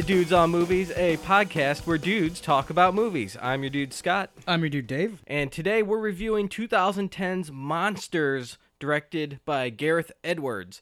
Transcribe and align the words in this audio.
Two 0.00 0.06
Dudes 0.06 0.32
on 0.32 0.48
Movies, 0.50 0.90
a 0.92 1.18
podcast 1.18 1.86
where 1.86 1.98
dudes 1.98 2.40
talk 2.40 2.70
about 2.70 2.94
movies. 2.94 3.36
I'm 3.38 3.62
your 3.62 3.68
dude 3.68 3.92
Scott, 3.92 4.30
I'm 4.46 4.60
your 4.60 4.70
dude 4.70 4.86
Dave. 4.86 5.22
and 5.26 5.52
today 5.52 5.82
we're 5.82 5.98
reviewing 5.98 6.48
2010's 6.48 7.52
Monsters, 7.52 8.56
directed 8.78 9.40
by 9.44 9.68
Gareth 9.68 10.10
Edwards. 10.24 10.80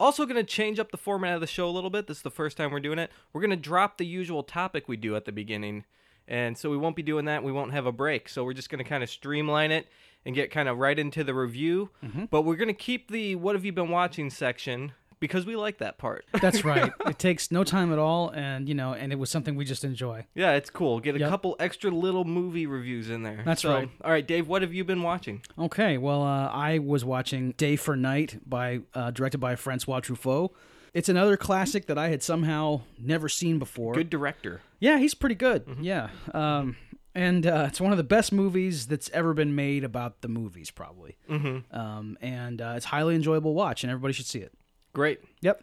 Also, 0.00 0.26
going 0.26 0.34
to 0.34 0.42
change 0.42 0.80
up 0.80 0.90
the 0.90 0.96
format 0.96 1.36
of 1.36 1.40
the 1.40 1.46
show 1.46 1.68
a 1.68 1.70
little 1.70 1.88
bit. 1.88 2.08
This 2.08 2.16
is 2.16 2.22
the 2.24 2.32
first 2.32 2.56
time 2.56 2.72
we're 2.72 2.80
doing 2.80 2.98
it. 2.98 3.12
We're 3.32 3.42
going 3.42 3.50
to 3.50 3.56
drop 3.56 3.96
the 3.96 4.06
usual 4.06 4.42
topic 4.42 4.88
we 4.88 4.96
do 4.96 5.14
at 5.14 5.24
the 5.24 5.30
beginning, 5.30 5.84
and 6.26 6.58
so 6.58 6.68
we 6.68 6.76
won't 6.76 6.96
be 6.96 7.04
doing 7.04 7.26
that. 7.26 7.44
We 7.44 7.52
won't 7.52 7.72
have 7.72 7.86
a 7.86 7.92
break, 7.92 8.28
so 8.28 8.42
we're 8.42 8.54
just 8.54 8.70
going 8.70 8.82
to 8.82 8.88
kind 8.88 9.04
of 9.04 9.08
streamline 9.08 9.70
it 9.70 9.86
and 10.26 10.34
get 10.34 10.50
kind 10.50 10.68
of 10.68 10.78
right 10.78 10.98
into 10.98 11.22
the 11.22 11.32
review. 11.32 11.90
Mm-hmm. 12.04 12.24
But 12.24 12.42
we're 12.42 12.56
going 12.56 12.66
to 12.66 12.74
keep 12.74 13.08
the 13.08 13.36
"What 13.36 13.54
have 13.54 13.64
you 13.64 13.72
been 13.72 13.90
watching?" 13.90 14.30
section 14.30 14.94
because 15.20 15.44
we 15.46 15.56
like 15.56 15.78
that 15.78 15.98
part. 15.98 16.24
That's 16.40 16.64
right. 16.64 16.92
it 17.06 17.18
takes 17.18 17.50
no 17.50 17.64
time 17.64 17.92
at 17.92 17.98
all, 17.98 18.30
and 18.30 18.68
you 18.68 18.74
know, 18.74 18.92
and 18.94 19.12
it 19.12 19.16
was 19.18 19.30
something 19.30 19.54
we 19.56 19.64
just 19.64 19.84
enjoy. 19.84 20.26
Yeah, 20.34 20.52
it's 20.52 20.70
cool. 20.70 21.00
Get 21.00 21.16
a 21.16 21.18
Yep. 21.20 21.28
couple 21.30 21.56
extra 21.58 21.90
little 21.90 22.24
movie 22.24 22.66
reviews 22.66 23.10
in 23.10 23.22
there. 23.22 23.42
That's 23.44 23.62
So, 23.62 23.74
right. 23.74 23.90
All 24.02 24.10
right, 24.10 24.26
Dave, 24.26 24.48
what 24.48 24.62
have 24.62 24.72
you 24.74 24.84
been 24.84 25.02
watching? 25.02 25.42
Okay, 25.58 25.98
well, 25.98 26.22
uh, 26.22 26.48
I 26.48 26.78
was 26.78 27.04
watching 27.04 27.52
Day 27.52 27.76
for 27.76 27.96
Night 27.96 28.38
by 28.48 28.80
uh, 28.94 29.10
directed 29.10 29.38
by 29.38 29.56
Francois 29.56 30.00
Truffaut. 30.00 30.50
It's 30.94 31.08
another 31.08 31.36
classic 31.36 31.86
that 31.86 31.98
I 31.98 32.08
had 32.08 32.22
somehow 32.22 32.80
never 32.98 33.28
seen 33.28 33.58
before. 33.58 33.94
Good 33.94 34.10
director. 34.10 34.62
Yeah, 34.80 34.98
he's 34.98 35.14
pretty 35.14 35.34
good. 35.34 35.66
Mm-hmm. 35.66 35.82
Yeah. 35.82 36.08
Um, 36.32 36.76
and 37.14 37.46
uh, 37.46 37.66
it's 37.68 37.80
one 37.80 37.92
of 37.92 37.98
the 37.98 38.04
best 38.04 38.32
movies 38.32 38.86
that's 38.86 39.10
ever 39.10 39.34
been 39.34 39.54
made 39.54 39.84
about 39.84 40.22
the 40.22 40.28
movies, 40.28 40.70
probably. 40.70 41.16
Mm-hmm. 41.28 41.76
Um, 41.76 42.16
and 42.20 42.60
uh, 42.62 42.74
it's 42.76 42.86
highly 42.86 43.14
enjoyable 43.16 43.54
watch, 43.54 43.82
and 43.84 43.90
everybody 43.90 44.12
should 44.14 44.26
see 44.26 44.38
it. 44.38 44.52
Great. 44.98 45.20
Yep. 45.42 45.62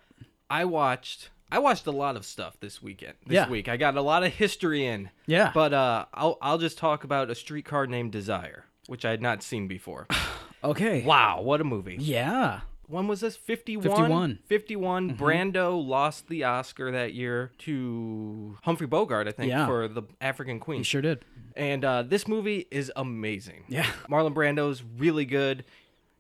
I 0.50 0.64
watched 0.64 1.30
I 1.52 1.60
watched 1.60 1.86
a 1.88 1.92
lot 1.92 2.16
of 2.16 2.24
stuff 2.26 2.58
this 2.62 2.82
weekend. 2.82 3.16
This 3.28 3.36
Yeah. 3.36 3.50
week. 3.50 3.68
I 3.68 3.76
got 3.76 3.98
a 3.98 4.02
lot 4.02 4.24
of 4.24 4.32
history 4.32 4.86
in. 4.86 5.10
Yeah. 5.28 5.52
But 5.54 5.74
uh 5.74 6.06
I'll 6.14 6.38
I'll 6.42 6.58
just 6.58 6.78
talk 6.78 7.04
about 7.04 7.30
a 7.30 7.36
streetcar 7.36 7.86
named 7.86 8.14
Desire, 8.14 8.64
which 8.88 9.04
I 9.04 9.10
had 9.12 9.22
not 9.22 9.44
seen 9.44 9.68
before. 9.68 10.08
okay. 10.64 11.04
wow, 11.04 11.42
what 11.42 11.60
a 11.60 11.66
movie. 11.66 11.98
Yeah. 12.00 12.62
When 12.88 13.08
was 13.10 13.20
this? 13.20 13.36
51? 13.36 13.84
51. 13.84 14.40
51. 14.46 15.10
Mm-hmm. 15.12 15.22
Brando 15.24 15.86
lost 15.86 16.30
the 16.30 16.46
Oscar 16.46 16.92
that 16.92 17.14
year 17.14 17.52
to 17.58 18.58
Humphrey 18.64 18.88
Bogart, 18.88 19.28
I 19.28 19.32
think, 19.34 19.50
Yeah. 19.50 19.66
for 19.66 19.90
the 19.90 20.04
African 20.22 20.62
Queen. 20.62 20.78
He 20.78 20.84
sure 20.86 21.02
did. 21.02 21.26
And 21.58 21.84
uh, 21.84 22.04
this 22.04 22.26
movie 22.26 22.68
is 22.72 22.90
amazing. 22.96 23.66
Yeah. 23.68 23.88
Marlon 24.10 24.34
Brando's 24.34 24.82
really 24.98 25.26
good. 25.26 25.66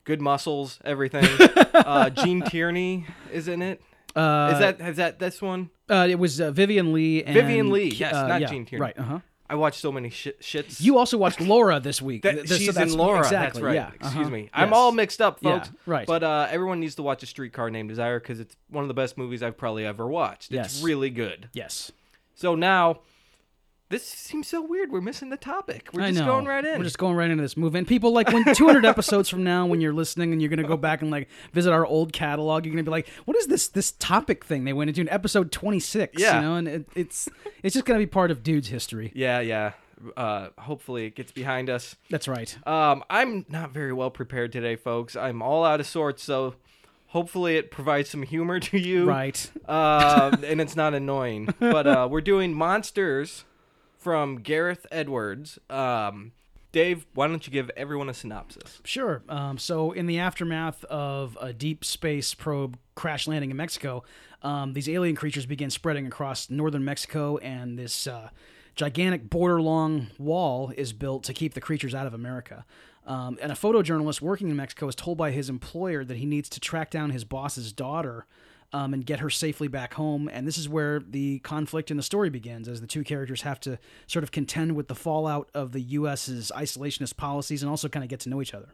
Good 0.06 0.22
muscles, 0.22 0.80
everything. 0.86 1.26
uh, 1.74 2.10
Gene 2.12 2.42
Tierney 2.44 3.06
is 3.34 3.48
in 3.48 3.62
it. 3.62 3.82
Uh, 4.16 4.52
Is 4.54 4.60
that 4.60 4.82
is 4.82 4.96
that 4.96 5.20
this 5.20 5.42
one? 5.42 5.70
Uh, 5.90 6.08
it 6.10 6.18
was 6.18 6.40
uh, 6.40 6.50
Vivien 6.52 6.94
Leigh. 6.94 7.24
And, 7.26 7.34
Vivien 7.34 7.70
Leigh, 7.70 7.90
yes, 7.90 8.14
uh, 8.14 8.28
not 8.28 8.40
yeah, 8.40 8.48
Gene 8.48 8.66
Tierney. 8.66 8.82
Right. 8.82 8.98
Uh 8.98 9.04
huh. 9.04 9.20
I 9.48 9.56
watched 9.56 9.80
so 9.80 9.92
many 9.92 10.10
shit, 10.10 10.42
shits. 10.42 10.82
You 10.82 10.98
also 10.98 11.18
watched 11.18 11.40
Laura 11.42 11.80
this 11.80 12.02
week. 12.02 12.22
that, 12.24 12.48
Th- 12.48 12.48
she's 12.48 12.68
that's- 12.74 12.94
in 12.94 12.98
Laura. 12.98 13.20
Exactly. 13.20 13.62
That's 13.62 13.64
right. 13.64 13.76
Yeah. 13.76 13.92
Excuse 13.94 14.16
uh-huh. 14.16 14.30
me. 14.30 14.50
I'm 14.54 14.74
all 14.74 14.92
mixed 14.92 15.22
up, 15.22 15.40
Yeah, 15.42 15.60
folks. 15.60 15.72
right. 15.86 16.08
But 16.08 16.24
uh, 16.24 16.48
everyone 16.50 16.80
needs 16.80 16.96
to 16.96 17.04
watch 17.04 17.22
A 17.24 17.26
Streetcar 17.26 17.70
Named 17.70 17.90
Desire 17.90 18.20
because 18.20 18.40
it's 18.40 18.56
one 18.70 18.84
of 18.84 18.88
the 18.88 18.94
best 18.96 19.18
movies 19.18 19.44
I've 19.44 19.58
probably 19.58 19.86
ever 19.86 20.08
watched. 20.08 20.52
It's 20.52 20.78
Yes. 20.78 20.82
really 20.84 21.10
good. 21.10 21.50
Yes. 21.54 21.92
So 22.34 22.56
now, 22.56 23.02
this 23.90 24.04
seems 24.04 24.48
so 24.48 24.62
weird. 24.62 24.92
We're 24.92 25.02
missing 25.02 25.30
the 25.30 25.38
topic. 25.38 25.90
We're 25.94 26.02
I 26.04 26.08
just 26.10 26.22
know. 26.22 26.26
going 26.26 26.46
right 26.46 26.66
in. 26.66 26.78
We're 26.80 26.86
just 26.86 26.98
going 26.98 27.16
right 27.16 27.30
into 27.30 27.44
this 27.44 27.56
movie. 27.56 27.78
And 27.78 27.88
people 27.88 28.12
like 28.12 28.32
when 28.32 28.44
200 28.54 28.84
episodes 28.86 29.30
from 29.30 29.44
now, 29.44 29.66
when 29.68 29.80
you're 29.82 29.94
listening 29.94 30.32
and 30.34 30.42
you're 30.42 30.50
going 30.50 30.62
to 30.62 30.68
go 30.68 30.78
back 30.78 31.02
and 31.02 31.12
like 31.12 31.30
visit 31.54 31.72
our 31.72 31.86
old 31.86 32.12
catalog, 32.12 32.66
you're 32.66 32.74
going 32.74 32.84
to 32.84 32.90
be 32.90 32.92
like, 32.92 33.08
"What 33.26 33.38
is 33.38 33.48
this 33.48 33.68
this 33.68 33.92
topic 33.94 34.44
thing 34.44 34.64
they 34.64 34.74
went 34.74 34.90
into 34.90 35.02
in 35.02 35.10
episode 35.10 35.52
26?" 35.52 36.20
Yeah. 36.20 36.36
You 36.36 36.42
know, 36.42 36.56
and 36.56 36.68
it, 36.68 36.86
it's 36.96 37.30
it's 37.64 37.74
just 37.74 37.86
going 37.86 38.00
to 38.00 38.06
be 38.06 38.10
part 38.10 38.32
of 38.32 38.42
dude's 38.44 38.70
history. 38.70 39.12
yeah, 39.16 39.40
yeah. 39.40 39.74
Uh, 40.18 40.50
hopefully, 40.60 41.06
it 41.06 41.16
gets 41.16 41.32
behind 41.32 41.70
us. 41.70 41.96
That's 42.10 42.28
right. 42.28 42.56
Um, 42.68 43.04
I'm 43.10 43.46
not 43.50 43.72
very 43.72 43.94
well 43.94 44.10
prepared 44.12 44.52
today, 44.52 44.76
folks. 44.76 45.16
I'm 45.16 45.42
all 45.42 45.64
out 45.64 45.80
of 45.80 45.88
sorts, 45.88 46.22
so 46.22 46.56
hopefully 47.08 47.56
it 47.56 47.72
provides 47.72 48.10
some 48.10 48.24
humor 48.24 48.60
to 48.60 48.78
you. 48.78 49.06
Right. 49.08 49.50
Uh, 49.68 50.36
and 50.44 50.60
it's 50.60 50.76
not 50.76 50.94
annoying. 50.94 51.54
But 51.60 51.88
uh, 51.88 52.08
we're 52.12 52.22
doing 52.22 52.54
Monsters 52.54 53.46
from 54.06 54.36
Gareth 54.36 54.86
Edwards. 54.92 55.58
Um, 55.68 56.32
Dave, 56.72 57.08
why 57.16 57.28
don't 57.28 57.48
you 57.48 57.52
give 57.52 57.72
everyone 57.76 58.08
a 58.08 58.14
synopsis? 58.14 58.80
Sure. 58.84 59.24
Um, 59.28 59.58
so, 59.58 59.94
in 59.94 60.06
the 60.06 60.20
aftermath 60.20 60.84
of 60.84 61.36
a 61.42 61.52
deep 61.52 61.84
space 61.84 62.36
probe 62.36 62.78
crash 62.94 63.28
landing 63.28 63.50
in 63.50 63.58
Mexico, 63.58 64.04
um, 64.44 64.74
these 64.74 64.88
alien 64.88 65.16
creatures 65.16 65.48
begin 65.48 65.72
spreading 65.72 66.06
across 66.06 66.52
northern 66.52 66.86
Mexico, 66.86 67.38
and 67.38 67.80
this 67.80 68.06
uh, 68.06 68.30
gigantic 68.76 69.28
border 69.28 69.60
long 69.60 70.12
wall 70.20 70.72
is 70.78 70.94
built 70.94 71.24
to 71.24 71.34
keep 71.34 71.56
the 71.56 71.62
creatures 71.62 71.96
out 71.96 72.06
of 72.06 72.14
America. 72.14 72.64
Um, 73.08 73.40
and 73.42 73.52
a 73.52 73.56
photojournalist 73.56 74.22
working 74.22 74.52
in 74.52 74.56
Mexico 74.56 74.88
is 74.88 74.94
told 74.94 75.18
by 75.18 75.32
his 75.32 75.50
employer 75.50 76.06
that 76.06 76.18
he 76.18 76.28
needs 76.28 76.48
to 76.50 76.60
track 76.60 76.92
down 76.92 77.10
his 77.10 77.24
boss's 77.24 77.74
daughter. 77.74 78.28
Um, 78.76 78.94
and 78.94 79.06
get 79.06 79.22
her 79.22 79.30
safely 79.30 79.70
back 79.70 79.94
home. 79.94 80.30
And 80.34 80.46
this 80.46 80.58
is 80.58 80.68
where 80.68 81.00
the 81.00 81.40
conflict 81.40 81.92
in 81.92 81.98
the 81.98 82.04
story 82.04 82.30
begins, 82.30 82.68
as 82.68 82.82
the 82.82 82.88
two 82.88 83.04
characters 83.06 83.44
have 83.44 83.58
to 83.62 83.80
sort 84.06 84.24
of 84.24 84.32
contend 84.32 84.76
with 84.76 84.90
the 84.90 84.96
fallout 84.96 85.50
of 85.54 85.72
the 85.72 85.80
U.S.'s 85.82 86.52
isolationist 86.54 87.16
policies 87.16 87.64
and 87.64 87.70
also 87.70 87.88
kind 87.88 88.04
of 88.04 88.10
get 88.10 88.20
to 88.22 88.30
know 88.30 88.42
each 88.42 88.54
other. 88.54 88.70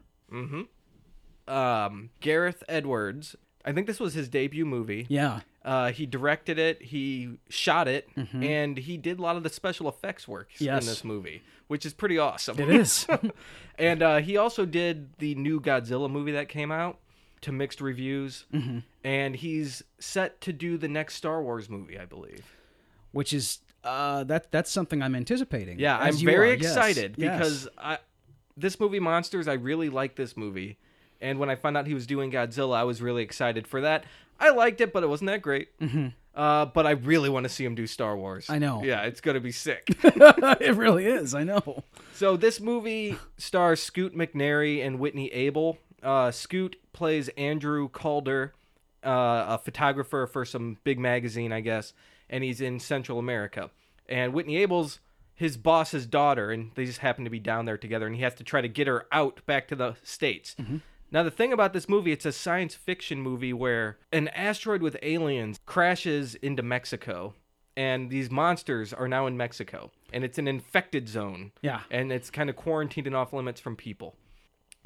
Um, 1.46 2.10
Gareth 2.20 2.62
Edwards. 2.68 3.36
I 3.64 3.72
think 3.72 3.86
this 3.86 4.00
was 4.00 4.14
his 4.14 4.28
debut 4.28 4.64
movie. 4.64 5.06
Yeah. 5.08 5.40
Uh, 5.64 5.92
he 5.92 6.04
directed 6.06 6.58
it, 6.58 6.82
he 6.82 7.38
shot 7.48 7.86
it, 7.86 8.08
and 8.32 8.76
he 8.76 8.96
did 8.96 9.20
a 9.20 9.22
lot 9.22 9.36
of 9.36 9.44
the 9.44 9.48
special 9.50 9.88
effects 9.88 10.26
work 10.26 10.48
Yes. 10.58 10.82
in 10.82 10.88
this 10.88 11.04
movie, 11.04 11.42
which 11.68 11.86
is 11.86 11.92
pretty 11.94 12.18
awesome. 12.18 12.58
It 12.58 12.68
is. 12.68 13.06
and 13.78 14.02
uh, 14.02 14.16
he 14.16 14.36
also 14.36 14.66
did 14.66 15.16
the 15.18 15.36
new 15.36 15.60
Godzilla 15.60 16.10
movie 16.10 16.32
that 16.32 16.48
came 16.48 16.72
out 16.72 16.98
to 17.42 17.52
mixed 17.52 17.80
reviews. 17.80 18.46
Mm-hmm. 18.52 18.78
And 19.04 19.36
he's 19.36 19.82
set 19.98 20.40
to 20.42 20.52
do 20.52 20.78
the 20.78 20.88
next 20.88 21.14
Star 21.14 21.42
Wars 21.42 21.68
movie, 21.68 21.98
I 21.98 22.04
believe. 22.06 22.56
Which 23.12 23.32
is 23.32 23.58
uh 23.84 24.24
that 24.24 24.50
that's 24.52 24.70
something 24.70 25.02
I'm 25.02 25.14
anticipating. 25.14 25.78
Yeah, 25.78 25.98
I'm 25.98 26.16
very 26.16 26.50
are. 26.50 26.54
Excited 26.54 27.14
Yes. 27.18 27.38
because 27.38 27.68
I, 27.76 27.98
this 28.56 28.78
movie, 28.80 29.00
Monsters, 29.00 29.48
I 29.48 29.54
really 29.54 29.88
like 29.88 30.16
this 30.16 30.36
movie. 30.36 30.78
And 31.20 31.38
when 31.38 31.50
I 31.50 31.54
found 31.54 31.76
out 31.76 31.86
he 31.86 31.94
was 31.94 32.06
doing 32.06 32.32
Godzilla, 32.32 32.76
I 32.76 32.84
was 32.84 33.00
really 33.00 33.22
excited 33.22 33.66
for 33.66 33.80
that. 33.82 34.04
I 34.40 34.50
liked 34.50 34.80
it, 34.80 34.92
but 34.92 35.04
it 35.04 35.06
wasn't 35.06 35.30
that 35.30 35.40
great. 35.40 35.78
Mm-hmm. 35.78 36.08
Uh, 36.34 36.66
but 36.66 36.86
I 36.86 36.92
really 36.92 37.28
want 37.28 37.44
to 37.44 37.48
see 37.48 37.64
him 37.64 37.74
do 37.74 37.86
Star 37.86 38.16
Wars. 38.16 38.46
I 38.48 38.58
know. 38.58 38.82
Yeah, 38.82 39.02
it's 39.02 39.20
going 39.20 39.34
to 39.34 39.40
be 39.40 39.52
sick. 39.52 39.84
it 40.02 40.76
really 40.76 41.06
is. 41.06 41.34
I 41.34 41.44
know. 41.44 41.84
So 42.14 42.36
this 42.36 42.58
movie 42.60 43.16
stars 43.36 43.82
Scoot 43.82 44.16
McNairy 44.16 44.84
and 44.84 44.98
Whitney 44.98 45.32
Able. 45.32 45.78
Uh, 46.02 46.30
Scoot 46.32 46.76
plays 46.92 47.28
Andrew 47.36 47.88
Calder, 47.88 48.52
uh, 49.04 49.44
a 49.48 49.58
photographer 49.58 50.26
for 50.26 50.44
some 50.44 50.78
big 50.84 50.98
magazine, 50.98 51.52
I 51.52 51.60
guess, 51.60 51.92
and 52.30 52.44
he's 52.44 52.60
in 52.60 52.78
Central 52.78 53.18
America. 53.18 53.70
And 54.08 54.32
Whitney 54.32 54.56
Able's 54.58 55.00
his 55.34 55.56
boss's 55.56 56.06
daughter, 56.06 56.50
and 56.50 56.70
they 56.74 56.84
just 56.84 56.98
happen 56.98 57.24
to 57.24 57.30
be 57.30 57.40
down 57.40 57.64
there 57.64 57.78
together, 57.78 58.06
and 58.06 58.14
he 58.14 58.22
has 58.22 58.34
to 58.36 58.44
try 58.44 58.60
to 58.60 58.68
get 58.68 58.86
her 58.86 59.06
out 59.10 59.40
back 59.46 59.66
to 59.68 59.74
the 59.74 59.96
states. 60.04 60.54
Now 61.10 61.22
the 61.22 61.30
thing 61.30 61.52
about 61.52 61.72
this 61.72 61.88
movie, 61.88 62.12
it's 62.12 62.26
a 62.26 62.32
science 62.32 62.74
fiction 62.74 63.20
movie 63.20 63.52
where 63.52 63.98
an 64.12 64.28
asteroid 64.28 64.82
with 64.82 64.96
aliens 65.02 65.58
crashes 65.66 66.34
into 66.36 66.62
Mexico. 66.62 67.34
And 67.74 68.10
these 68.10 68.30
monsters 68.30 68.92
are 68.92 69.08
now 69.08 69.26
in 69.26 69.36
Mexico, 69.38 69.90
and 70.12 70.22
it's 70.24 70.36
an 70.38 70.46
infected 70.46 71.08
zone 71.08 71.52
Yeah. 71.62 71.80
and 71.90 72.12
it's 72.12 72.30
kind 72.30 72.50
of 72.50 72.54
quarantined 72.56 73.06
and 73.06 73.16
off 73.16 73.32
limits 73.32 73.60
from 73.62 73.76
people. 73.76 74.14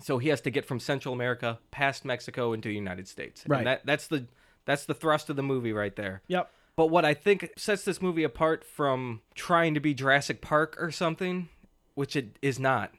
So 0.01 0.19
he 0.19 0.29
has 0.29 0.41
to 0.43 0.51
get 0.51 0.65
from 0.67 0.79
Central 0.81 1.15
America 1.15 1.59
past 1.71 2.05
Mexico 2.05 2.53
into 2.53 2.69
the 2.69 2.75
United 2.75 3.09
States. 3.09 3.43
And 3.45 3.51
Right. 3.51 3.65
that 3.65 3.87
that's 3.87 4.07
the 4.09 4.27
that's 4.65 4.85
the 4.85 4.95
thrust 4.95 5.31
of 5.31 5.37
the 5.37 5.43
movie 5.43 5.73
right 5.73 5.95
there. 5.97 6.23
Yep. 6.29 6.51
But 6.77 6.87
what 6.87 7.05
I 7.07 7.15
think 7.15 7.51
sets 7.57 7.85
this 7.85 8.03
movie 8.03 8.25
apart 8.25 8.63
from 8.65 9.23
trying 9.35 9.73
to 9.75 9.81
be 9.81 9.95
Jurassic 9.95 10.43
Park 10.43 10.77
or 10.79 10.91
something, 10.91 11.49
which 11.95 12.15
it 12.17 12.39
is 12.43 12.59
not, 12.59 12.93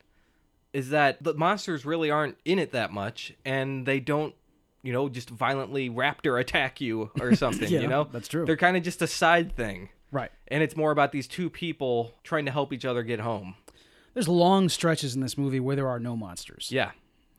is 0.74 0.90
that 0.90 1.22
the 1.24 1.34
monsters 1.36 1.86
really 1.86 2.10
aren't 2.10 2.38
in 2.46 2.58
it 2.58 2.72
that 2.72 2.92
much 2.92 3.34
and 3.46 3.86
they 3.86 4.00
don't 4.00 4.34
you 4.84 4.94
know 4.94 5.10
just 5.10 5.30
violently 5.30 5.90
raptor 5.90 6.40
attack 6.40 6.80
you 6.82 7.12
or 7.20 7.36
something 7.44 7.70
Yeah, 7.70 7.82
you 7.82 7.88
know 7.88 8.08
that's 8.12 8.28
true. 8.28 8.46
they're 8.46 8.56
kind 8.58 8.78
of 8.78 8.84
just 8.84 9.02
a 9.02 9.08
side 9.08 9.56
thing 9.56 9.90
Right. 10.12 10.32
and 10.48 10.64
it's 10.64 10.76
more 10.78 10.92
about 10.92 11.12
these 11.12 11.28
two 11.28 11.50
people 11.50 12.14
trying 12.24 12.46
to 12.46 12.52
help 12.52 12.72
each 12.72 12.86
other 12.86 13.04
get 13.04 13.20
home 13.20 13.56
There's 14.18 14.28
long 14.28 14.68
stretches 14.68 15.14
in 15.14 15.22
this 15.22 15.38
movie 15.38 15.60
where 15.60 15.76
there 15.76 15.88
are 15.88 16.00
no 16.00 16.16
monsters. 16.18 16.70
Yeah. 16.72 16.92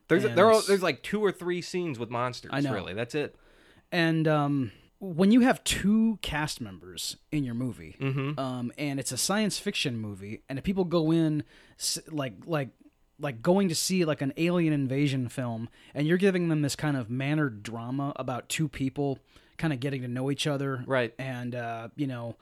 There's 0.07 0.23
And- 0.23 0.37
there 0.37 0.49
are, 0.49 0.61
there's 0.61 0.81
like 0.81 1.03
two 1.03 1.21
or 1.21 1.31
three 1.31 1.61
scenes 1.61 1.99
with 1.99 2.09
monsters. 2.09 2.51
I 2.53 2.61
know. 2.61 2.73
Really, 2.73 2.93
that's 2.93 3.15
it. 3.15 3.35
And 3.91 4.27
um, 4.29 4.71
when 4.99 5.31
you 5.31 5.41
have 5.41 5.61
two 5.65 6.19
cast 6.21 6.61
members 6.61 7.17
in 7.33 7.43
your 7.43 7.53
movie, 7.55 7.97
Mm-hmm. 7.99 8.39
um, 8.39 8.71
and 8.77 8.97
it's 8.99 9.11
a 9.11 9.17
science 9.17 9.59
fiction 9.59 9.97
movie, 9.97 10.41
and 10.47 10.57
if 10.57 10.63
people 10.63 10.85
go 10.85 11.11
in 11.11 11.43
like 12.09 12.33
like 12.45 12.69
like 13.19 13.41
going 13.41 13.67
to 13.67 13.75
see 13.75 14.05
like 14.05 14.21
an 14.21 14.31
alien 14.37 14.71
invasion 14.71 15.27
film, 15.27 15.67
and 15.93 16.07
you're 16.07 16.17
giving 16.17 16.47
them 16.47 16.61
this 16.61 16.75
kind 16.77 16.95
of 16.95 17.09
mannered 17.09 17.61
drama 17.61 18.13
about 18.15 18.47
two 18.47 18.69
people 18.69 19.19
kind 19.57 19.73
of 19.73 19.81
getting 19.81 20.01
to 20.03 20.07
know 20.07 20.31
each 20.31 20.47
other, 20.47 20.83
Right. 20.87 21.13
And 21.19 21.53
uh, 21.55 21.89
you 21.97 22.07
know, 22.07 22.37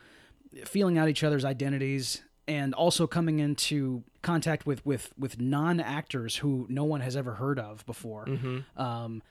feeling 0.65 0.97
out 0.99 1.09
each 1.09 1.23
other's 1.23 1.43
identities 1.43 2.21
and 2.47 2.73
also 2.73 3.07
coming 3.07 3.39
into 3.39 4.03
contact 4.21 4.65
with 4.65 4.85
with 4.85 5.13
with 5.17 5.39
non 5.39 5.79
actors 5.79 6.37
who 6.37 6.65
no 6.69 6.83
one 6.83 7.01
has 7.01 7.15
ever 7.15 7.33
heard 7.35 7.59
of 7.59 7.85
before. 7.85 8.27
Um, 8.75 9.21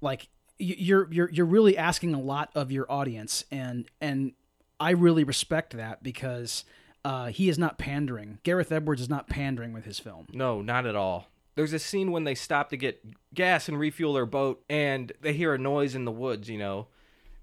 like 0.00 0.28
you're 0.58 1.08
you're 1.12 1.30
you're 1.30 1.46
really 1.46 1.76
asking 1.76 2.14
a 2.14 2.20
lot 2.20 2.50
of 2.54 2.70
your 2.70 2.90
audience, 2.90 3.44
and 3.50 3.86
and 4.00 4.32
I 4.78 4.90
really 4.90 5.24
respect 5.24 5.76
that 5.76 6.02
because 6.02 6.64
uh, 7.04 7.26
he 7.26 7.48
is 7.48 7.58
not 7.58 7.78
pandering. 7.78 8.38
Gareth 8.42 8.70
Edwards 8.72 9.00
is 9.00 9.08
not 9.08 9.28
pandering 9.28 9.72
with 9.72 9.84
his 9.84 9.98
film. 9.98 10.26
No, 10.32 10.60
not 10.62 10.86
at 10.86 10.94
all. 10.96 11.28
There's 11.56 11.72
a 11.72 11.78
scene 11.78 12.12
when 12.12 12.24
they 12.24 12.34
stop 12.34 12.70
to 12.70 12.76
get 12.76 13.02
gas 13.34 13.68
and 13.68 13.78
refuel 13.78 14.14
their 14.14 14.26
boat, 14.26 14.62
and 14.70 15.12
they 15.20 15.32
hear 15.32 15.52
a 15.54 15.58
noise 15.58 15.94
in 15.94 16.04
the 16.04 16.12
woods. 16.12 16.48
You 16.48 16.58
know, 16.58 16.86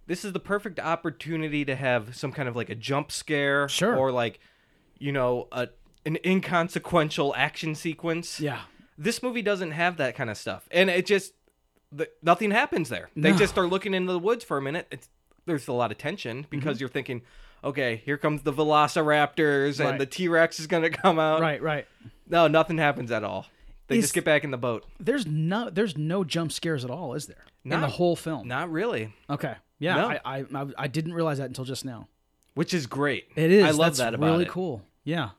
this 0.07 0.23
is 0.23 0.33
the 0.33 0.39
perfect 0.39 0.79
opportunity 0.79 1.65
to 1.65 1.75
have 1.75 2.15
some 2.15 2.31
kind 2.31 2.47
of 2.47 2.55
like 2.55 2.69
a 2.69 2.75
jump 2.75 3.11
scare, 3.11 3.67
Sure. 3.67 3.95
or 3.95 4.11
like, 4.11 4.39
you 4.99 5.11
know, 5.11 5.47
a 5.51 5.69
an 6.05 6.17
inconsequential 6.25 7.33
action 7.35 7.75
sequence. 7.75 8.39
Yeah. 8.39 8.61
This 8.97 9.21
movie 9.21 9.41
doesn't 9.41 9.71
have 9.71 9.97
that 9.97 10.15
kind 10.15 10.29
of 10.29 10.37
stuff, 10.37 10.67
and 10.71 10.89
it 10.89 11.05
just 11.05 11.33
the, 11.91 12.09
nothing 12.21 12.51
happens 12.51 12.89
there. 12.89 13.09
They 13.15 13.31
No. 13.31 13.37
just 13.37 13.57
are 13.57 13.67
looking 13.67 13.93
into 13.93 14.11
the 14.11 14.19
woods 14.19 14.43
for 14.43 14.57
a 14.57 14.61
minute. 14.61 14.87
It's 14.91 15.09
there's 15.45 15.67
a 15.67 15.73
lot 15.73 15.91
of 15.91 15.97
tension 15.97 16.39
Mm-hmm. 16.43 16.49
because 16.49 16.79
you're 16.79 16.89
thinking, 16.89 17.21
okay, 17.63 18.01
here 18.05 18.17
comes 18.17 18.41
the 18.41 18.51
Velociraptors 18.53 19.79
and 19.79 19.89
Right. 19.91 19.99
the 19.99 20.05
T 20.05 20.27
Rex 20.27 20.59
is 20.59 20.67
gonna 20.67 20.89
come 20.89 21.19
out. 21.19 21.41
Right. 21.41 21.61
Right. 21.61 21.87
No, 22.27 22.47
nothing 22.47 22.77
happens 22.77 23.11
at 23.11 23.23
all. 23.23 23.45
They 23.87 23.97
Is- 23.99 24.05
just 24.05 24.13
get 24.13 24.25
back 24.25 24.43
in 24.43 24.51
the 24.51 24.57
boat. 24.57 24.85
There's 24.99 25.25
no 25.25 25.69
there's 25.69 25.97
no 25.97 26.23
jump 26.23 26.51
scares 26.51 26.83
at 26.83 26.91
all, 26.91 27.13
is 27.13 27.27
there? 27.27 27.43
in 27.63 27.81
the 27.81 27.87
whole 27.87 28.15
film. 28.15 28.47
Not 28.47 28.71
really, 28.71 29.13
Okay. 29.29 29.53
Yeah. 29.77 29.95
No. 29.95 30.07
I 30.25 30.45
I 30.53 30.65
I 30.77 30.87
didn't 30.87 31.13
realize 31.13 31.37
that 31.37 31.45
until 31.45 31.65
just 31.65 31.83
now. 31.85 32.07
Which 32.57 32.73
is 32.73 32.85
great. 32.87 33.25
It 33.35 33.51
is. 33.51 33.63
I 33.63 33.69
love 33.71 33.77
That's 33.95 33.99
that 33.99 34.13
about 34.13 34.25
really 34.31 34.45
it. 34.45 34.49
cool. 34.49 34.81
Yeah. 35.03 35.29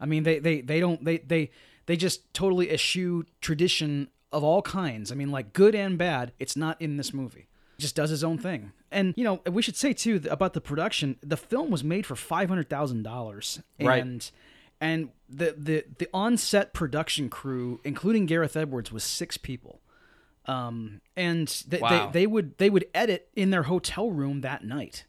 I 0.00 0.06
mean, 0.06 0.22
they 0.24 0.38
they 0.40 0.60
they 0.60 0.80
don't 0.80 1.04
they 1.04 1.18
they 1.18 1.50
they 1.86 1.96
just 1.96 2.32
totally 2.34 2.70
eschew 2.72 3.24
tradition 3.40 4.08
of 4.32 4.42
all 4.42 4.62
kinds. 4.62 5.12
I 5.12 5.14
mean, 5.14 5.30
like 5.30 5.52
good 5.52 5.74
and 5.74 5.96
bad. 5.96 6.32
It's 6.38 6.56
not 6.56 6.80
in 6.80 6.96
this 6.96 7.14
movie. 7.14 7.46
He 7.76 7.82
just 7.82 7.94
does 7.96 8.10
his 8.10 8.22
own 8.24 8.38
thing. 8.38 8.72
And 8.90 9.14
you 9.16 9.24
know, 9.24 9.40
we 9.50 9.62
should 9.62 9.76
say 9.76 9.92
too 9.92 10.20
about 10.30 10.52
the 10.52 10.60
production. 10.60 11.16
The 11.22 11.36
film 11.36 11.70
was 11.70 11.82
made 11.84 12.06
for 12.06 12.16
five 12.16 12.48
hundred 12.48 12.68
thousand 12.68 13.02
dollars, 13.04 13.60
Right. 13.80 14.02
and 14.02 14.30
and 14.80 15.08
the 15.28 15.54
the 15.56 15.84
the 15.98 16.08
on 16.12 16.36
set 16.36 16.72
production 16.74 17.28
crew, 17.28 17.80
including 17.84 18.26
Gareth 18.26 18.56
Edwards, 18.56 18.90
was 18.92 19.04
six 19.04 19.36
people. 19.36 19.80
Um, 20.46 21.00
and 21.16 21.48
th- 21.70 21.80
Wow. 21.80 22.10
they 22.12 22.20
they 22.20 22.26
would 22.26 22.58
they 22.58 22.68
would 22.70 22.86
edit 22.94 23.28
in 23.34 23.50
their 23.50 23.62
hotel 23.64 24.10
room 24.10 24.42
that 24.42 24.62
night 24.64 25.04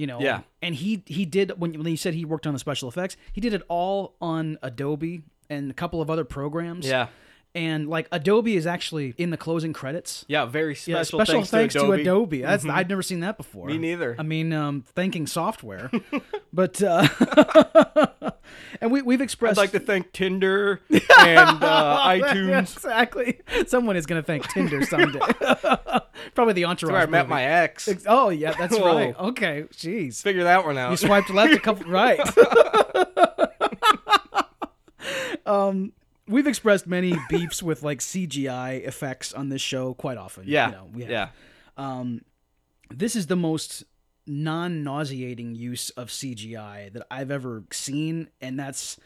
you 0.00 0.06
know 0.06 0.18
Yeah. 0.20 0.40
and 0.62 0.74
he 0.74 1.02
he 1.06 1.24
did 1.36 1.46
when 1.60 1.70
when 1.74 1.86
he 1.86 1.96
said 1.96 2.14
he 2.14 2.24
worked 2.24 2.46
on 2.46 2.52
the 2.54 2.58
special 2.58 2.88
effects 2.88 3.16
he 3.36 3.40
did 3.40 3.52
it 3.52 3.62
all 3.68 4.14
on 4.20 4.56
adobe 4.62 5.22
and 5.50 5.70
a 5.70 5.74
couple 5.74 6.00
of 6.00 6.08
other 6.10 6.24
programs 6.24 6.86
Yeah, 6.86 7.08
and 7.54 7.88
like 7.88 8.06
adobe 8.12 8.56
is 8.56 8.66
actually 8.66 9.14
in 9.18 9.30
the 9.30 9.36
closing 9.36 9.72
credits 9.72 10.24
yeah. 10.28 10.46
Very 10.46 10.74
special. 10.74 10.98
yeah, 10.98 11.02
special 11.02 11.34
thanks, 11.44 11.50
thanks, 11.50 11.74
to 11.74 11.92
Adobe. 11.92 12.38
Mm-hmm. 12.38 12.46
That's 12.46 12.64
I'd 12.66 12.88
never 12.88 13.02
seen 13.02 13.20
that 13.20 13.36
before. 13.36 13.66
Me 13.66 13.78
neither. 13.78 14.14
I 14.18 14.22
mean, 14.22 14.52
um, 14.52 14.84
thanking 14.94 15.26
software, 15.26 15.90
but 16.52 16.82
uh, 16.82 17.06
and 18.80 18.90
we 18.90 19.02
we've 19.02 19.20
expressed 19.20 19.58
I'd 19.58 19.62
like 19.62 19.72
to 19.72 19.80
thank 19.80 20.12
Tinder 20.12 20.80
and 20.90 21.02
uh, 21.64 22.14
Yeah, 22.16 22.18
iTunes. 22.34 22.74
exactly. 22.76 23.40
Someone 23.66 23.96
is 23.96 24.06
going 24.06 24.20
to 24.22 24.26
thank 24.26 24.48
Tinder 24.48 24.84
someday. 24.86 25.20
Probably 26.34 26.54
the 26.54 26.64
entourage. 26.66 26.92
Where 26.92 27.02
I 27.02 27.06
met 27.06 27.22
movie. 27.22 27.30
my 27.30 27.44
ex. 27.44 27.88
Oh 28.06 28.28
yeah, 28.28 28.52
that's 28.52 28.76
Whoa. 28.76 28.94
right. 28.96 29.18
Okay, 29.18 29.64
jeez. 29.72 30.22
Figure 30.22 30.44
that 30.44 30.64
one 30.64 30.78
out. 30.78 30.90
You 30.90 30.96
swiped 30.96 31.30
left 31.30 31.54
a 31.54 31.58
couple 31.60 31.90
right. 31.90 32.20
um, 35.46 35.92
we've 36.30 36.46
expressed 36.46 36.86
many 36.86 37.14
beefs 37.28 37.62
with 37.62 37.82
like 37.82 37.98
CGI 37.98 38.86
effects 38.86 39.32
on 39.32 39.48
this 39.48 39.60
show 39.60 39.94
quite 39.94 40.16
often. 40.16 40.44
yeah, 40.46 40.66
you 40.68 40.72
know, 40.72 40.90
yeah. 41.10 41.28
Um, 41.76 42.22
this 42.90 43.14
is 43.16 43.26
the 43.26 43.36
most 43.36 43.84
non-nauseating 44.26 45.54
use 45.54 45.90
of 45.90 46.08
CGI 46.08 46.92
that 46.92 47.06
I've 47.10 47.30
ever 47.30 47.64
seen, 47.72 48.28
and 48.40 48.58
that's 48.58 48.98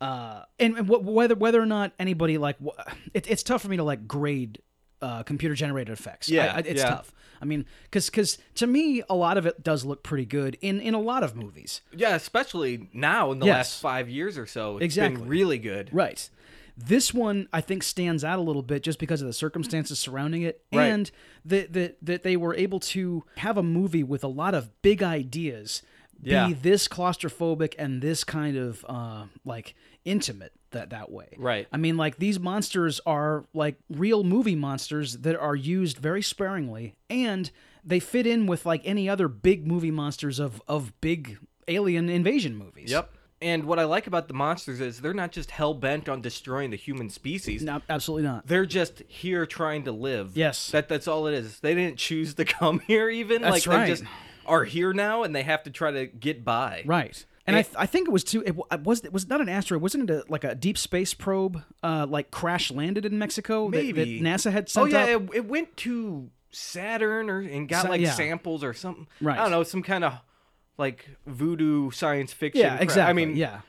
uh, 0.00 0.42
and, 0.58 0.76
and 0.78 0.88
wh- 0.88 1.04
whether 1.04 1.34
whether 1.34 1.60
or 1.60 1.66
not 1.66 1.92
anybody 1.98 2.38
like 2.38 2.56
wh- 2.64 2.78
it, 3.14 3.30
it's 3.30 3.42
tough 3.42 3.62
for 3.62 3.68
me 3.68 3.76
to 3.76 3.84
like 3.84 4.06
grade 4.08 4.60
uh, 5.00 5.22
computer 5.22 5.54
generated 5.54 5.92
effects. 5.92 6.30
I- 6.30 6.34
Yeah, 6.34 6.52
I- 6.56 6.58
it's 6.60 6.82
yeah. 6.82 6.88
tough. 6.90 7.12
I 7.40 7.44
mean, 7.44 7.66
because 7.84 8.08
because 8.08 8.38
to 8.56 8.66
me, 8.68 9.02
a 9.10 9.14
lot 9.16 9.36
of 9.36 9.46
it 9.46 9.62
does 9.64 9.84
look 9.84 10.02
pretty 10.04 10.26
good 10.26 10.56
in 10.60 10.80
in 10.80 10.94
a 10.94 11.00
lot 11.00 11.22
of 11.24 11.34
movies. 11.36 11.80
Yeah, 11.92 12.14
especially 12.14 12.88
now 12.92 13.32
in 13.32 13.40
the 13.40 13.46
Yes. 13.46 13.56
last 13.56 13.80
five 13.80 14.08
years 14.08 14.38
or 14.38 14.46
so. 14.46 14.76
It's 14.76 14.84
Exactly. 14.84 15.20
been 15.20 15.28
really 15.28 15.58
good. 15.58 15.90
Right. 15.92 16.28
This 16.76 17.12
one 17.12 17.48
I 17.52 17.60
think 17.60 17.82
stands 17.82 18.24
out 18.24 18.38
a 18.38 18.42
little 18.42 18.62
bit 18.62 18.82
just 18.82 18.98
because 18.98 19.20
of 19.20 19.26
the 19.26 19.32
circumstances 19.32 19.98
surrounding 19.98 20.42
it 20.42 20.62
Right. 20.72 20.86
and 20.86 21.10
that 21.44 21.72
that 21.74 21.96
that 22.02 22.22
they 22.22 22.36
were 22.36 22.54
able 22.54 22.80
to 22.80 23.24
have 23.36 23.58
a 23.58 23.62
movie 23.62 24.02
with 24.02 24.24
a 24.24 24.28
lot 24.28 24.54
of 24.54 24.70
big 24.82 25.02
ideas 25.02 25.82
Yeah. 26.22 26.48
be 26.48 26.52
this 26.54 26.88
claustrophobic 26.88 27.74
and 27.78 28.00
this 28.00 28.24
kind 28.24 28.56
of 28.56 28.84
uh, 28.88 29.24
like 29.44 29.74
intimate 30.04 30.52
that 30.70 30.90
that 30.90 31.10
way. 31.10 31.28
Right. 31.36 31.66
I 31.72 31.76
mean 31.76 31.96
like 31.96 32.16
these 32.18 32.40
monsters 32.40 33.00
are 33.06 33.44
like 33.52 33.76
real 33.90 34.24
movie 34.24 34.54
monsters 34.56 35.18
that 35.18 35.36
are 35.38 35.54
used 35.56 35.98
very 35.98 36.22
sparingly 36.22 36.94
and 37.10 37.50
they 37.84 38.00
fit 38.00 38.26
in 38.26 38.46
with 38.46 38.64
like 38.64 38.80
any 38.84 39.08
other 39.08 39.28
big 39.28 39.66
movie 39.66 39.90
monsters 39.90 40.38
of 40.38 40.62
of 40.68 40.98
big 41.00 41.38
alien 41.68 42.08
invasion 42.08 42.56
movies. 42.56 42.90
Yep. 42.90 43.12
And 43.42 43.64
what 43.64 43.78
I 43.78 43.84
like 43.84 44.06
about 44.06 44.28
the 44.28 44.34
monsters 44.34 44.80
is 44.80 45.00
they're 45.00 45.12
not 45.12 45.32
just 45.32 45.50
hell 45.50 45.74
bent 45.74 46.08
on 46.08 46.20
destroying 46.20 46.70
the 46.70 46.76
human 46.76 47.10
species. 47.10 47.62
No, 47.62 47.82
absolutely 47.90 48.28
not. 48.28 48.46
They're 48.46 48.66
just 48.66 49.02
here 49.08 49.46
trying 49.46 49.84
to 49.84 49.92
live. 49.92 50.36
Yes. 50.36 50.70
That 50.70 50.88
that's 50.88 51.08
all 51.08 51.26
it 51.26 51.34
is. 51.34 51.60
They 51.60 51.74
didn't 51.74 51.98
choose 51.98 52.34
to 52.34 52.44
come 52.46 52.80
here 52.80 53.10
even. 53.10 53.42
That's 53.42 53.66
like 53.66 53.74
right. 53.74 53.84
they 53.84 53.92
just 53.92 54.04
are 54.46 54.64
here 54.64 54.92
now 54.92 55.24
and 55.24 55.34
they 55.34 55.42
have 55.42 55.64
to 55.64 55.70
try 55.70 55.90
to 55.90 56.06
get 56.06 56.44
by. 56.44 56.82
Right. 56.86 57.24
And 57.44 57.56
I, 57.56 57.62
th- 57.62 57.74
I 57.76 57.86
think 57.86 58.06
it 58.06 58.12
was 58.12 58.22
too. 58.22 58.44
It 58.46 58.56
was 58.84 59.00
it 59.00 59.12
was 59.12 59.28
not 59.28 59.40
an 59.40 59.48
asteroid. 59.48 59.82
Wasn't 59.82 60.08
it 60.08 60.12
a, 60.14 60.24
like 60.30 60.44
a 60.44 60.54
deep 60.54 60.78
space 60.78 61.12
probe? 61.12 61.60
Uh, 61.82 62.06
like 62.08 62.30
crash 62.30 62.70
landed 62.70 63.04
in 63.04 63.18
Mexico. 63.18 63.68
Maybe. 63.68 64.20
that, 64.20 64.24
NASA 64.24 64.52
had 64.52 64.68
something. 64.68 64.94
Oh 64.94 65.06
yeah, 65.06 65.16
it, 65.16 65.30
it 65.34 65.44
went 65.46 65.76
to 65.78 66.30
Saturn 66.52 67.28
or 67.28 67.40
and 67.40 67.68
got 67.68 67.88
like 67.88 68.00
yeah. 68.00 68.12
samples 68.12 68.62
or 68.62 68.72
something. 68.72 69.08
Right. 69.20 69.36
I 69.36 69.42
don't 69.42 69.50
know, 69.50 69.64
some 69.64 69.82
kind 69.82 70.04
of 70.04 70.20
like 70.78 71.08
voodoo 71.26 71.90
science 71.90 72.32
fiction. 72.32 72.60
yeah, 72.62 72.70
crap. 72.70 72.82
exactly. 72.82 73.10
I 73.10 73.12
mean, 73.12 73.36
yeah, 73.36 73.60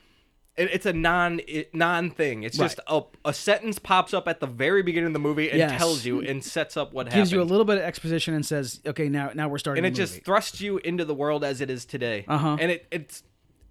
it, 0.55 0.69
it's 0.71 0.85
a 0.85 0.93
non 0.93 1.41
it, 1.47 1.73
non 1.75 2.09
thing. 2.11 2.43
It's 2.43 2.57
just 2.57 2.79
a, 2.87 3.01
a 3.25 3.33
sentence 3.33 3.79
pops 3.79 4.13
up 4.13 4.27
at 4.27 4.39
the 4.39 4.47
very 4.47 4.83
beginning 4.83 5.07
of 5.07 5.13
the 5.13 5.19
movie 5.19 5.49
and 5.49 5.57
Yes. 5.59 5.77
tells 5.77 6.05
you 6.05 6.21
and 6.21 6.43
sets 6.43 6.77
up 6.77 6.93
what 6.93 7.05
gives 7.07 7.15
happened. 7.15 7.31
you 7.31 7.41
a 7.41 7.43
little 7.43 7.65
bit 7.65 7.77
of 7.77 7.83
exposition 7.83 8.33
and 8.33 8.45
says, 8.45 8.79
"Okay, 8.85 9.09
now 9.09 9.31
now 9.33 9.47
we're 9.49 9.57
starting." 9.57 9.83
and 9.83 9.91
it 9.93 9.95
the 9.95 10.01
just 10.03 10.13
movie. 10.13 10.23
thrusts 10.23 10.61
you 10.61 10.77
into 10.79 11.05
the 11.05 11.15
world 11.15 11.43
as 11.43 11.59
it 11.61 11.69
is 11.69 11.85
today. 11.85 12.25
Uh-huh. 12.27 12.57
And 12.59 12.71
it 12.71 12.87
it's 12.91 13.23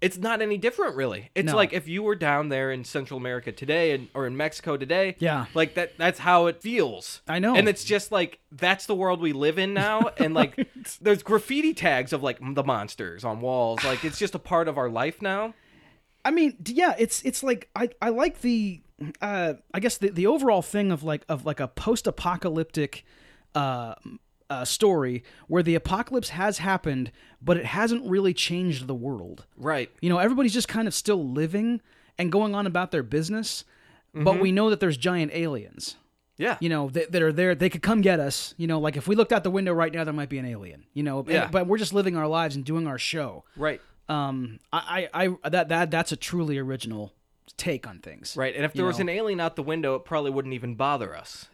it's 0.03 0.17
not 0.17 0.41
any 0.41 0.57
different 0.57 0.95
really. 0.95 1.29
It's 1.33 1.47
No. 1.51 1.55
like 1.55 1.71
if 1.71 1.87
you 1.87 2.03
were 2.03 2.15
down 2.15 2.49
there 2.49 2.71
in 2.71 2.83
Central 2.83 3.17
America 3.17 3.51
today 3.51 3.91
and 3.91 4.09
or 4.13 4.27
in 4.27 4.35
Mexico 4.35 4.75
today. 4.77 5.15
Yeah. 5.19 5.45
Like 5.53 5.75
that 5.75 5.97
that's 5.97 6.19
how 6.19 6.47
it 6.47 6.61
feels. 6.61 7.21
I 7.27 7.39
know. 7.39 7.55
And 7.55 7.69
it's 7.69 7.83
just 7.83 8.11
like 8.11 8.39
that's 8.51 8.85
the 8.85 8.95
world 8.95 9.21
we 9.21 9.31
live 9.31 9.57
in 9.57 9.73
now 9.73 10.09
and 10.17 10.33
like 10.33 10.67
there's 11.01 11.23
graffiti 11.23 11.73
tags 11.73 12.11
of 12.13 12.21
like 12.21 12.37
the 12.41 12.63
monsters 12.63 13.23
on 13.23 13.39
walls. 13.39 13.83
Like 13.83 14.03
it's 14.03 14.19
just 14.19 14.35
a 14.35 14.39
part 14.39 14.67
of 14.67 14.77
our 14.77 14.89
life 14.89 15.21
now. 15.21 15.53
I 16.25 16.31
mean, 16.31 16.57
yeah, 16.65 16.95
it's 16.99 17.21
it's 17.23 17.41
like 17.41 17.69
I 17.75 17.89
I 18.01 18.09
like 18.09 18.41
the 18.41 18.81
uh 19.21 19.53
I 19.73 19.79
guess 19.79 19.97
the 19.97 20.09
the 20.09 20.27
overall 20.27 20.61
thing 20.61 20.91
of 20.91 21.03
like 21.03 21.23
of 21.29 21.45
like 21.45 21.59
a 21.61 21.67
post 21.69 22.07
apocalyptic 22.07 23.05
uh. 23.55 23.95
Uh, 24.53 24.65
story 24.65 25.23
where 25.47 25.63
the 25.63 25.73
apocalypse 25.75 26.29
has 26.29 26.59
happened, 26.59 27.11
but 27.41 27.57
it 27.57 27.65
hasn't 27.65 28.05
really 28.07 28.33
changed 28.33 28.85
the 28.87 28.93
world. 28.95 29.45
Right. 29.57 29.89
You 30.01 30.09
know, 30.09 30.19
everybody's 30.19 30.53
just 30.53 30.67
kind 30.67 30.87
of 30.87 30.93
still 30.93 31.27
living 31.27 31.81
and 32.19 32.31
going 32.31 32.53
on 32.55 32.67
about 32.67 32.91
their 32.91 33.03
business, 33.03 33.65
Mm-hmm. 34.15 34.25
but 34.25 34.39
we 34.39 34.51
know 34.51 34.69
that 34.69 34.79
there's 34.79 34.95
giant 34.95 35.31
aliens. 35.33 35.95
Yeah. 36.37 36.57
You 36.59 36.69
know 36.69 36.89
that, 36.89 37.11
that 37.13 37.21
are 37.23 37.31
there. 37.33 37.55
They 37.55 37.69
could 37.69 37.81
come 37.81 38.01
get 38.01 38.19
us. 38.19 38.53
You 38.57 38.67
know, 38.67 38.79
like 38.79 38.95
if 38.95 39.07
we 39.07 39.15
looked 39.15 39.33
out 39.33 39.43
the 39.43 39.49
window 39.49 39.73
right 39.73 39.91
now, 39.91 40.03
there 40.03 40.13
might 40.13 40.29
be 40.29 40.37
an 40.37 40.45
alien. 40.45 40.83
You 40.93 41.01
know, 41.01 41.19
and- 41.21 41.27
Yeah. 41.29 41.47
but 41.47 41.65
we're 41.65 41.79
just 41.79 41.93
living 41.93 42.15
our 42.15 42.27
lives 42.27 42.55
and 42.55 42.63
doing 42.63 42.85
our 42.85 42.99
show. 42.99 43.43
Right. 43.57 43.81
Um, 44.07 44.59
I, 44.71 45.09
I, 45.13 45.27
I 45.43 45.49
that 45.49 45.69
that 45.69 45.89
that's 45.89 46.11
a 46.11 46.15
truly 46.15 46.57
original 46.59 47.11
take 47.57 47.87
on 47.87 47.99
things. 47.99 48.35
Right. 48.37 48.55
And 48.55 48.65
if 48.65 48.73
there 48.73 48.85
was 48.85 48.97
know. 48.99 49.03
an 49.03 49.09
alien 49.09 49.39
out 49.39 49.55
the 49.55 49.63
window, 49.63 49.95
it 49.95 50.05
probably 50.05 50.29
wouldn't 50.31 50.53
even 50.53 50.75
bother 50.75 51.15
us. 51.15 51.47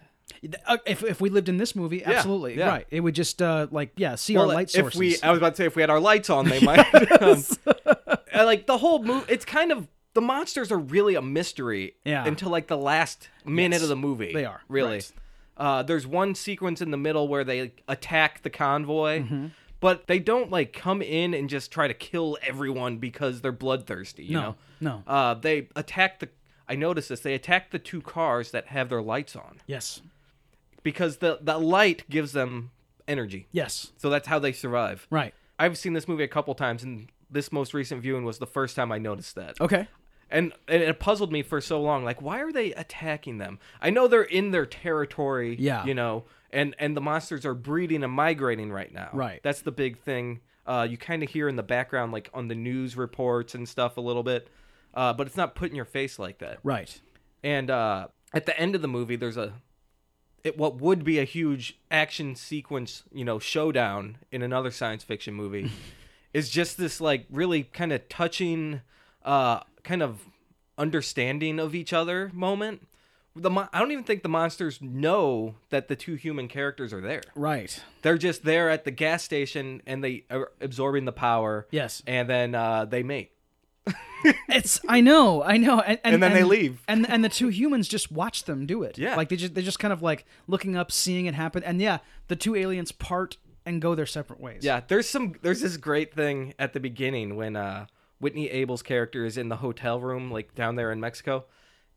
Uh, 0.67 0.77
If 0.85 1.03
if 1.03 1.19
we 1.21 1.29
lived 1.29 1.49
in 1.49 1.57
this 1.57 1.75
movie, 1.75 2.03
absolutely 2.03 2.57
yeah. 2.57 2.69
right. 2.69 2.87
It 2.91 3.01
would 3.01 3.15
just 3.15 3.41
uh 3.41 3.67
like 3.71 3.91
yeah, 3.97 4.15
see 4.15 4.37
our 4.37 4.47
light 4.47 4.67
if 4.75 4.81
sources. 4.81 4.99
we, 4.99 5.17
I 5.21 5.31
was 5.31 5.37
about 5.37 5.51
to 5.55 5.57
say, 5.57 5.65
if 5.65 5.75
we 5.75 5.81
had 5.81 5.89
our 5.89 5.99
lights 5.99 6.29
on, 6.29 6.47
they 6.47 6.59
might. 6.69 6.85
um, 7.21 7.43
like 8.35 8.65
the 8.67 8.77
whole 8.77 9.03
movie, 9.03 9.25
it's 9.31 9.45
kind 9.45 9.71
of 9.71 9.87
the 10.13 10.21
monsters 10.21 10.71
are 10.71 10.77
really 10.77 11.15
a 11.15 11.21
mystery. 11.21 11.95
Yeah. 12.05 12.25
Until 12.25 12.49
like 12.49 12.67
the 12.67 12.77
last 12.77 13.29
minute 13.45 13.75
Yes, 13.77 13.83
of 13.83 13.89
the 13.89 13.95
movie, 13.95 14.33
they 14.33 14.45
are, 14.45 14.61
really. 14.67 14.91
right. 14.91 15.11
Uh, 15.57 15.83
there's 15.83 16.07
one 16.07 16.35
sequence 16.35 16.81
in 16.81 16.89
the 16.91 16.97
middle 16.97 17.27
where 17.27 17.43
they 17.43 17.73
attack 17.87 18.43
the 18.43 18.49
convoy, 18.49 19.19
Mm-hmm. 19.23 19.47
but 19.81 20.07
they 20.07 20.17
don't 20.19 20.49
like 20.49 20.71
come 20.73 21.01
in 21.01 21.33
and 21.33 21.49
just 21.49 21.69
try 21.71 21.87
to 21.87 21.93
kill 21.93 22.37
everyone 22.41 22.97
because 22.97 23.41
they're 23.41 23.51
bloodthirsty. 23.51 24.23
You 24.23 24.35
No, 24.35 24.41
know, 24.41 24.55
no. 24.79 25.03
Uh, 25.05 25.33
they 25.33 25.67
attack 25.75 26.19
the. 26.19 26.29
I 26.67 26.75
noticed 26.75 27.09
this. 27.09 27.19
They 27.21 27.33
attack 27.33 27.71
the 27.71 27.79
two 27.79 27.99
cars 28.01 28.51
that 28.51 28.67
have 28.67 28.87
their 28.89 29.01
lights 29.01 29.35
on 29.35 29.59
Yes. 29.67 30.01
Because 30.89 31.17
the 31.17 31.37
the 31.39 31.59
light 31.59 32.03
gives 32.09 32.31
them 32.31 32.71
energy. 33.07 33.47
Yes. 33.51 33.91
So 33.97 34.09
that's 34.09 34.27
how 34.27 34.39
they 34.39 34.51
survive. 34.51 35.05
Right. 35.11 35.35
I've 35.59 35.77
seen 35.77 35.93
this 35.93 36.07
movie 36.07 36.23
a 36.23 36.27
couple 36.27 36.55
times, 36.55 36.81
and 36.83 37.11
this 37.29 37.51
most 37.51 37.75
recent 37.75 38.01
viewing 38.01 38.25
was 38.25 38.39
the 38.39 38.47
first 38.47 38.75
time 38.75 38.91
I 38.91 38.97
noticed 38.97 39.35
that. 39.35 39.61
Okay. 39.61 39.87
And, 40.31 40.51
and 40.67 40.81
it 40.81 40.99
puzzled 40.99 41.31
me 41.31 41.43
for 41.43 41.61
so 41.61 41.79
long. 41.79 42.03
Like, 42.03 42.23
why 42.23 42.39
are 42.41 42.51
they 42.51 42.73
attacking 42.73 43.37
them? 43.37 43.59
I 43.81 43.91
know 43.91 44.07
they're 44.07 44.23
in 44.23 44.49
their 44.49 44.65
territory. 44.65 45.55
Yeah. 45.59 45.85
You 45.85 45.93
know, 45.93 46.23
and 46.51 46.75
and 46.79 46.97
the 46.97 47.01
monsters 47.01 47.45
are 47.45 47.53
breeding 47.53 48.03
and 48.03 48.11
migrating 48.11 48.71
right 48.71 48.91
now. 48.91 49.09
Right. 49.13 49.41
That's 49.43 49.61
the 49.61 49.71
big 49.71 49.99
thing. 49.99 50.39
Uh, 50.65 50.87
you 50.89 50.97
kind 50.97 51.21
of 51.21 51.29
hear 51.29 51.47
in 51.47 51.55
the 51.55 51.63
background, 51.63 52.11
like 52.11 52.31
on 52.33 52.47
the 52.47 52.55
news 52.55 52.97
reports 52.97 53.53
and 53.53 53.69
stuff, 53.69 53.97
a 53.97 54.01
little 54.01 54.23
bit, 54.23 54.47
uh, 54.95 55.13
but 55.13 55.27
it's 55.27 55.37
not 55.37 55.53
put 55.53 55.69
in 55.69 55.75
your 55.75 55.85
face 55.85 56.17
like 56.17 56.39
that. 56.39 56.57
Right. 56.63 56.99
And 57.43 57.69
uh, 57.69 58.07
at 58.33 58.47
the 58.47 58.59
end 58.59 58.73
of 58.75 58.81
the 58.81 58.87
movie, 58.87 59.15
there's 59.15 59.37
a 59.37 59.53
it, 60.43 60.57
what 60.57 60.79
would 60.81 61.03
be 61.03 61.19
a 61.19 61.23
huge 61.23 61.79
action 61.91 62.35
sequence, 62.35 63.03
you 63.11 63.25
know, 63.25 63.39
showdown 63.39 64.17
in 64.31 64.41
another 64.41 64.71
science 64.71 65.03
fiction 65.03 65.33
movie, 65.33 65.71
is 66.33 66.49
just 66.49 66.77
this 66.77 67.01
like 67.01 67.25
really 67.29 67.63
kind 67.63 67.91
of 67.91 68.07
touching, 68.09 68.81
uh, 69.23 69.61
kind 69.83 70.01
of 70.01 70.21
understanding 70.77 71.59
of 71.59 71.75
each 71.75 71.93
other 71.93 72.31
moment. 72.33 72.87
The 73.35 73.49
mon- 73.49 73.69
I 73.71 73.79
don't 73.79 73.91
even 73.91 74.03
think 74.03 74.23
the 74.23 74.29
monsters 74.29 74.81
know 74.81 75.55
that 75.69 75.87
the 75.87 75.95
two 75.95 76.15
human 76.15 76.47
characters 76.47 76.91
are 76.91 77.01
there. 77.01 77.21
Right. 77.35 77.81
They're 78.01 78.17
just 78.17 78.43
there 78.43 78.69
at 78.69 78.85
the 78.85 78.91
gas 78.91 79.23
station 79.23 79.81
and 79.85 80.03
they 80.03 80.25
are 80.31 80.51
absorbing 80.61 81.05
the 81.05 81.11
power. 81.11 81.67
Yes. 81.71 82.01
And 82.07 82.29
then 82.29 82.55
uh, 82.55 82.85
they 82.85 83.03
mate. 83.03 83.31
It's 84.49 84.81
I 84.87 84.99
know, 84.99 85.41
I 85.43 85.55
know, 85.57 85.79
and, 85.79 85.97
and, 86.03 86.15
And 86.15 86.23
then 86.23 86.33
they 86.33 86.43
leave. 86.43 86.81
and 86.89 87.09
and 87.09 87.23
the 87.23 87.29
two 87.29 87.47
humans 87.47 87.87
just 87.87 88.11
watch 88.11 88.43
them 88.43 88.65
do 88.65 88.83
it. 88.83 88.97
Yeah. 88.97 89.15
like 89.15 89.29
they 89.29 89.37
just 89.37 89.53
they're 89.53 89.63
just 89.63 89.79
kind 89.79 89.93
of 89.93 90.01
like 90.01 90.25
looking 90.47 90.75
up, 90.75 90.91
seeing 90.91 91.25
it 91.25 91.35
happen, 91.35 91.63
and 91.63 91.81
yeah, 91.81 91.99
the 92.27 92.35
two 92.35 92.53
aliens 92.55 92.91
part 92.91 93.37
and 93.65 93.81
go 93.81 93.95
their 93.95 94.05
separate 94.05 94.41
ways. 94.41 94.63
Yeah, 94.65 94.81
there's 94.85 95.07
some 95.07 95.35
there's 95.41 95.61
this 95.61 95.77
great 95.77 96.13
thing 96.13 96.53
at 96.59 96.73
the 96.73 96.81
beginning 96.81 97.37
when 97.37 97.55
uh 97.55 97.85
Whitney 98.19 98.49
Able's 98.49 98.81
character 98.81 99.25
is 99.25 99.37
in 99.37 99.47
the 99.47 99.55
hotel 99.57 100.01
room 100.01 100.29
like 100.29 100.53
down 100.53 100.75
there 100.75 100.91
in 100.91 100.99
Mexico 100.99 101.45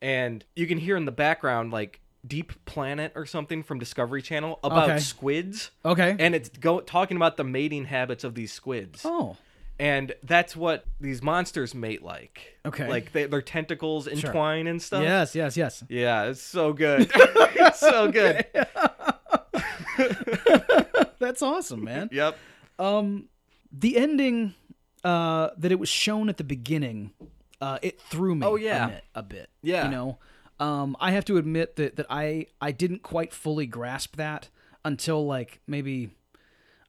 and 0.01 0.45
you 0.55 0.67
can 0.69 0.79
hear 0.79 0.97
in 0.97 1.05
the 1.05 1.13
background 1.13 1.73
like 1.73 2.01
Deep 2.25 2.53
Planet 2.67 3.11
or 3.17 3.27
something 3.27 3.65
from 3.65 3.81
Discovery 3.81 4.23
Channel 4.23 4.61
about 4.63 4.91
Okay. 4.91 4.99
squids 5.01 5.73
Okay. 5.85 6.15
and 6.21 6.37
it's 6.37 6.49
go 6.51 6.79
talking 6.81 7.17
about 7.17 7.37
the 7.37 7.43
mating 7.45 7.87
habits 7.87 8.23
of 8.23 8.37
these 8.37 8.53
squids. 8.53 9.03
oh. 9.05 9.37
And 9.79 10.15
that's 10.23 10.55
what 10.55 10.85
these 11.01 11.23
monsters 11.23 11.75
mate 11.75 12.03
like. 12.03 12.59
Okay. 12.65 12.89
Like 12.89 13.13
they, 13.13 13.27
their 13.27 13.43
tentacles 13.43 14.07
entwine 14.07 14.67
and 14.67 14.81
stuff. 14.81 15.03
Yes. 15.03 15.35
Yes. 15.35 15.57
Yes. 15.57 15.83
Yeah, 15.89 16.25
it's 16.25 16.43
so 16.43 16.73
good. 16.73 17.11
it's 17.15 17.81
so 17.81 18.11
good. 18.11 18.47
That's 21.19 21.43
awesome, 21.43 21.85
man. 21.85 22.11
Yep. 22.13 22.37
Um, 22.79 23.29
the 23.73 23.97
ending, 23.97 24.55
uh, 25.05 25.51
that 25.57 25.73
it 25.73 25.79
was 25.79 25.89
shown 25.89 26.29
at 26.29 26.37
the 26.37 26.45
beginning, 26.45 27.13
uh, 27.61 27.79
it 27.83 28.01
threw 28.01 28.35
me. 28.35 28.47
Oh, 28.47 28.57
yeah. 28.57 28.85
a 28.85 28.89
bit. 28.89 29.05
A 29.15 29.23
bit 29.23 29.51
Yeah. 29.63 29.85
You 29.87 29.91
know, 29.91 30.19
um, 30.61 30.97
I 31.01 31.11
have 31.13 31.25
to 31.27 31.39
admit 31.39 31.77
that 31.77 31.97
that 31.97 32.07
I 32.09 32.47
I 32.61 32.71
didn't 32.73 33.03
quite 33.03 33.33
fully 33.33 33.67
grasp 33.67 34.17
that 34.17 34.49
until 34.85 35.27
like 35.27 35.61
maybe 35.67 36.11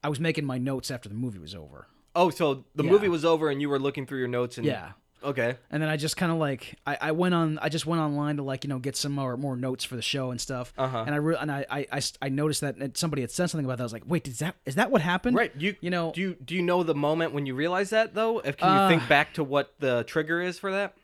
I 0.04 0.10
was 0.10 0.20
making 0.20 0.46
my 0.46 0.58
notes 0.58 0.92
after 0.92 1.10
the 1.10 1.16
movie 1.16 1.40
was 1.40 1.56
over. 1.56 1.88
Oh, 2.15 2.29
so 2.29 2.65
the 2.75 2.84
Yeah. 2.84 2.91
movie 2.91 3.10
was 3.10 3.25
over 3.25 3.50
and 3.50 3.62
you 3.62 3.70
were 3.70 3.79
looking 3.79 4.05
through 4.05 4.20
your 4.20 4.27
notes 4.27 4.58
and 4.58 4.65
Yeah. 4.67 4.91
Okay. 5.24 5.55
And 5.72 5.82
then 5.82 5.89
I 5.89 5.96
just 5.96 6.17
kind 6.17 6.32
of 6.34 6.38
like 6.38 6.75
I, 6.86 6.98
I 7.00 7.12
went 7.13 7.34
on 7.34 7.58
I 7.62 7.70
just 7.70 7.86
went 7.86 8.01
online 8.01 8.36
to 8.38 8.43
like 8.43 8.65
you 8.65 8.67
know 8.67 8.77
get 8.79 8.98
some 8.98 9.13
more 9.13 9.38
more 9.38 9.55
notes 9.55 9.86
for 9.86 9.96
the 9.96 10.01
show 10.01 10.32
and 10.32 10.39
stuff. 10.41 10.74
Uh-huh. 10.77 11.03
And 11.08 11.15
I 11.15 11.17
re- 11.17 11.38
and 11.39 11.50
I, 11.50 11.65
I, 11.70 11.88
I, 11.93 12.01
I 12.24 12.27
noticed 12.29 12.60
that 12.62 12.98
somebody 12.98 13.22
had 13.22 13.32
said 13.32 13.48
something 13.50 13.63
about 13.65 13.77
that. 13.77 13.84
I 13.84 13.86
was 13.86 13.93
like, 13.93 14.03
wait, 14.05 14.27
is 14.27 14.39
that 14.39 14.55
is 14.65 14.75
that 14.75 14.91
what 14.91 15.01
happened? 15.01 15.38
Right. 15.38 15.53
You 15.58 15.75
You 15.79 15.89
know- 15.91 16.12
do 16.13 16.20
you 16.22 16.36
do 16.43 16.53
you 16.55 16.62
know 16.62 16.84
the 16.84 16.93
moment 16.96 17.34
when 17.34 17.46
you 17.46 17.55
realize 17.55 17.89
that 17.91 18.13
though? 18.13 18.39
If 18.39 18.58
can 18.58 18.67
you 18.67 18.79
Uh, 18.82 18.89
think 18.89 19.08
back 19.08 19.34
to 19.36 19.43
what 19.46 19.74
the 19.79 20.03
trigger 20.03 20.41
is 20.41 20.60
for 20.60 20.72
that? 20.72 20.96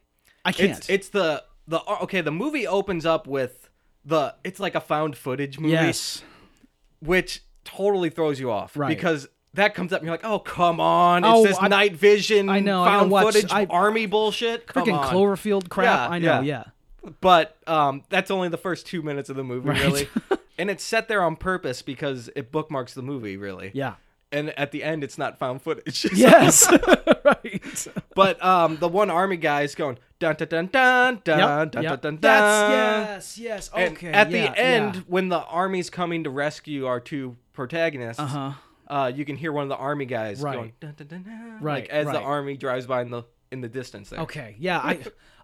I 0.44 0.52
can't. 0.52 0.72
It's 0.78 0.90
it's 0.90 1.10
the 1.10 1.44
the 1.68 1.80
okay, 2.04 2.20
the 2.20 2.32
movie 2.32 2.68
opens 2.68 3.06
up 3.06 3.26
with 3.26 3.70
the 4.04 4.36
it's 4.44 4.60
like 4.60 4.76
a 4.76 4.82
found 4.82 5.16
footage 5.16 5.60
movie 5.60 5.74
yes. 5.74 6.24
which 7.00 7.42
totally 7.64 8.10
throws 8.10 8.40
you 8.40 8.52
off 8.52 8.76
Right. 8.76 8.90
because 8.90 9.28
that 9.56 9.74
comes 9.76 9.92
up 9.94 10.00
and 10.02 10.06
you're 10.08 10.14
like, 10.14 10.24
"Oh, 10.26 10.40
come 10.40 10.80
on. 10.80 11.24
Oh, 11.26 11.40
it's 11.44 11.50
this 11.56 11.58
I- 11.62 11.68
night 11.68 11.96
vision 11.96 12.50
I 12.50 12.60
know, 12.60 12.84
found 12.86 13.12
watch- 13.12 13.34
footage 13.34 13.52
I- 13.52 13.66
army 13.70 14.06
bullshit." 14.06 14.68
Come 14.68 14.84
Freaking 14.86 14.98
on. 15.00 15.14
Cloverfield 15.14 15.70
crap. 15.70 16.10
Yeah, 16.10 16.16
I 16.16 16.20
know. 16.20 16.42
yeah. 16.42 16.42
Yeah. 16.42 16.64
But 17.22 17.58
um, 17.68 18.04
that's 18.10 18.30
only 18.30 18.50
the 18.50 18.58
first 18.58 18.86
two 18.86 19.02
minutes 19.02 19.30
of 19.30 19.36
the 19.38 19.44
movie, 19.44 19.70
Right. 19.70 19.82
really. 19.82 20.10
and 20.60 20.70
it's 20.70 20.84
set 20.84 21.08
there 21.08 21.24
on 21.24 21.36
purpose 21.38 21.82
because 21.82 22.30
it 22.36 22.52
bookmarks 22.52 22.94
the 22.94 23.02
movie, 23.02 23.38
really. 23.38 23.72
Yeah. 23.74 23.96
And 24.32 24.50
at 24.60 24.72
the 24.72 24.84
end, 24.84 25.04
it's 25.04 25.18
not 25.18 25.40
found 25.40 25.62
footage. 25.62 26.06
Yes. 26.14 26.72
right. 27.24 27.88
But 28.16 28.44
um, 28.46 28.78
the 28.78 28.88
one 28.88 29.10
army 29.10 29.38
guy 29.38 29.62
is 29.64 29.74
going 29.76 29.98
dun 30.20 30.36
dun 30.36 30.48
dun 30.50 30.68
dun 30.68 31.22
dun 31.24 31.40
Yep, 31.40 31.72
dun 31.72 31.84
yep. 31.84 32.02
dun 32.02 32.16
dun. 32.18 32.22
That's 32.22 33.38
yes, 33.38 33.38
yes. 33.38 33.70
And 33.76 33.94
Okay. 33.98 34.12
at 34.12 34.30
yeah, 34.30 34.52
the 34.52 34.60
end, 34.60 34.96
yeah. 34.98 35.02
when 35.08 35.30
the 35.30 35.40
army's 35.40 35.90
coming 35.90 36.26
to 36.26 36.30
rescue 36.30 36.86
our 36.86 37.00
two 37.00 37.38
protagonists, 37.54 38.20
Uh-huh. 38.22 38.52
Uh, 38.90 39.12
you 39.14 39.26
can 39.26 39.36
hear 39.36 39.52
one 39.52 39.64
of 39.64 39.70
the 39.70 39.78
army 39.78 40.06
guys 40.06 40.42
Right. 40.42 40.56
going 40.56 40.74
dun 40.80 40.94
dun 40.98 41.08
dun 41.08 41.24
dun, 41.24 41.58
Right, 41.62 41.82
like 41.84 41.90
as 41.90 42.06
the 42.08 42.20
army 42.20 42.58
drives 42.58 42.86
by 42.86 43.02
in 43.02 43.10
the 43.12 43.24
in 43.52 43.62
the 43.62 43.70
distance 43.70 44.10
there. 44.10 44.20
Okay. 44.22 44.56
Yeah. 44.60 44.80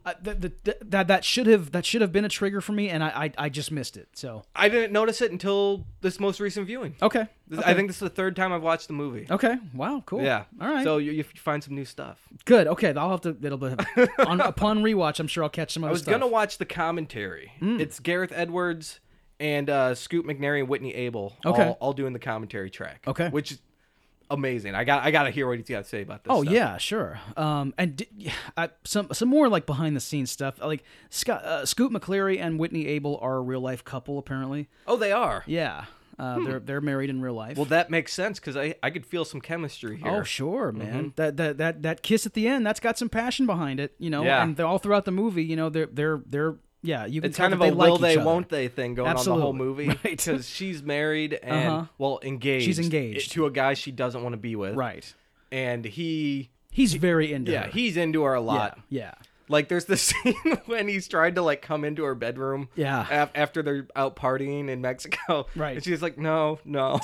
I, 0.07 0.13
the, 0.21 0.35
the, 0.35 0.53
the, 0.63 0.77
that 0.81 1.07
that 1.07 1.25
should 1.25 1.47
have 1.47 1.71
that 1.71 1.83
should 1.83 2.01
have 2.01 2.11
been 2.11 2.25
a 2.25 2.29
trigger 2.29 2.61
for 2.61 2.73
me, 2.73 2.89
and 2.89 3.03
I 3.03 3.07
I, 3.07 3.31
I 3.45 3.49
just 3.49 3.71
missed 3.71 3.97
it. 3.97 4.07
So 4.13 4.43
I 4.55 4.69
didn't 4.69 4.93
notice 4.93 5.19
it 5.19 5.31
until 5.31 5.87
this 6.01 6.19
most 6.19 6.39
recent 6.39 6.67
viewing. 6.67 6.95
okay. 7.01 7.25
This- 7.47 7.57
okay. 7.59 7.71
I 7.71 7.73
think 7.73 7.87
this 7.89 7.95
is 7.95 8.01
the 8.01 8.09
third 8.09 8.35
time 8.35 8.53
I've 8.53 8.61
watched 8.61 8.85
the 8.87 8.93
movie. 8.93 9.25
Okay. 9.31 9.57
Wow. 9.73 10.03
Cool. 10.05 10.21
Yeah. 10.21 10.43
All 10.61 10.67
right. 10.69 10.83
So 10.83 10.97
you, 10.99 11.11
you 11.11 11.23
find 11.23 11.63
some 11.63 11.73
new 11.73 11.85
stuff. 11.85 12.19
good. 12.45 12.67
Okay. 12.67 12.93
I'll 12.95 13.09
have 13.09 13.21
to. 13.21 13.35
It'll 13.41 13.57
be 13.57 13.73
on 14.19 14.41
upon 14.41 14.83
rewatch. 14.83 15.19
I'm 15.19 15.27
sure 15.27 15.43
I'll 15.43 15.49
catch 15.49 15.73
some 15.73 15.83
other 15.83 15.89
I 15.89 15.93
was 15.93 16.01
stuff. 16.03 16.11
gonna 16.11 16.27
watch 16.27 16.59
the 16.59 16.65
commentary. 16.65 17.53
It's 17.59 17.99
Gareth 17.99 18.31
Edwards 18.35 18.99
and 19.39 19.69
uh, 19.69 19.95
Scoot 19.95 20.25
McNairy 20.25 20.59
and 20.59 20.69
Whitney 20.69 20.93
Able. 20.93 21.35
Okay. 21.45 21.65
All, 21.65 21.77
all 21.79 21.93
doing 21.93 22.13
the 22.13 22.19
commentary 22.19 22.69
track. 22.69 23.03
Okay. 23.07 23.29
Which 23.29 23.51
is 23.53 23.61
amazing. 24.29 24.75
I 24.75 24.83
got 24.83 25.03
I 25.03 25.11
got 25.11 25.23
to 25.23 25.29
hear 25.29 25.47
what 25.47 25.57
he's 25.57 25.67
got 25.67 25.83
to 25.83 25.89
say 25.89 26.01
about 26.01 26.23
this. 26.23 26.31
Oh 26.31 26.43
stuff. 26.43 26.53
yeah, 26.53 26.77
sure. 26.77 27.19
Um, 27.37 27.73
and 27.77 27.97
di- 27.97 28.31
I, 28.57 28.69
some 28.83 29.09
some 29.11 29.29
more 29.29 29.49
like 29.49 29.65
behind 29.65 29.95
the 29.95 29.99
scenes 29.99 30.31
stuff. 30.31 30.59
Like 30.61 30.83
Scott, 31.09 31.43
uh, 31.43 31.65
Scoot 31.65 31.91
McCleary 31.91 32.39
and 32.39 32.59
Whitney 32.59 32.87
Able 32.87 33.17
are 33.21 33.37
a 33.37 33.41
real 33.41 33.61
life 33.61 33.83
couple 33.83 34.17
apparently. 34.17 34.67
Oh, 34.87 34.97
they 34.97 35.11
are. 35.11 35.43
Yeah, 35.45 35.85
uh, 36.17 36.39
they're 36.39 36.59
they're 36.59 36.81
married 36.81 37.09
in 37.09 37.21
real 37.21 37.33
life. 37.33 37.53
Hmm. 37.53 37.61
Well, 37.61 37.69
that 37.69 37.89
makes 37.89 38.13
sense 38.13 38.39
because 38.39 38.57
I 38.57 38.75
I 38.81 38.89
could 38.89 39.05
feel 39.05 39.25
some 39.25 39.41
chemistry 39.41 39.97
here. 39.97 40.11
Oh 40.11 40.23
sure, 40.23 40.71
man. 40.71 40.87
Mm-hmm. 40.87 41.07
That, 41.15 41.37
that 41.37 41.57
that 41.57 41.81
that 41.83 42.03
kiss 42.03 42.25
at 42.25 42.33
the 42.33 42.47
end, 42.47 42.65
that's 42.65 42.79
got 42.79 42.97
some 42.97 43.09
passion 43.09 43.45
behind 43.45 43.79
it, 43.79 43.93
you 43.99 44.09
know. 44.09 44.23
Yeah. 44.23 44.43
And 44.43 44.59
all 44.59 44.77
throughout 44.77 45.05
the 45.05 45.11
movie, 45.11 45.43
you 45.43 45.55
know, 45.55 45.69
they're 45.69 45.89
they're 45.91 46.21
they're 46.25 46.55
yeah, 46.85 47.05
you 47.05 47.21
can 47.21 47.29
It's 47.29 47.37
kind 47.37 47.53
of 47.53 47.61
a 47.61 47.65
they 47.65 47.71
like 47.71 47.89
will 47.89 47.97
they 47.97 48.17
won't 48.17 48.49
they 48.49 48.67
thing 48.67 48.93
going 48.95 49.09
on 49.09 49.15
the 49.15 49.21
whole 49.31 49.49
Absolutely. 49.49 49.65
movie 49.65 49.87
Right. 50.03 50.03
because 50.03 50.47
she's 50.49 50.81
married 50.83 51.33
and 51.43 51.67
Uh-huh. 51.69 51.85
well 51.97 52.19
engaged. 52.23 52.65
She's 52.65 52.79
engaged. 52.79 53.31
to 53.33 53.45
a 53.45 53.51
guy 53.51 53.73
she 53.73 53.91
doesn't 53.91 54.21
want 54.23 54.33
to 54.33 54.37
be 54.37 54.55
with. 54.55 54.75
Right. 54.75 55.13
And 55.51 55.83
he 55.85 56.49
He's 56.71 56.93
very 56.93 57.31
into 57.33 57.51
yeah 57.51 57.63
her. 57.63 57.71
he's 57.71 57.97
into 57.97 58.23
her 58.23 58.33
a 58.33 58.41
lot. 58.41 58.79
Yeah. 58.89 59.13
Like 59.47 59.67
there's 59.69 59.85
this 59.85 60.01
scene 60.23 60.33
when 60.65 60.87
he's 60.87 61.07
tried 61.07 61.35
to 61.35 61.41
like 61.43 61.61
come 61.61 61.85
into 61.85 62.03
her 62.03 62.15
bedroom. 62.15 62.67
Yeah. 62.75 63.05
af- 63.09 63.31
after 63.35 63.61
they're 63.61 63.87
out 63.95 64.15
partying 64.15 64.69
in 64.69 64.81
Mexico. 64.81 65.45
Right. 65.55 65.75
And 65.75 65.83
she's 65.85 66.01
like, 66.01 66.17
no, 66.17 66.59
no. 66.65 66.97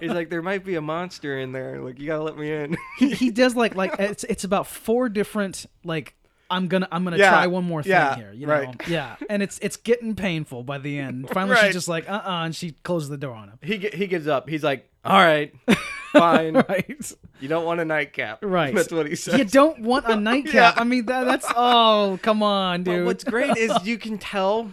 he's 0.00 0.12
like, 0.12 0.30
there 0.30 0.42
might 0.42 0.64
be 0.64 0.76
a 0.76 0.80
monster 0.80 1.38
in 1.38 1.52
there. 1.52 1.80
Like 1.80 1.98
you 1.98 2.06
gotta 2.06 2.22
let 2.22 2.38
me 2.38 2.52
in. 2.52 2.76
He, 2.98 3.10
he 3.14 3.30
does 3.30 3.54
like 3.56 3.74
like 3.74 3.94
it's 3.98 4.24
it's 4.24 4.44
about 4.44 4.66
four 4.66 5.08
different 5.08 5.66
like 5.84 6.14
I'm 6.50 6.66
gonna 6.68 6.88
I'm 6.90 7.04
gonna 7.04 7.16
Yeah. 7.16 7.30
try 7.30 7.46
one 7.46 7.64
more 7.64 7.82
thing 7.82 7.92
Yeah. 7.92 8.16
here, 8.16 8.32
you 8.32 8.46
know. 8.46 8.52
Right. 8.52 8.82
Yeah. 8.88 9.16
And 9.28 9.42
it's 9.42 9.58
it's 9.62 9.76
getting 9.76 10.14
painful 10.16 10.62
by 10.64 10.78
the 10.78 10.98
end. 10.98 11.28
Finally 11.32 11.54
Right. 11.56 11.66
she's 11.66 11.74
just 11.74 11.88
like, 11.88 12.08
uh 12.08 12.22
uh 12.24 12.44
and 12.44 12.54
she 12.56 12.72
closes 12.82 13.08
the 13.08 13.16
door 13.16 13.34
on 13.34 13.48
him. 13.48 13.58
he 13.62 13.78
he 13.78 14.06
gives 14.06 14.26
up. 14.26 14.48
He's 14.48 14.64
like, 14.64 14.88
all 15.04 15.18
right, 15.18 15.54
fine. 16.12 16.54
Right. 16.54 17.12
You 17.40 17.48
don't 17.48 17.64
want 17.64 17.80
a 17.80 17.84
nightcap. 17.84 18.40
Right. 18.42 18.74
That's 18.74 18.92
what 18.92 19.06
he 19.06 19.14
says. 19.16 19.38
You 19.38 19.44
don't 19.44 19.80
want 19.80 20.06
a 20.06 20.16
nightcap. 20.16 20.76
Yeah. 20.76 20.80
I 20.80 20.84
mean 20.84 21.06
that 21.06 21.24
that's 21.24 21.46
oh 21.56 22.18
come 22.22 22.42
on, 22.42 22.82
But 22.82 22.92
dude. 22.92 23.06
what's 23.06 23.24
great 23.24 23.56
is 23.56 23.72
you 23.84 23.96
can 23.96 24.18
tell 24.18 24.72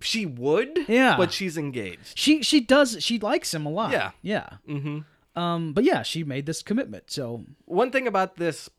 she 0.00 0.24
would. 0.26 0.76
Yeah. 0.88 1.16
But 1.18 1.32
she's 1.32 1.56
engaged. 1.58 2.18
She 2.18 2.42
she 2.42 2.60
does 2.60 2.96
she 3.00 3.18
likes 3.18 3.52
him 3.54 3.66
a 3.66 3.70
lot. 3.70 3.92
Yeah. 3.92 4.10
Yeah. 4.22 4.48
Mm-hmm. 4.68 5.38
Um 5.38 5.72
but 5.74 5.84
yeah, 5.84 6.02
she 6.02 6.24
made 6.24 6.46
this 6.46 6.62
commitment. 6.62 7.10
So 7.10 7.44
One 7.66 7.90
thing 7.90 8.06
about 8.08 8.36
this 8.36 8.70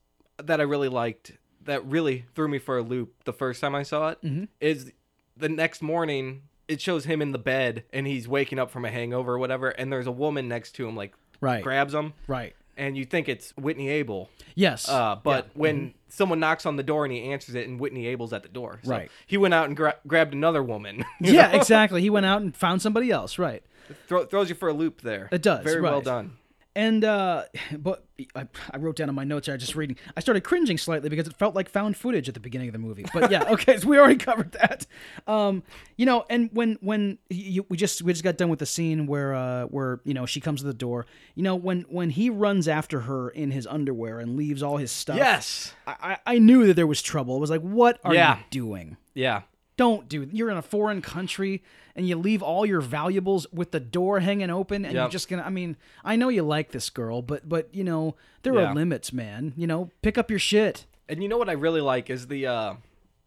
that 0.44 0.60
I 0.60 0.64
really 0.64 0.90
liked, 0.90 1.34
that 1.66 1.86
really 1.86 2.26
threw 2.36 2.48
me 2.48 2.60
for 2.60 2.78
a 2.78 2.82
loop 2.82 3.24
the 3.26 3.34
first 3.34 3.62
time 3.62 3.76
I 3.76 3.84
saw 3.84 4.10
it, 4.10 4.20
is 4.60 4.86
Mm-hmm. 4.86 4.90
the 5.38 5.50
next 5.50 5.82
morning 5.82 6.44
it 6.68 6.80
shows 6.80 7.06
him 7.06 7.22
in 7.22 7.32
the 7.32 7.38
bed 7.40 7.84
and 7.92 8.08
he's 8.08 8.28
waking 8.28 8.58
up 8.60 8.72
from 8.72 8.86
a 8.86 8.90
hangover 8.90 9.34
or 9.34 9.40
whatever, 9.40 9.70
and 9.70 9.92
there's 9.92 10.08
a 10.08 10.12
woman 10.12 10.48
next 10.48 10.72
to 10.74 10.88
him 10.88 10.96
like 10.96 11.14
Right. 11.42 11.64
grabs 11.64 11.94
him, 11.94 12.14
Right. 12.28 12.56
and 12.78 12.96
you 12.98 13.04
think 13.04 13.28
it's 13.28 13.52
Whitney 13.58 13.90
Able. 13.90 14.30
Yes. 14.56 14.88
Uh, 14.88 15.18
but 15.24 15.30
Yeah. 15.30 15.42
Mm-hmm. 15.50 15.60
when 15.60 15.94
someone 16.08 16.40
knocks 16.40 16.66
on 16.66 16.76
the 16.78 16.84
door 16.84 17.04
and 17.04 17.12
he 17.14 17.24
answers 17.32 17.56
it, 17.56 17.68
and 17.68 17.80
Whitney 17.80 18.06
Able's 18.08 18.32
at 18.32 18.44
the 18.44 18.50
door, 18.50 18.80
so 18.84 18.92
Right. 18.92 19.12
He 19.28 19.38
went 19.38 19.54
out 19.54 19.66
and 19.68 19.76
gra- 19.76 19.98
grabbed 20.08 20.34
another 20.34 20.62
woman. 20.64 21.04
yeah, 21.20 21.52
know? 21.52 21.58
exactly. 21.58 22.02
He 22.02 22.10
went 22.10 22.26
out 22.26 22.42
and 22.42 22.56
found 22.56 22.82
somebody 22.82 23.10
else. 23.12 23.38
Right. 23.40 23.64
Throw, 24.08 24.24
throws 24.26 24.48
you 24.50 24.56
for 24.56 24.70
a 24.70 24.74
loop 24.74 25.02
there. 25.02 25.28
It 25.32 25.42
does, 25.42 25.64
Very 25.66 25.82
well 25.82 26.00
done. 26.02 26.38
And 26.76 27.04
uh, 27.04 27.44
but 27.78 28.06
I, 28.36 28.48
I 28.72 28.78
wrote 28.78 28.96
down 28.96 29.10
in 29.10 29.16
my 29.16 29.24
notes. 29.24 29.50
I 29.50 29.54
was 29.54 29.62
just 29.62 29.76
reading. 29.76 29.98
I 30.16 30.20
started 30.20 30.42
cringing 30.44 30.78
slightly 30.78 31.10
because 31.10 31.28
it 31.28 31.34
felt 31.36 31.56
like 31.56 31.68
found 31.70 31.98
footage 31.98 32.28
at 32.28 32.34
the 32.34 32.40
beginning 32.40 32.70
of 32.70 32.74
the 32.74 32.80
movie. 32.80 33.06
But 33.14 33.32
yeah, 33.32 33.44
okay, 33.52 33.78
so 33.78 33.88
we 33.88 33.98
already 33.98 34.18
covered 34.18 34.52
that. 34.54 34.86
Um, 35.28 35.64
you 35.98 36.06
know, 36.06 36.26
and 36.30 36.50
when 36.54 36.78
when 36.82 37.18
you, 37.30 37.66
we 37.70 37.78
just 37.78 38.02
we 38.02 38.14
just 38.14 38.24
got 38.24 38.38
done 38.38 38.50
with 38.50 38.60
the 38.60 38.66
scene 38.66 39.08
where 39.08 39.34
uh 39.34 39.64
where 39.66 40.00
you 40.04 40.14
know 40.14 40.26
she 40.26 40.40
comes 40.40 40.62
to 40.62 40.68
the 40.68 40.74
door. 40.74 41.06
You 41.36 41.44
know, 41.44 41.56
when 41.56 41.82
when 41.90 42.10
he 42.12 42.30
runs 42.30 42.68
after 42.68 43.02
her 43.02 43.30
in 43.30 43.52
his 43.52 43.66
underwear 43.68 44.20
and 44.20 44.36
leaves 44.38 44.62
all 44.64 44.78
his 44.78 44.92
stuff. 44.92 45.18
Yes. 45.18 45.74
I 45.88 46.18
I 46.26 46.36
I 46.36 46.40
knew 46.40 46.68
that 46.68 46.76
there 46.76 46.88
was 46.88 47.02
trouble. 47.02 47.38
It 47.38 47.40
was 47.40 47.50
like, 47.50 47.62
what 47.62 48.00
are 48.04 48.14
Yeah. 48.14 48.38
you 48.38 48.44
doing? 48.50 48.98
Yeah. 49.14 49.42
Don't 49.82 50.08
do. 50.08 50.28
You're 50.32 50.52
in 50.52 50.58
a 50.58 50.62
foreign 50.62 51.02
country 51.02 51.64
and 51.96 52.08
you 52.08 52.16
leave 52.16 52.42
all 52.44 52.66
your 52.66 52.82
valuables 52.82 53.48
with 53.52 53.72
the 53.72 53.80
door 53.80 54.20
hanging 54.20 54.50
open, 54.52 54.86
and 54.86 54.94
you're 54.94 55.10
just 55.10 55.28
gonna. 55.28 55.42
I 55.44 55.50
mean, 55.50 55.76
I 56.06 56.16
know 56.16 56.30
you 56.30 56.44
like 56.44 56.72
this 56.72 56.90
girl, 56.92 57.22
but 57.24 57.50
but 57.50 57.74
you 57.74 57.84
know 57.84 58.16
there 58.44 58.54
Yeah. 58.54 58.70
are 58.70 58.76
limits, 58.76 59.12
man. 59.12 59.54
You 59.58 59.66
know, 59.68 59.90
pick 60.04 60.18
up 60.18 60.30
your 60.30 60.40
shit. 60.40 60.86
And 61.10 61.24
you 61.24 61.28
know 61.30 61.38
what 61.38 61.50
I 61.50 61.54
really 61.54 61.82
like 61.82 62.10
is 62.12 62.28
the 62.28 62.46
uh, 62.46 62.74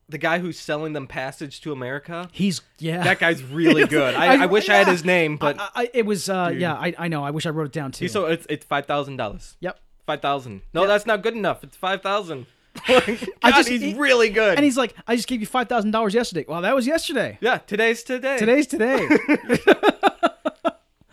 the 0.09 0.17
guy 0.19 0.39
who's 0.39 0.59
selling 0.59 0.93
them 0.93 1.07
passage 1.09 1.61
to 1.63 1.73
America. 1.73 2.29
He's 2.33 2.61
yeah. 2.79 3.03
That 3.03 3.19
guy's 3.19 3.43
really 3.61 3.87
good. 3.87 4.15
I, 4.15 4.37
I, 4.37 4.43
I- 4.45 4.47
wish 4.47 4.69
I 4.69 4.77
had 4.77 4.87
his 4.89 5.05
name, 5.05 5.37
but 5.37 5.57
I, 5.59 5.91
it 5.93 6.07
was 6.07 6.29
uh 6.29 6.53
yeah. 6.57 6.75
I, 6.75 6.95
I 6.99 7.09
know. 7.09 7.25
I 7.25 7.33
wish 7.33 7.47
I 7.47 7.51
wrote 7.51 7.67
it 7.67 7.73
down 7.73 7.91
too. 7.93 8.07
so 8.09 8.27
it's 8.27 8.47
it's 8.49 8.65
five 8.65 8.87
thousand 8.87 9.17
dollars. 9.17 9.57
yep. 9.61 9.81
Five 10.07 10.21
thousand. 10.23 10.61
No, 10.73 10.87
that's 10.87 11.07
not 11.07 11.23
good 11.23 11.35
enough. 11.35 11.65
It's 11.65 11.77
five 11.77 12.01
thousand. 12.03 12.47
God, 12.87 13.19
just- 13.43 13.69
he's 13.69 13.81
he- 13.83 13.95
really 13.95 14.31
good. 14.31 14.57
And 14.57 14.65
he's 14.65 14.77
like, 14.77 14.95
I 15.07 15.17
just 15.17 15.29
gave 15.29 15.41
you 15.41 15.47
five 15.47 15.69
thousand 15.69 15.91
dollars 15.93 16.15
yesterday. 16.15 16.45
Well, 16.49 16.63
that 16.63 16.75
was 16.75 16.87
yesterday. 16.87 17.39
yeah, 17.41 17.59
today's 17.59 18.03
today. 18.03 18.39
Today's 18.39 18.67
today. 18.67 19.09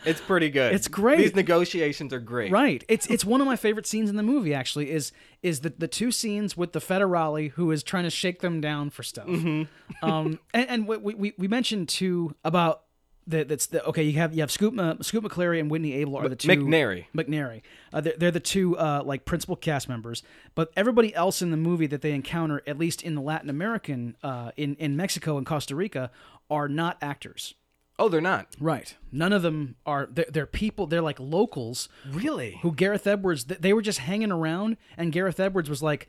It's 0.04 0.20
pretty 0.20 0.50
good. 0.50 0.74
It's 0.74 0.88
great. 0.88 1.20
These 1.20 1.36
negotiations 1.36 2.12
are 2.12 2.20
great. 2.20 2.52
Right. 2.52 2.84
It's 2.88 3.06
it's 3.08 3.24
one 3.24 3.40
of 3.40 3.48
my 3.48 3.56
favorite 3.56 3.86
scenes 3.86 4.10
in 4.10 4.16
the 4.16 4.24
movie. 4.24 4.54
Actually, 4.54 4.90
is 4.90 5.12
is 5.44 5.60
the 5.60 5.70
the 5.70 5.88
two 5.88 6.12
scenes 6.12 6.58
with 6.58 6.72
the 6.72 6.80
federale 6.80 7.52
who 7.52 7.72
is 7.72 7.84
trying 7.84 8.06
to 8.06 8.10
shake 8.10 8.42
them 8.42 8.62
down 8.62 8.90
for 8.90 9.04
stuff. 9.04 9.28
Mm-hmm. 9.28 10.06
Um, 10.06 10.40
and, 10.54 10.70
and 10.70 10.88
we, 10.88 11.14
we 11.14 11.34
we 11.38 11.48
mentioned 11.48 11.88
too 11.90 12.36
about 12.44 12.82
the 13.28 13.44
that's 13.44 13.68
the 13.68 13.84
okay. 13.86 14.04
You 14.04 14.14
have 14.14 14.34
you 14.34 14.42
have 14.42 14.52
Scoop 14.52 14.78
uh, 14.80 14.96
Scoop 15.02 15.24
McClary 15.24 15.60
and 15.60 15.70
Whitney 15.70 15.94
Able 15.94 16.18
are 16.18 16.28
the 16.30 16.36
two 16.36 16.48
McNairy. 16.48 17.06
McNairy. 17.16 17.62
Uh, 17.94 18.02
they're, 18.02 18.14
they're 18.18 18.32
the 18.32 18.40
two 18.40 18.78
uh, 18.78 19.04
like 19.06 19.26
principal 19.26 19.56
cast 19.56 19.88
members, 19.88 20.24
but 20.56 20.72
everybody 20.76 21.14
else 21.16 21.42
in 21.42 21.52
the 21.52 21.58
movie 21.58 21.88
that 21.88 22.02
they 22.02 22.12
encounter, 22.12 22.62
at 22.66 22.78
least 22.78 23.02
in 23.02 23.16
the 23.16 23.22
Latin 23.22 23.50
American, 23.50 24.16
uh, 24.24 24.52
in 24.58 24.76
in 24.76 24.96
Mexico 24.98 25.38
and 25.38 25.46
Costa 25.46 25.76
Rica, 25.76 26.12
are 26.50 26.68
not 26.68 26.98
actors. 27.02 27.54
Oh, 28.00 28.10
they're 28.10 28.20
not. 28.20 28.48
Right. 28.60 28.98
None 29.12 29.32
of 29.32 29.44
them 29.44 29.76
are. 29.86 30.08
They're, 30.12 30.26
they're 30.28 30.46
people. 30.48 30.88
They're 30.88 31.02
like 31.04 31.20
locals 31.20 31.88
Really? 32.10 32.58
who 32.64 32.72
Gareth 32.74 33.06
Edwards 33.06 33.46
they 33.46 33.74
were 33.74 33.84
just 33.84 34.00
hanging 34.00 34.32
around 34.32 34.78
and 34.98 35.12
Gareth 35.12 35.40
Edwards 35.40 35.70
was 35.70 35.84
like 35.84 36.08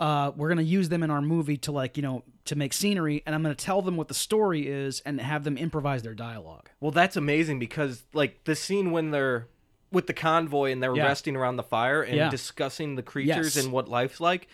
uh, 0.00 0.32
we're 0.36 0.48
gonna 0.48 0.62
use 0.62 0.88
them 0.88 1.02
in 1.02 1.10
our 1.10 1.20
movie 1.22 1.56
to 1.58 1.72
like 1.72 1.96
you 1.96 2.02
know 2.02 2.22
to 2.46 2.56
make 2.56 2.72
scenery 2.72 3.22
and 3.26 3.34
I'm 3.34 3.42
gonna 3.42 3.54
tell 3.54 3.80
them 3.82 3.96
what 3.96 4.08
the 4.08 4.14
story 4.14 4.66
is 4.68 5.00
and 5.06 5.20
have 5.20 5.44
them 5.44 5.56
improvise 5.56 6.02
their 6.02 6.14
dialogue. 6.14 6.68
Well, 6.80 6.90
that's 6.90 7.16
amazing 7.16 7.58
because 7.58 8.04
like 8.12 8.44
the 8.44 8.54
scene 8.56 8.90
when 8.90 9.10
they're 9.12 9.48
with 9.92 10.06
the 10.08 10.12
convoy 10.12 10.72
and 10.72 10.82
they're 10.82 10.94
Yeah. 10.96 11.04
resting 11.06 11.36
around 11.36 11.56
the 11.56 11.62
fire 11.62 12.02
and 12.02 12.16
Yeah. 12.16 12.28
discussing 12.28 12.96
the 12.96 13.02
creatures 13.02 13.54
Yes. 13.56 13.64
and 13.64 13.72
what 13.72 13.88
life's 13.88 14.18
like, 14.20 14.48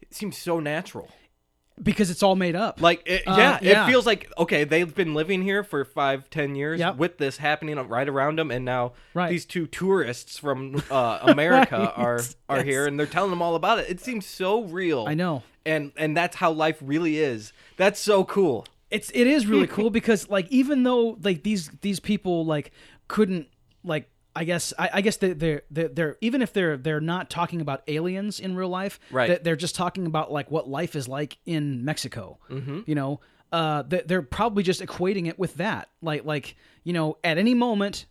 it 0.00 0.14
seems 0.14 0.38
so 0.38 0.58
natural. 0.60 1.10
Because 1.82 2.10
it's 2.10 2.22
all 2.22 2.36
made 2.36 2.56
up. 2.56 2.80
Like, 2.80 3.02
it, 3.04 3.22
Uh, 3.26 3.34
yeah, 3.36 3.58
yeah. 3.60 3.84
it 3.84 3.88
feels 3.90 4.06
like 4.06 4.32
okay, 4.38 4.64
they've 4.64 4.94
been 4.94 5.12
living 5.14 5.42
here 5.42 5.62
for 5.62 5.84
five, 5.84 6.30
ten 6.30 6.54
years 6.54 6.80
Yep. 6.80 6.96
with 6.96 7.18
this 7.18 7.36
happening 7.36 7.76
right 7.76 8.08
around 8.08 8.38
them, 8.38 8.50
and 8.50 8.64
now 8.64 8.92
Right. 9.12 9.28
these 9.28 9.44
two 9.44 9.66
tourists 9.66 10.38
from 10.38 10.82
uh, 10.90 11.18
America 11.22 11.76
Right. 11.96 11.98
are 11.98 12.20
are 12.48 12.56
Yes. 12.58 12.64
here 12.66 12.86
and 12.86 12.98
they're 12.98 13.06
telling 13.06 13.30
them 13.30 13.42
all 13.42 13.54
about 13.56 13.78
it. 13.78 13.90
It 13.90 14.00
seems 14.00 14.24
so 14.24 14.62
real. 14.62 15.04
I 15.06 15.14
know. 15.14 15.42
and 15.66 15.92
and 15.98 16.16
that's 16.16 16.36
how 16.36 16.50
life 16.50 16.78
really 16.80 17.18
is. 17.18 17.52
That's 17.76 18.00
so 18.00 18.24
cool. 18.24 18.66
It's 18.90 19.10
it 19.10 19.26
is 19.26 19.46
really 19.46 19.66
cool 19.76 19.90
because 19.90 20.30
like 20.30 20.46
even 20.50 20.82
though 20.82 21.18
like 21.22 21.42
these 21.42 21.70
these 21.82 22.00
people 22.00 22.46
like 22.46 22.70
couldn't 23.08 23.48
like 23.84 24.08
I 24.36 24.44
guess 24.44 24.72
I, 24.78 24.90
I 24.94 25.00
guess 25.00 25.16
they 25.16 25.32
they're, 25.32 25.62
they're 25.70 25.88
they're 25.88 26.16
even 26.20 26.42
if 26.42 26.52
they're 26.52 26.76
they're 26.76 27.00
not 27.00 27.30
talking 27.30 27.60
about 27.60 27.82
aliens 27.88 28.38
in 28.38 28.54
real 28.54 28.68
life 28.68 29.00
Right. 29.10 29.28
they- 29.28 29.38
they're 29.42 29.56
just 29.56 29.74
talking 29.74 30.06
about 30.06 30.30
like 30.30 30.50
what 30.50 30.68
life 30.68 30.94
is 30.94 31.08
like 31.08 31.38
in 31.46 31.84
Mexico 31.84 32.38
mm-hmm. 32.50 32.80
you 32.86 32.94
know 32.94 33.20
uh 33.52 33.82
they- 33.82 34.02
they're 34.06 34.22
probably 34.22 34.62
just 34.62 34.80
equating 34.80 35.26
it 35.26 35.38
with 35.38 35.54
that 35.54 35.88
like 36.02 36.24
like 36.24 36.54
you 36.84 36.92
know 36.92 37.16
at 37.24 37.38
any 37.38 37.54
moment 37.54 38.06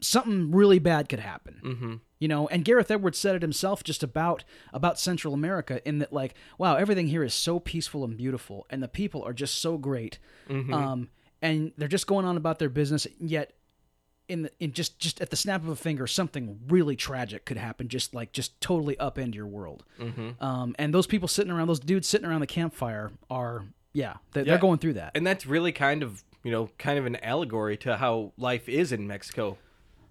something 0.00 0.50
really 0.52 0.78
bad 0.78 1.08
could 1.08 1.20
happen 1.20 1.60
Mm-hmm. 1.64 1.94
you 2.18 2.28
know 2.28 2.46
and 2.48 2.64
gareth 2.64 2.90
edwards 2.90 3.18
said 3.18 3.36
it 3.36 3.42
himself 3.42 3.82
just 3.84 4.02
about 4.02 4.44
about 4.72 4.98
central 4.98 5.32
america 5.32 5.80
in 5.88 5.98
that 6.00 6.12
like 6.12 6.34
wow 6.58 6.74
everything 6.76 7.06
here 7.08 7.22
is 7.24 7.32
so 7.32 7.58
peaceful 7.60 8.04
and 8.04 8.16
beautiful 8.16 8.66
and 8.70 8.82
the 8.82 8.88
people 8.88 9.22
are 9.22 9.32
just 9.32 9.60
so 9.60 9.78
great 9.78 10.18
Mm-hmm. 10.48 10.74
um 10.74 11.08
and 11.40 11.72
they're 11.76 11.88
just 11.88 12.06
going 12.06 12.24
on 12.26 12.36
about 12.36 12.58
their 12.58 12.68
business 12.70 13.06
yet 13.18 13.52
in 14.28 14.42
the, 14.42 14.50
in 14.60 14.72
just 14.72 14.98
just 14.98 15.20
at 15.20 15.30
the 15.30 15.36
snap 15.36 15.62
of 15.62 15.68
a 15.68 15.76
finger 15.76 16.06
something 16.06 16.58
really 16.68 16.96
tragic 16.96 17.44
could 17.44 17.56
happen 17.58 17.88
just 17.88 18.14
like 18.14 18.32
just 18.32 18.58
totally 18.60 18.96
upend 18.96 19.34
your 19.34 19.46
world 19.46 19.84
Mm-hmm. 20.00 20.42
um 20.42 20.74
and 20.78 20.94
those 20.94 21.06
people 21.06 21.28
sitting 21.28 21.52
around 21.52 21.68
those 21.68 21.80
dudes 21.80 22.08
sitting 22.08 22.26
around 22.26 22.40
the 22.40 22.46
campfire 22.46 23.12
are 23.28 23.64
yeah 23.92 24.14
they're, 24.32 24.44
Yeah. 24.44 24.52
they're 24.52 24.60
going 24.60 24.78
through 24.78 24.94
that 24.94 25.12
And 25.14 25.26
that's 25.26 25.44
really 25.46 25.72
kind 25.72 26.02
of 26.02 26.24
you 26.42 26.50
know 26.52 26.70
kind 26.78 26.98
of 26.98 27.06
an 27.06 27.16
allegory 27.16 27.76
to 27.78 27.96
how 27.96 28.32
life 28.38 28.68
is 28.68 28.92
in 28.92 29.06
Mexico. 29.06 29.58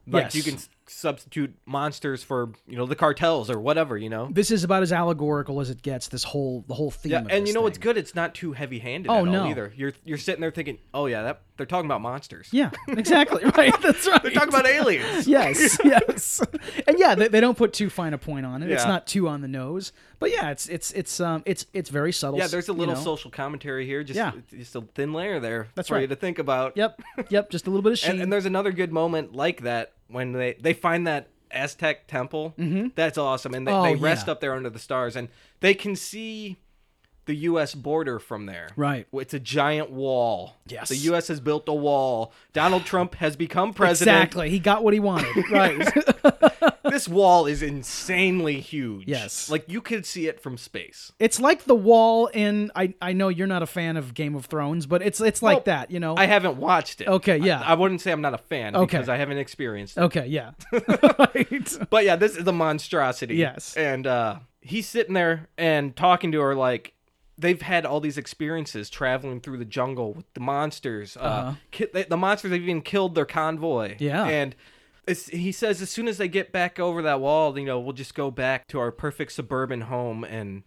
Like 0.07 0.25
Yes. 0.25 0.35
you 0.35 0.43
can 0.43 0.57
substitute 0.87 1.55
monsters 1.65 2.23
for 2.23 2.51
you 2.67 2.75
know 2.77 2.85
the 2.85 2.95
cartels 2.95 3.49
or 3.49 3.59
whatever 3.59 3.97
you 3.97 4.09
know. 4.09 4.29
this 4.31 4.51
is 4.51 4.63
about 4.63 4.83
as 4.83 4.91
allegorical 4.91 5.59
as 5.59 5.69
it 5.69 5.81
gets 5.81 6.07
this 6.09 6.23
whole 6.23 6.63
the 6.67 6.73
whole 6.73 6.91
theme 6.91 7.11
Yeah, 7.11 7.23
and 7.29 7.47
you 7.47 7.53
know 7.53 7.61
what's 7.61 7.77
good? 7.77 7.97
It's 7.97 8.15
not 8.15 8.33
too 8.35 8.53
heavy-handed 8.53 9.09
Oh, 9.09 9.15
at 9.15 9.19
all 9.19 9.25
no. 9.25 9.45
either. 9.47 9.73
You're 9.75 9.93
you're 10.03 10.17
sitting 10.17 10.41
there 10.41 10.51
thinking, 10.51 10.77
oh 10.93 11.05
yeah, 11.05 11.23
that 11.23 11.41
they're 11.55 11.65
talking 11.67 11.85
about 11.85 12.01
monsters. 12.01 12.49
yeah 12.51 12.71
exactly 12.87 13.43
right 13.57 13.79
that's 13.81 14.07
right 14.07 14.21
They're 14.23 14.31
talking 14.31 14.49
about 14.49 14.65
aliens. 14.67 15.27
yes, 15.27 15.77
yes, 15.83 16.41
and 16.87 16.97
yeah, 16.99 17.15
they, 17.15 17.27
they 17.27 17.39
don't 17.41 17.57
put 17.57 17.73
too 17.73 17.89
fine 17.89 18.13
a 18.13 18.17
point 18.17 18.45
on 18.45 18.63
it. 18.63 18.71
It's 18.71 18.85
not 18.85 19.05
too 19.07 19.27
on 19.27 19.41
the 19.41 19.47
nose, 19.47 19.91
but 20.19 20.31
yeah, 20.31 20.49
it's 20.51 20.67
it's 20.67 20.91
it's 20.93 21.19
um 21.19 21.43
it's 21.45 21.65
it's 21.73 21.89
very 21.89 22.11
subtle. 22.11 22.39
Yeah, 22.39 22.47
there's 22.47 22.69
a 22.69 22.71
you 22.73 22.77
little 22.79 22.95
know. 22.95 23.01
social 23.01 23.29
commentary 23.31 23.85
here. 23.85 24.03
Just 24.03 24.17
Yeah. 24.17 24.31
just 24.49 24.75
a 24.75 24.81
thin 24.81 25.13
layer 25.13 25.39
there 25.39 25.67
That's 25.75 25.87
for 25.89 25.95
you 25.95 26.01
right. 26.01 26.09
to 26.09 26.15
think 26.15 26.39
about. 26.39 26.75
Yep, 26.75 27.01
yep, 27.29 27.49
just 27.49 27.67
a 27.67 27.69
little 27.69 27.81
bit 27.83 27.93
of 27.93 27.99
sheen. 27.99 28.11
And, 28.13 28.21
and 28.21 28.33
there's 28.33 28.45
another 28.45 28.71
good 28.71 28.91
moment 28.91 29.33
like 29.33 29.61
that 29.61 29.92
when 30.07 30.31
they 30.33 30.53
they 30.59 30.73
find 30.73 31.07
that 31.07 31.29
Aztec 31.51 32.07
temple. 32.07 32.53
Mm-hmm. 32.57 32.87
That's 32.95 33.17
awesome, 33.17 33.53
and 33.53 33.67
they, 33.67 33.71
Oh, 33.71 33.83
they 33.83 33.95
rest 33.95 34.27
yeah. 34.27 34.31
up 34.33 34.41
there 34.41 34.53
under 34.53 34.69
the 34.69 34.79
stars, 34.79 35.15
and 35.15 35.29
they 35.59 35.73
can 35.73 35.95
see 35.95 36.57
the 37.25 37.35
U.S. 37.35 37.73
border 37.73 38.19
from 38.19 38.47
there. 38.47 38.67
Right. 38.75 39.07
It's 39.13 39.33
a 39.33 39.39
giant 39.39 39.89
wall. 39.91 40.55
Yes. 40.67 40.89
The 40.89 40.97
U.S. 40.97 41.29
has 41.29 41.39
built 41.39 41.69
a 41.69 41.73
wall. 41.73 42.33
Donald 42.51 42.83
Trump 42.85 43.15
has 43.15 43.35
become 43.37 43.73
president. 43.73 44.17
exactly, 44.17 44.49
he 44.49 44.59
got 44.59 44.83
what 44.83 44.93
he 44.93 44.99
wanted. 44.99 45.29
Right. 45.51 45.87
This 46.93 47.09
wall 47.09 47.47
is 47.47 47.63
insanely 47.63 48.59
huge. 48.59 49.05
Yes. 49.07 49.49
Like 49.49 49.65
you 49.67 49.81
could 49.81 50.05
see 50.05 50.27
it 50.27 50.39
from 50.39 50.57
space. 50.57 51.11
it's 51.19 51.39
like 51.39 51.63
the 51.65 51.73
wall 51.75 52.27
in. 52.27 52.71
I 52.75 52.93
I 53.01 53.13
know 53.13 53.29
you're 53.29 53.47
not 53.47 53.63
a 53.63 53.65
fan 53.67 53.97
of 53.97 54.13
Game 54.13 54.35
of 54.35 54.45
Thrones, 54.45 54.85
but 54.85 55.01
it's 55.01 55.19
it's 55.19 55.41
like 55.41 55.55
Well, 55.57 55.63
that. 55.65 55.89
You 55.91 55.99
know. 55.99 56.15
I 56.15 56.25
haven't 56.27 56.57
watched 56.57 57.01
it. 57.01 57.07
Okay, 57.07 57.37
yeah. 57.39 57.61
I, 57.61 57.71
I 57.71 57.73
wouldn't 57.73 58.01
say 58.01 58.11
I'm 58.11 58.21
not 58.21 58.33
a 58.35 58.37
fan 58.37 58.75
Okay. 58.75 58.85
because 58.97 59.09
I 59.09 59.17
haven't 59.17 59.39
experienced 59.39 59.97
it. 59.97 60.01
okay. 60.01 60.27
Yeah. 60.27 60.51
right. 61.17 61.77
But 61.89 62.05
yeah, 62.05 62.15
this 62.15 62.35
is 62.35 62.45
a 62.47 62.51
monstrosity. 62.51 63.35
Yes. 63.35 63.75
And 63.75 64.05
uh 64.07 64.39
he's 64.61 64.87
sitting 64.87 65.13
there 65.13 65.49
and 65.57 65.95
talking 65.95 66.31
to 66.33 66.39
her 66.41 66.55
like 66.55 66.93
they've 67.37 67.61
had 67.63 67.85
all 67.85 67.99
these 67.99 68.17
experiences 68.19 68.89
traveling 68.91 69.41
through 69.41 69.57
the 69.57 69.65
jungle 69.65 70.13
with 70.13 70.31
the 70.35 70.39
monsters. 70.39 71.17
Uh 71.17 71.19
Uh-huh. 71.21 71.53
ki- 71.71 71.87
they, 71.91 72.03
the 72.03 72.17
monsters 72.17 72.51
have 72.51 72.61
even 72.61 72.81
killed 72.81 73.15
their 73.15 73.25
convoy. 73.25 73.95
Yeah. 73.99 74.25
And 74.25 74.55
he 75.07 75.51
says 75.51 75.81
as 75.81 75.89
soon 75.89 76.07
as 76.07 76.17
they 76.17 76.27
get 76.27 76.51
back 76.51 76.79
over 76.79 77.01
that 77.01 77.19
wall, 77.19 77.57
you 77.57 77.65
know, 77.65 77.79
we'll 77.79 77.93
just 77.93 78.15
go 78.15 78.31
back 78.31 78.67
to 78.67 78.79
our 78.79 78.91
perfect 78.91 79.33
suburban 79.33 79.81
home 79.81 80.23
and 80.23 80.63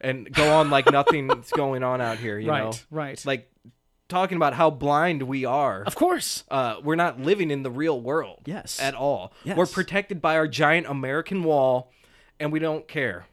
and 0.00 0.32
go 0.32 0.52
on 0.54 0.70
like 0.70 0.86
nothing's 0.92 1.50
going 1.50 1.82
on 1.82 2.00
out 2.00 2.18
here, 2.18 2.38
you 2.38 2.50
right. 2.50 2.64
know. 2.64 2.72
Right. 2.90 3.24
Like 3.24 3.50
talking 4.08 4.36
about 4.36 4.54
how 4.54 4.70
blind 4.70 5.22
we 5.22 5.44
are. 5.44 5.82
of 5.82 5.94
course. 5.94 6.44
Uh, 6.50 6.76
we're 6.82 6.96
not 6.96 7.20
living 7.20 7.50
in 7.50 7.62
the 7.62 7.70
real 7.70 8.00
world. 8.00 8.40
Yes. 8.44 8.80
At 8.80 8.94
all. 8.94 9.32
Yes. 9.44 9.56
We're 9.56 9.66
protected 9.66 10.20
by 10.20 10.36
our 10.36 10.48
giant 10.48 10.86
American 10.86 11.42
wall, 11.42 11.92
and 12.38 12.52
we 12.52 12.58
don't 12.58 12.86
care. 12.86 13.26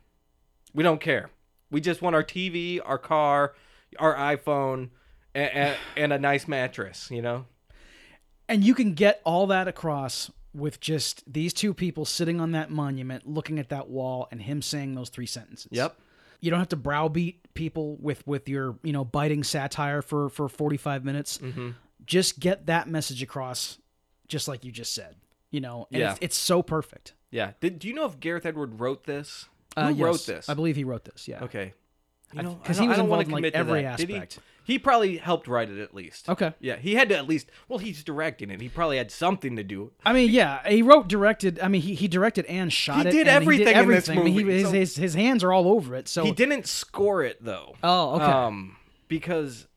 We 0.74 0.84
don't 0.84 1.02
care. 1.02 1.30
We 1.70 1.82
just 1.82 2.02
want 2.02 2.16
our 2.16 2.24
TV, 2.24 2.80
our 2.84 2.98
car, 2.98 3.56
our 4.00 4.16
iPhone, 4.16 4.92
and, 5.34 5.52
and, 5.52 5.78
and 5.98 6.14
a 6.14 6.20
nice 6.20 6.48
mattress, 6.48 7.10
you 7.12 7.22
know? 7.22 7.46
And 8.50 8.64
you 8.64 8.74
can 8.74 8.94
get 8.94 9.22
all 9.24 9.48
that 9.48 9.68
across 9.68 10.32
with 10.54 10.80
just 10.80 11.24
these 11.32 11.54
two 11.54 11.74
people 11.74 12.04
sitting 12.06 12.40
on 12.42 12.52
that 12.54 12.70
monument, 12.72 13.28
looking 13.28 13.60
at 13.60 13.70
that 13.70 13.90
wall, 13.90 14.28
and 14.32 14.42
him 14.42 14.62
saying 14.62 14.96
those 14.96 15.10
three 15.10 15.26
sentences. 15.28 15.68
Yep. 15.72 15.96
You 16.40 16.50
don't 16.52 16.60
have 16.60 16.70
to 16.70 16.76
browbeat 16.76 17.54
people 17.54 17.96
with 17.98 18.26
with 18.28 18.48
your 18.48 18.78
you 18.84 18.94
know 18.94 19.04
biting 19.06 19.44
satire 19.44 20.02
for 20.02 20.30
for 20.30 20.48
forty 20.50 20.78
five 20.78 21.04
minutes. 21.04 21.38
Mm-hmm. 21.40 21.72
Just 22.06 22.40
get 22.40 22.68
that 22.68 22.88
message 22.88 23.22
across, 23.24 23.80
just 24.28 24.48
like 24.48 24.64
you 24.64 24.72
just 24.72 24.94
said. 24.94 25.16
You 25.52 25.62
know, 25.62 25.88
and 25.92 26.00
Yeah. 26.02 26.12
it's, 26.12 26.20
it's 26.22 26.36
so 26.38 26.62
perfect. 26.62 27.14
Yeah. 27.32 27.52
Did 27.60 27.80
do 27.80 27.88
you 27.88 27.94
know 27.94 28.06
if 28.06 28.20
Gareth 28.20 28.46
Edward 28.46 28.80
wrote 28.80 29.06
this? 29.06 29.46
Who 29.76 29.82
Uh, 29.82 29.92
wrote 29.94 30.26
this? 30.26 30.48
I 30.50 30.54
believe 30.54 30.76
he 30.76 30.84
wrote 30.84 31.06
this. 31.06 31.28
Yeah. 31.28 31.44
Okay. 31.44 31.74
You 32.34 32.44
know, 32.44 32.56
because 32.56 32.78
I 32.80 32.84
he 32.84 32.88
was 32.90 32.96
I 32.96 32.98
don't 32.98 33.06
involved 33.06 33.28
in, 33.28 33.32
like, 33.44 33.54
every 33.54 33.84
that. 33.84 33.98
Did 33.98 34.12
aspect. 34.12 34.34
he? 34.36 34.40
He 34.68 34.78
probably 34.78 35.16
helped 35.18 35.48
write 35.48 35.70
it 35.70 35.80
at 35.80 35.96
least. 35.96 36.28
Okay. 36.28 36.54
Yeah, 36.60 36.76
he 36.76 36.96
had 36.96 37.08
to 37.10 37.18
at 37.18 37.26
least. 37.26 37.50
Well, 37.70 37.80
he's 37.80 38.04
directing 38.04 38.52
it. 38.52 38.60
He 38.60 38.68
probably 38.68 38.98
had 38.98 39.10
something 39.12 39.56
to 39.56 39.64
do. 39.64 39.94
I 40.06 40.12
mean, 40.12 40.30
yeah, 40.30 40.68
he 40.68 40.82
wrote, 40.82 41.08
directed. 41.08 41.58
I 41.62 41.70
mean, 41.70 41.82
he, 41.82 41.96
he 41.96 42.10
directed 42.10 42.46
and 42.48 42.72
shot 42.72 43.04
He 43.04 43.08
it. 43.08 43.12
did 43.12 43.28
and 43.28 43.30
everything 43.30 43.76
in 43.76 43.88
this 43.88 44.10
I 44.10 44.16
mean, 44.16 44.28
he- 44.28 44.44
movie, 44.44 44.58
his, 44.60 44.64
so- 44.68 44.72
his, 44.74 44.96
his 44.98 45.14
hands 45.14 45.42
are 45.46 45.54
all 45.54 45.70
over 45.70 45.96
it. 45.96 46.10
So 46.10 46.26
He 46.26 46.34
didn't 46.34 46.68
score 46.68 47.24
it 47.24 47.38
though. 47.44 47.76
Oh, 47.82 48.16
okay. 48.16 48.26
Um, 48.26 48.76
because 49.08 49.68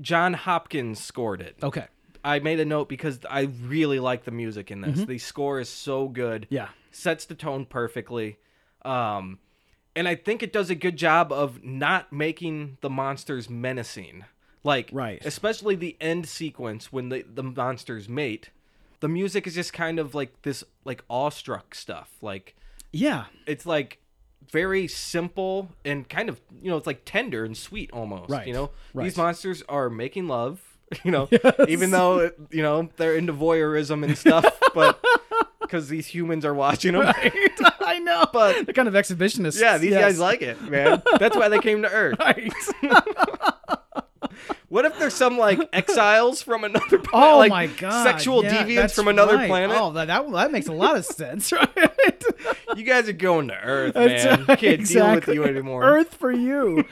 Jon 0.00 0.32
Hopkins 0.32 0.98
scored 0.98 1.42
it. 1.42 1.56
okay. 1.62 1.84
I 2.24 2.38
made 2.38 2.58
a 2.60 2.64
note 2.64 2.88
because 2.88 3.18
I 3.28 3.42
really 3.66 3.98
like 4.00 4.24
the 4.24 4.30
music 4.30 4.70
in 4.70 4.80
this. 4.80 5.04
The 5.04 5.18
score 5.18 5.60
is 5.60 5.68
so 5.68 6.08
good. 6.08 6.42
Mm-hmm. 6.46 6.54
Yeah. 6.54 6.68
Sets 6.92 7.24
the 7.26 7.34
tone 7.34 7.66
perfectly. 7.66 8.38
Um, 8.84 9.40
and 9.96 10.08
I 10.08 10.14
think 10.14 10.42
it 10.42 10.52
does 10.52 10.70
a 10.70 10.74
good 10.74 10.96
job 10.96 11.32
of 11.32 11.62
not 11.64 12.12
making 12.12 12.78
the 12.80 12.90
monsters 12.90 13.48
menacing. 13.50 14.24
Like, 14.64 14.90
Right. 14.92 15.20
especially 15.24 15.74
the 15.74 15.96
end 16.00 16.28
sequence 16.28 16.92
when 16.92 17.08
the, 17.08 17.22
the 17.22 17.42
monsters 17.42 18.08
mate. 18.08 18.50
The 19.00 19.08
music 19.08 19.46
is 19.48 19.54
just 19.56 19.72
kind 19.72 19.98
of 19.98 20.14
like 20.14 20.42
this, 20.42 20.62
like 20.84 21.02
awestruck 21.10 21.74
stuff. 21.74 22.10
Like, 22.22 22.54
Yeah. 22.92 23.24
it's 23.46 23.66
like 23.66 23.98
very 24.50 24.86
simple 24.88 25.70
and 25.84 26.08
kind 26.08 26.28
of 26.28 26.40
you 26.60 26.68
know 26.68 26.76
it's 26.76 26.86
like 26.86 27.02
tender 27.04 27.44
and 27.44 27.56
sweet 27.56 27.90
almost 27.92 28.28
Right, 28.28 28.46
you 28.46 28.52
know 28.52 28.70
right. 28.92 29.04
these 29.04 29.16
monsters 29.16 29.62
are 29.68 29.88
making 29.88 30.26
love 30.26 30.60
you 31.04 31.12
know 31.12 31.28
even 31.68 31.92
though 31.92 32.32
you 32.50 32.60
know 32.60 32.88
they're 32.96 33.14
into 33.16 33.32
voyeurism 33.32 34.04
and 34.04 34.18
stuff 34.18 34.44
but 34.74 35.02
because 35.60 35.88
these 35.88 36.08
humans 36.08 36.44
are 36.44 36.52
watching 36.54 36.92
them 36.94 37.04
I 37.06 37.30
know. 38.20 38.26
But- 38.32 38.66
the 38.66 38.72
kind 38.72 38.88
of 38.88 38.94
exhibitionists. 38.94 39.60
yeah 39.60 39.78
these 39.78 39.90
yes. 39.92 40.00
guys 40.00 40.18
like 40.18 40.42
it 40.42 40.60
man 40.62 41.02
that's 41.18 41.36
why 41.36 41.48
they 41.48 41.58
came 41.58 41.82
to 41.82 41.90
earth 41.90 42.18
Right. 42.20 42.52
what 44.68 44.84
if 44.84 44.98
there's 44.98 45.14
some 45.14 45.36
like 45.38 45.58
exiles 45.72 46.42
from 46.42 46.64
another 46.64 46.98
planet 47.00 47.30
Oh 47.34 47.38
like 47.38 47.50
my 47.50 47.66
god. 47.66 48.04
sexual 48.04 48.42
yeah, 48.44 48.64
deviants 48.64 48.94
from 48.94 49.08
another 49.08 49.36
right. 49.36 49.48
planet 49.48 49.76
Oh, 49.78 49.92
that, 49.92 50.06
that 50.06 50.30
that 50.32 50.52
makes 50.52 50.68
a 50.68 50.72
lot 50.72 50.96
of 50.96 51.04
sense, 51.04 51.52
right? 51.52 51.68
you 52.76 52.84
guys 52.84 53.08
are 53.08 53.12
going 53.12 53.48
to 53.48 53.54
earth 53.54 53.94
That's 53.94 54.24
man 54.24 54.44
right, 54.46 54.58
can't 54.58 54.80
exactly. 54.80 55.34
deal 55.34 55.42
with 55.42 55.50
you 55.50 55.56
anymore 55.56 55.82
Earth 55.84 56.14
for 56.14 56.30
you. 56.32 56.84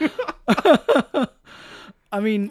I 2.12 2.20
mean, 2.20 2.50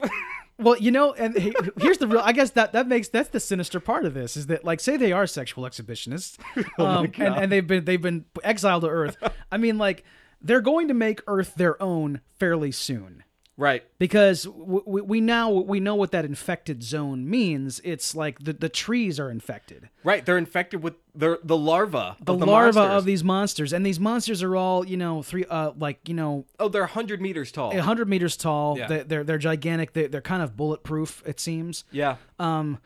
well, 0.60 0.78
you 0.78 0.92
know, 0.92 1.14
and 1.14 1.36
here's 1.78 1.98
the 1.98 2.08
real. 2.08 2.22
I 2.24 2.34
guess 2.34 2.52
that 2.52 2.74
that 2.74 2.88
makes 2.88 3.08
that's 3.08 3.30
the 3.30 3.40
sinister 3.40 3.80
part 3.80 4.06
of 4.06 4.14
this 4.14 4.36
is 4.36 4.48
that 4.48 4.66
like 4.66 4.80
say 4.80 4.98
they 4.98 5.12
are 5.12 5.26
sexual 5.26 5.64
exhibitionists, 5.64 6.38
Oh 6.78 6.86
um, 6.86 7.06
and, 7.18 7.36
and 7.36 7.52
they've 7.52 7.66
been 7.66 7.86
they've 7.86 8.02
been 8.02 8.26
exiled 8.44 8.84
to 8.84 8.90
Earth. 8.90 9.18
I 9.52 9.58
mean, 9.58 9.78
like 9.78 10.04
they're 10.42 10.62
going 10.62 10.90
to 10.90 10.94
make 10.94 11.22
Earth 11.28 11.56
their 11.56 11.82
own 11.82 12.22
fairly 12.38 12.72
soon. 12.72 13.24
Right 13.60 13.84
because 14.00 14.48
we, 14.48 15.02
we 15.02 15.20
now 15.22 15.50
we 15.52 15.80
know 15.80 15.94
what 15.96 16.12
that 16.12 16.24
infected 16.26 16.82
zone 16.82 17.30
means. 17.30 17.82
It's 17.84 18.16
like 18.16 18.40
the, 18.40 18.54
the 18.54 18.70
trees 18.70 19.20
are 19.20 19.30
infected. 19.30 19.90
right 20.04 20.26
they're 20.26 20.38
infected 20.38 20.82
with 20.82 20.94
the 21.14 21.40
the 21.44 21.58
larva 21.58 22.16
The, 22.22 22.38
the 22.38 22.46
larva 22.46 22.80
monsters. 22.80 22.98
of 22.98 23.06
these 23.06 23.24
monsters, 23.24 23.74
and 23.74 23.86
these 23.86 24.00
monsters 24.00 24.42
are 24.42 24.56
all 24.56 24.88
you 24.88 24.96
know 24.98 25.22
three 25.22 25.44
uh 25.50 25.72
like 25.78 26.08
you 26.08 26.14
know 26.16 26.46
Oh, 26.60 26.70
they're 26.70 26.84
100 26.84 27.22
meters 27.22 27.52
tall. 27.52 27.78
hundred 27.80 28.08
meters 28.08 28.38
tall. 28.38 28.78
Yeah. 28.78 28.88
They, 28.88 29.04
they're 29.04 29.24
they're 29.26 29.38
gigantic. 29.38 29.94
They, 29.94 30.08
they're 30.08 30.22
kind 30.22 30.42
of 30.42 30.56
bulletproof. 30.56 31.22
It 31.26 31.40
seems. 31.40 31.84
Yeah. 31.92 32.16
Um, 32.40 32.80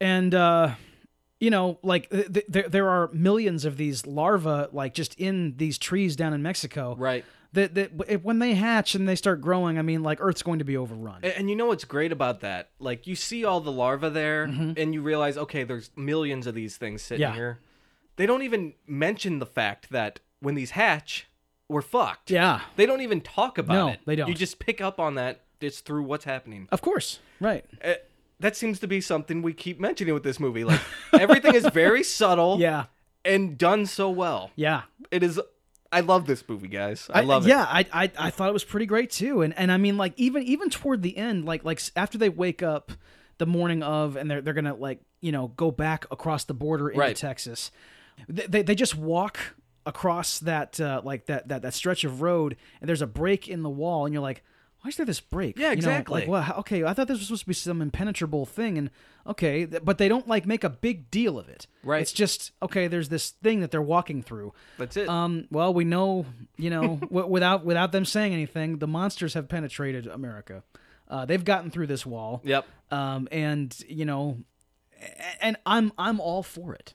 and 0.00 0.34
uh, 0.34 0.74
you 1.40 1.50
know, 1.50 1.78
like 1.82 2.10
th- 2.10 2.32
th- 2.32 2.46
there 2.48 2.68
there 2.68 2.88
are 2.88 3.08
millions 3.12 3.64
of 3.64 3.76
these 3.76 4.06
larvae 4.06 4.66
like 4.72 4.92
just 4.92 5.14
in 5.18 5.54
these 5.56 5.78
trees 5.78 6.16
down 6.16 6.34
in 6.34 6.42
Mexico. 6.42 6.94
Right. 6.98 7.24
That 7.54 7.74
that 7.76 7.96
w- 7.96 8.18
when 8.18 8.38
they 8.40 8.54
hatch 8.54 8.94
and 8.94 9.08
they 9.08 9.16
start 9.16 9.40
growing, 9.40 9.78
I 9.78 9.82
mean, 9.82 10.02
like 10.02 10.18
Earth's 10.20 10.42
going 10.42 10.58
to 10.58 10.64
be 10.64 10.76
overrun. 10.76 11.20
A- 11.22 11.36
And 11.38 11.48
you 11.48 11.56
know 11.56 11.66
what's 11.66 11.84
great 11.84 12.12
about 12.12 12.40
that? 12.40 12.70
Like 12.78 13.06
you 13.06 13.14
see 13.14 13.44
all 13.44 13.60
the 13.60 13.72
larvae 13.72 14.10
there 14.10 14.44
and 14.44 14.92
you 14.94 15.00
realize 15.02 15.36
okay, 15.38 15.64
there's 15.64 15.90
millions 15.96 16.46
of 16.46 16.54
these 16.54 16.76
things 16.76 17.02
sitting 17.02 17.24
Mm-hmm. 17.26 17.32
Yeah. 17.34 17.36
here. 17.36 17.58
They 18.16 18.26
don't 18.26 18.42
even 18.42 18.74
mention 18.86 19.38
the 19.38 19.46
fact 19.46 19.90
that 19.90 20.20
when 20.40 20.56
these 20.56 20.72
hatch, 20.72 21.26
we're 21.68 21.82
fucked. 21.82 22.30
yeah. 22.30 22.62
They 22.76 22.84
don't 22.86 23.00
even 23.00 23.20
talk 23.20 23.58
about 23.58 23.74
No, 23.74 23.88
it. 23.88 24.00
they 24.06 24.16
don't. 24.16 24.28
You 24.28 24.34
just 24.34 24.58
pick 24.58 24.80
up 24.80 24.98
on 25.00 25.14
that 25.16 25.42
just 25.60 25.84
through 25.84 26.02
what's 26.02 26.24
happening. 26.24 26.68
Of 26.72 26.80
course. 26.82 27.18
Right. 27.40 27.64
Uh, 27.82 27.94
that 28.40 28.56
seems 28.56 28.78
to 28.80 28.86
be 28.86 29.00
something 29.00 29.42
we 29.42 29.52
keep 29.52 29.80
mentioning 29.80 30.14
with 30.14 30.22
this 30.22 30.38
movie. 30.38 30.64
Like 30.64 30.80
everything 31.12 31.54
is 31.54 31.66
very 31.72 32.02
subtle 32.02 32.58
Yeah. 32.60 32.86
and 33.24 33.56
done 33.58 33.86
so 33.86 34.10
well. 34.10 34.50
Yeah. 34.56 34.82
It 35.10 35.22
is 35.22 35.40
I 35.90 36.00
love 36.00 36.26
this 36.26 36.44
movie, 36.48 36.68
guys. 36.68 37.08
I, 37.12 37.22
love 37.22 37.46
it. 37.46 37.48
Yeah, 37.48 37.62
I, 37.62 37.86
I 37.92 38.10
I 38.18 38.30
thought 38.30 38.48
it 38.50 38.52
was 38.52 38.64
pretty 38.64 38.86
great 38.86 39.10
too, 39.10 39.42
and 39.42 39.56
and 39.56 39.72
I 39.72 39.78
mean 39.78 39.96
like 39.96 40.12
even 40.16 40.42
even 40.42 40.68
toward 40.70 41.02
the 41.02 41.16
end, 41.16 41.44
like 41.46 41.64
like 41.64 41.80
after 41.96 42.18
they 42.18 42.28
wake 42.28 42.62
up 42.62 42.92
the 43.38 43.46
morning 43.46 43.82
of, 43.82 44.16
and 44.16 44.30
they're 44.30 44.42
they're 44.42 44.54
gonna 44.54 44.74
like 44.74 45.00
you 45.20 45.32
know 45.32 45.48
go 45.48 45.70
back 45.70 46.06
across 46.10 46.44
the 46.44 46.54
border 46.54 46.88
into 46.90 47.00
Right. 47.00 47.16
Texas, 47.16 47.70
they, 48.28 48.46
they 48.46 48.62
they 48.62 48.74
just 48.74 48.96
walk 48.96 49.38
across 49.86 50.40
that 50.40 50.78
uh, 50.78 51.00
like 51.04 51.24
that 51.26 51.48
that 51.48 51.62
that 51.62 51.72
stretch 51.72 52.04
of 52.04 52.20
road, 52.20 52.56
and 52.80 52.88
there's 52.88 53.02
a 53.02 53.06
break 53.06 53.48
in 53.48 53.62
the 53.62 53.70
wall, 53.70 54.04
and 54.04 54.12
you're 54.12 54.22
like. 54.22 54.42
Why 54.82 54.88
is 54.90 54.96
there 54.96 55.06
this 55.06 55.20
break? 55.20 55.58
Yeah, 55.58 55.64
You 55.64 55.68
know, 55.70 55.72
exactly. 55.72 56.20
like, 56.20 56.28
well, 56.28 56.54
okay, 56.60 56.84
I 56.84 56.92
thought 56.94 57.08
this 57.08 57.18
was 57.18 57.26
supposed 57.26 57.42
to 57.42 57.48
be 57.48 57.52
some 57.54 57.82
impenetrable 57.82 58.46
thing, 58.46 58.78
and 58.78 58.90
okay, 59.26 59.66
th- 59.66 59.84
but 59.84 59.98
they 59.98 60.08
don't 60.08 60.28
like 60.28 60.46
make 60.46 60.62
a 60.62 60.70
big 60.70 61.10
deal 61.10 61.36
of 61.38 61.48
it. 61.48 61.66
Right. 61.82 62.00
It's 62.00 62.12
just 62.12 62.52
okay. 62.62 62.86
There's 62.86 63.08
this 63.08 63.30
thing 63.30 63.60
that 63.60 63.70
they're 63.72 63.82
walking 63.82 64.22
through. 64.22 64.52
That's 64.78 64.96
it. 64.96 65.08
Um, 65.08 65.46
well, 65.50 65.74
we 65.74 65.84
know, 65.84 66.26
you 66.56 66.70
know, 66.70 66.96
w- 67.00 67.26
without 67.26 67.64
without 67.64 67.90
them 67.92 68.04
saying 68.04 68.32
anything, 68.32 68.78
the 68.78 68.86
monsters 68.86 69.34
have 69.34 69.48
penetrated 69.48 70.06
America. 70.06 70.62
Uh, 71.08 71.24
they've 71.24 71.44
gotten 71.44 71.70
through 71.70 71.86
this 71.88 72.06
wall. 72.06 72.40
yep. 72.44 72.64
Um, 72.92 73.26
and 73.32 73.76
you 73.88 74.04
know, 74.04 74.38
and 75.40 75.56
I'm 75.66 75.92
I'm 75.98 76.20
all 76.20 76.42
for 76.44 76.74
it. 76.74 76.94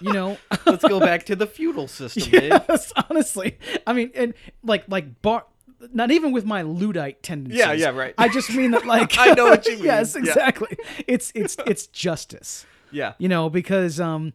you 0.00 0.12
know, 0.12 0.38
Let's 0.66 0.84
go 0.86 1.00
back 1.00 1.26
to 1.26 1.36
the 1.36 1.46
feudal 1.46 1.88
system, 1.88 2.22
Dave. 2.30 2.52
yes, 2.68 2.92
honestly, 3.10 3.58
I 3.86 3.92
mean, 3.92 4.12
and 4.14 4.34
like 4.62 4.84
like 4.88 5.20
bar. 5.22 5.44
Not 5.92 6.10
even 6.10 6.32
with 6.32 6.44
my 6.44 6.62
Luddite 6.62 7.22
tendencies. 7.22 7.58
Yeah, 7.58 7.72
yeah, 7.72 7.90
right. 7.90 8.14
I 8.16 8.28
just 8.28 8.54
mean 8.54 8.70
that, 8.72 8.86
like, 8.94 9.16
I 9.18 9.32
know 9.34 9.46
what 9.46 9.66
you 9.66 9.74
mean. 9.76 9.84
yes, 9.84 10.14
Yeah. 10.14 10.20
exactly. 10.22 10.76
It's 11.06 11.30
it's 11.34 11.56
it's 11.66 11.86
justice. 11.88 12.64
Yeah. 12.90 13.14
you 13.18 13.28
know 13.28 13.50
because 13.50 13.98
um 13.98 14.32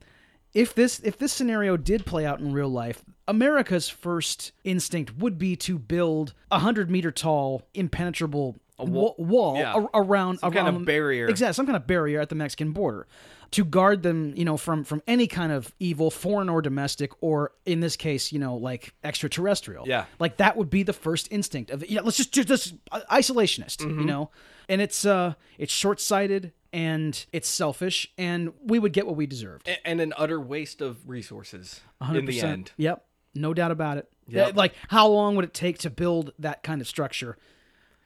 if 0.54 0.76
this 0.76 1.00
if 1.06 1.18
this 1.18 1.32
scenario 1.32 1.78
did 1.78 2.06
play 2.06 2.26
out 2.26 2.42
in 2.42 2.52
real 2.52 2.68
life 2.68 3.06
america's 3.26 3.88
first 3.88 4.52
instinct 4.66 5.16
would 5.18 5.38
be 5.38 5.56
to 5.56 5.80
build 5.80 6.34
a 6.52 6.60
hundred 6.60 6.92
meter 6.92 7.10
tall 7.12 7.62
impenetrable 7.74 8.58
wa- 8.86 9.14
wall 9.18 9.56
yeah. 9.58 9.76
a- 9.76 10.00
around 10.02 10.40
Some 10.40 10.54
around 10.54 10.66
kind 10.66 10.78
of 10.78 10.86
barrier. 10.86 11.28
exactly 11.28 11.54
some 11.54 11.66
kind 11.66 11.76
of 11.76 11.86
barrier 11.88 12.20
at 12.22 12.30
the 12.30 12.36
mexican 12.36 12.72
border 12.72 13.08
to 13.52 13.66
guard 13.66 14.04
them 14.04 14.34
you 14.36 14.46
know 14.46 14.58
from 14.58 14.84
from 14.84 15.02
any 15.08 15.26
kind 15.28 15.52
of 15.52 15.74
evil 15.80 16.12
foreign 16.12 16.50
or 16.50 16.62
domestic 16.62 17.12
or 17.22 17.52
in 17.66 17.80
this 17.80 17.96
case 17.96 18.32
you 18.32 18.38
know 18.40 18.56
like 18.56 18.94
extraterrestrial 19.04 19.86
Yeah. 19.88 20.06
like 20.20 20.38
that 20.38 20.56
would 20.58 20.70
be 20.70 20.84
the 20.84 20.94
first 20.94 21.28
instinct 21.32 21.72
of 21.72 21.88
yeah 21.90 22.02
let's 22.02 22.18
just 22.18 22.32
just, 22.34 22.48
this 22.48 22.74
uh, 22.92 23.02
isolationist 23.12 23.78
Mm-hmm. 23.78 24.00
you 24.02 24.06
know 24.06 24.30
and 24.68 24.82
it's 24.82 25.06
uh 25.06 25.34
it's 25.58 25.74
short-sighted 25.74 26.54
and 26.72 27.26
it's 27.34 27.50
selfish 27.50 28.12
and 28.18 28.54
we 28.64 28.78
would 28.78 28.94
get 28.94 29.08
what 29.08 29.16
we 29.16 29.26
deserved 29.26 29.68
A- 29.68 29.88
and 29.88 30.00
an 30.00 30.14
utter 30.18 30.40
waste 30.40 30.82
of 30.82 31.10
resources 31.10 31.82
in 32.14 32.26
the 32.26 32.42
end. 32.42 32.72
yep 32.78 33.06
no 33.34 33.54
doubt 33.54 33.72
about 33.72 33.98
it 33.98 34.08
Yep. 34.32 34.56
Like 34.56 34.76
how 34.90 35.08
long 35.08 35.36
would 35.38 35.46
it 35.46 35.56
take 35.56 35.80
to 35.80 35.90
build 35.90 36.34
that 36.38 36.62
kind 36.62 36.82
of 36.82 36.88
structure 36.88 37.36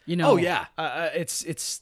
you 0.06 0.16
know 0.16 0.32
Oh, 0.32 0.38
yeah. 0.38 0.66
uh, 0.78 0.82
uh, 0.82 1.10
it's 1.16 1.44
it's 1.44 1.82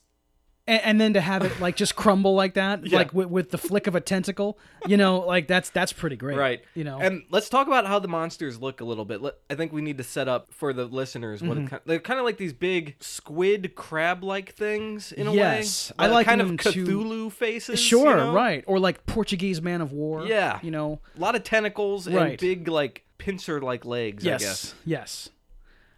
and, 0.68 0.82
and 0.84 1.02
then 1.02 1.14
to 1.16 1.22
have 1.22 1.44
it 1.44 1.60
like 1.60 1.76
just 1.76 1.96
crumble 1.96 2.36
like 2.36 2.54
that 2.54 2.86
Yeah. 2.86 3.00
like 3.00 3.14
with, 3.14 3.30
with 3.30 3.50
the 3.50 3.58
flick 3.58 3.88
of 3.88 3.96
a 3.96 4.00
tentacle 4.00 4.60
you 4.86 4.96
know 4.96 5.22
like 5.22 5.48
that's 5.48 5.72
that's 5.72 5.92
pretty 5.92 6.16
great 6.16 6.38
Right. 6.38 6.62
you 6.76 6.84
know 6.84 7.00
And 7.00 7.24
let's 7.32 7.50
talk 7.50 7.66
about 7.66 7.88
how 7.88 7.98
the 7.98 8.08
monsters 8.08 8.60
look 8.62 8.80
a 8.80 8.86
little 8.86 9.04
bit. 9.06 9.24
Let- 9.24 9.38
I 9.50 9.56
think 9.56 9.74
we 9.74 9.82
need 9.82 9.98
to 9.98 10.04
set 10.04 10.28
up 10.28 10.54
for 10.54 10.72
the 10.72 10.86
listeners 10.86 11.42
what 11.42 11.58
Mm-hmm. 11.58 11.68
kind 11.68 11.82
they're 11.88 12.00
kind 12.00 12.20
of 12.20 12.26
like 12.26 12.38
these 12.38 12.54
big 12.54 12.96
squid 13.00 13.74
crab-like 13.76 14.54
things 14.54 15.12
in 15.12 15.26
a 15.26 15.34
Yes. 15.34 15.90
way. 15.92 15.96
I 16.06 16.10
Uh, 16.10 16.14
like 16.14 16.28
kind 16.28 16.42
of 16.42 16.50
to- 16.50 16.56
Cthulhu 16.86 17.32
faces. 17.32 17.80
sure 17.80 18.12
you 18.12 18.16
know? 18.18 18.34
right 18.34 18.64
or 18.68 18.78
like 18.80 19.06
portuguese 19.08 19.64
man 19.64 19.82
of 19.82 19.92
war 19.92 20.28
Yeah. 20.28 20.60
you 20.62 20.70
know 20.70 21.00
A 21.18 21.20
lot 21.20 21.36
of 21.36 21.44
tentacles 21.44 22.06
and 22.06 22.38
big 22.38 22.68
like 22.68 23.04
pincer-like 23.18 23.84
legs. 23.84 24.24
yes 24.24 24.42
I 24.42 24.46
guess. 24.46 24.76
yes 24.86 25.30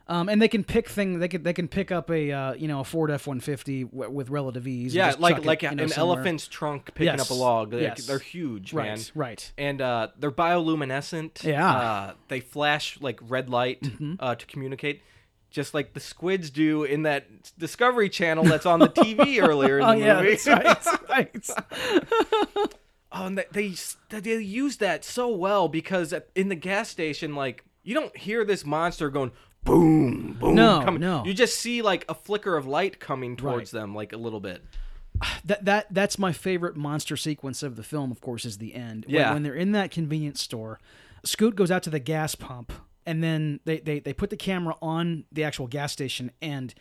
Um, 0.05 0.27
and 0.27 0.41
they 0.41 0.49
can 0.49 0.65
pick 0.65 0.89
thing. 0.89 1.19
They 1.19 1.29
can 1.29 1.43
they 1.43 1.53
can 1.53 1.69
pick 1.69 1.89
up 1.91 2.11
a 2.11 2.29
uh, 2.31 2.53
you 2.55 2.67
know 2.67 2.81
a 2.81 2.83
Ford 2.83 3.09
F 3.09 3.25
one 3.25 3.39
fifty 3.39 3.85
with 3.85 4.29
relative 4.29 4.67
ease. 4.67 4.93
Yeah, 4.93 5.15
like 5.17 5.37
it, 5.37 5.45
like 5.45 5.61
you 5.61 5.71
know, 5.71 5.83
an 5.83 5.89
somewhere. 5.89 6.17
elephant's 6.17 6.47
trunk 6.47 6.87
picking 6.93 7.05
Yes. 7.13 7.21
up 7.21 7.29
a 7.29 7.33
log. 7.33 7.71
They're, 7.71 7.81
Yes. 7.81 8.05
they're 8.05 8.19
huge, 8.19 8.73
Right, 8.73 8.87
man. 8.87 8.99
right. 9.15 9.51
And 9.57 9.81
uh, 9.81 10.09
they're 10.19 10.29
bioluminescent. 10.31 11.43
Yeah. 11.43 11.61
Mm-hmm. 11.61 12.09
Uh, 12.09 12.13
they 12.27 12.41
flash 12.41 12.99
like 12.99 13.19
red 13.23 13.49
light 13.49 13.81
uh, 14.19 14.35
to 14.35 14.45
communicate, 14.45 15.01
just 15.49 15.73
like 15.73 15.93
the 15.93 16.01
squids 16.01 16.49
do 16.49 16.83
in 16.83 17.03
that 17.03 17.53
Discovery 17.57 18.09
Channel 18.09 18.43
that's 18.43 18.65
on 18.65 18.79
the 18.79 18.89
TV 18.89 19.41
earlier 19.41 19.79
in 19.79 19.85
the 19.87 19.93
Oh 19.93 19.97
yeah, 19.97 20.21
movie. 20.21 20.37
right. 20.49 20.85
right. 21.09 21.49
Oh, 23.15 23.27
and 23.27 23.37
they, 23.37 23.45
they 24.09 24.19
they 24.21 24.37
use 24.41 24.77
that 24.77 25.05
so 25.05 25.27
well 25.29 25.67
because 25.67 26.15
in 26.33 26.49
the 26.49 26.55
gas 26.55 26.89
station, 26.89 27.35
like 27.35 27.63
you 27.83 27.93
don't 27.93 28.17
hear 28.17 28.43
this 28.43 28.65
monster 28.65 29.11
going 29.11 29.31
boom, 29.65 30.37
boom. 30.39 30.55
No, 30.55 30.81
coming. 30.83 31.01
no. 31.01 31.23
You 31.25 31.33
just 31.33 31.59
see 31.59 31.81
like 31.81 32.05
a 32.09 32.13
flicker 32.15 32.55
of 32.57 32.65
light 32.67 32.99
coming 32.99 33.35
towards 33.35 33.73
Right. 33.73 33.81
them, 33.81 33.95
like 33.95 34.13
a 34.13 34.17
little 34.17 34.39
bit. 34.39 34.63
that 35.45 35.65
that 35.65 35.87
that's 35.93 36.17
my 36.19 36.31
favorite 36.33 36.75
monster 36.75 37.15
sequence 37.17 37.63
of 37.63 37.75
the 37.75 37.83
film. 37.83 38.11
Of 38.11 38.21
course, 38.21 38.45
is 38.45 38.57
the 38.57 38.73
end. 38.75 39.05
When- 39.05 39.15
Yeah. 39.15 39.33
when, 39.33 39.43
they're 39.43 39.55
in 39.55 39.71
that 39.73 39.91
convenience 39.91 40.41
store, 40.41 40.79
Scoot 41.23 41.55
goes 41.55 41.71
out 41.71 41.83
to 41.83 41.89
the 41.89 41.99
gas 41.99 42.35
pump, 42.35 42.71
and 43.05 43.23
then 43.23 43.59
they 43.65 43.79
they 43.79 43.99
they 43.99 44.13
put 44.13 44.29
the 44.29 44.37
camera 44.37 44.75
on 44.81 45.25
the 45.31 45.43
actual 45.43 45.67
gas 45.67 45.91
station, 45.93 46.31
and 46.41 46.73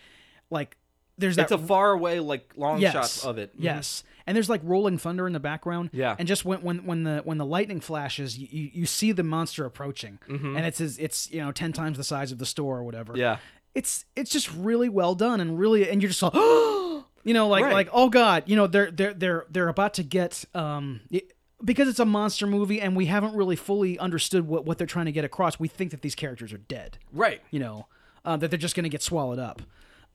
like 0.50 0.76
there's 1.18 1.36
that 1.36 1.42
It's 1.44 1.52
a 1.52 1.58
far 1.58 1.92
away, 1.92 2.20
like 2.20 2.52
long 2.56 2.80
yes, 2.80 2.92
shot 3.20 3.28
of 3.30 3.38
it. 3.38 3.56
Mhm. 3.56 3.62
Yes, 3.64 4.02
and 4.26 4.36
there's 4.36 4.48
like 4.50 4.60
rolling 4.64 4.98
thunder 4.98 5.26
in 5.26 5.32
the 5.32 5.40
background. 5.40 5.90
Yeah. 5.92 6.16
and 6.18 6.26
just 6.28 6.44
when 6.44 6.62
when 6.62 6.84
when 6.86 7.02
the 7.04 7.22
when 7.24 7.38
the 7.38 7.46
lightning 7.46 7.80
flashes, 7.80 8.38
you 8.38 8.48
you, 8.50 8.70
you 8.72 8.86
see 8.86 9.12
the 9.12 9.22
monster 9.22 9.64
approaching, 9.64 10.18
and 10.28 10.58
it's 10.66 10.80
as 10.80 10.98
it's 10.98 11.30
you 11.30 11.40
know 11.40 11.52
ten 11.52 11.72
times 11.72 11.96
the 11.96 12.04
size 12.04 12.32
of 12.32 12.38
the 12.38 12.46
store 12.46 12.78
or 12.78 12.84
whatever. 12.84 13.12
Mm-hmm. 13.12 13.20
Yeah. 13.20 13.36
it's 13.74 14.04
it's 14.16 14.30
just 14.30 14.52
really 14.54 14.88
well 14.88 15.14
done 15.14 15.40
and 15.40 15.58
really 15.58 15.88
and 15.88 16.02
you're 16.02 16.10
just 16.10 16.22
like 16.22 16.34
you 17.24 17.34
know 17.34 17.48
like 17.48 17.64
Right. 17.64 17.72
like 17.72 17.88
oh 17.92 18.08
god 18.10 18.42
you 18.46 18.56
know 18.56 18.66
they're 18.66 18.90
they're 18.90 19.14
they're 19.14 19.46
they're 19.50 19.68
about 19.68 19.94
to 19.94 20.02
get 20.02 20.44
um 20.54 21.00
it- 21.10 21.32
because 21.64 21.88
it's 21.88 22.00
a 22.00 22.04
monster 22.04 22.46
movie 22.46 22.80
and 22.80 22.96
we 22.96 23.06
haven't 23.06 23.34
really 23.36 23.54
fully 23.56 23.96
understood 23.98 24.46
what 24.48 24.66
what 24.66 24.76
they're 24.78 24.86
trying 24.86 25.06
to 25.06 25.12
get 25.12 25.24
across 25.24 25.58
we 25.60 25.68
think 25.68 25.90
that 25.92 26.02
these 26.02 26.14
characters 26.16 26.52
are 26.52 26.58
dead 26.58 26.98
Right. 27.12 27.40
you 27.50 27.60
know 27.60 27.86
uh, 28.24 28.36
that 28.36 28.50
they're 28.50 28.58
just 28.58 28.74
going 28.76 28.82
to 28.84 28.90
get 28.90 29.02
swallowed 29.02 29.38
up 29.38 29.62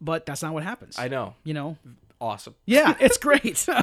but 0.02 0.26
that's 0.26 0.43
not 0.43 0.54
what 0.54 0.63
happens 0.63 1.00
I 1.00 1.08
know. 1.08 1.34
you 1.43 1.54
know 1.54 1.78
Awesome. 2.19 2.56
yeah 2.65 2.95
it's 2.99 3.17
great 3.17 3.65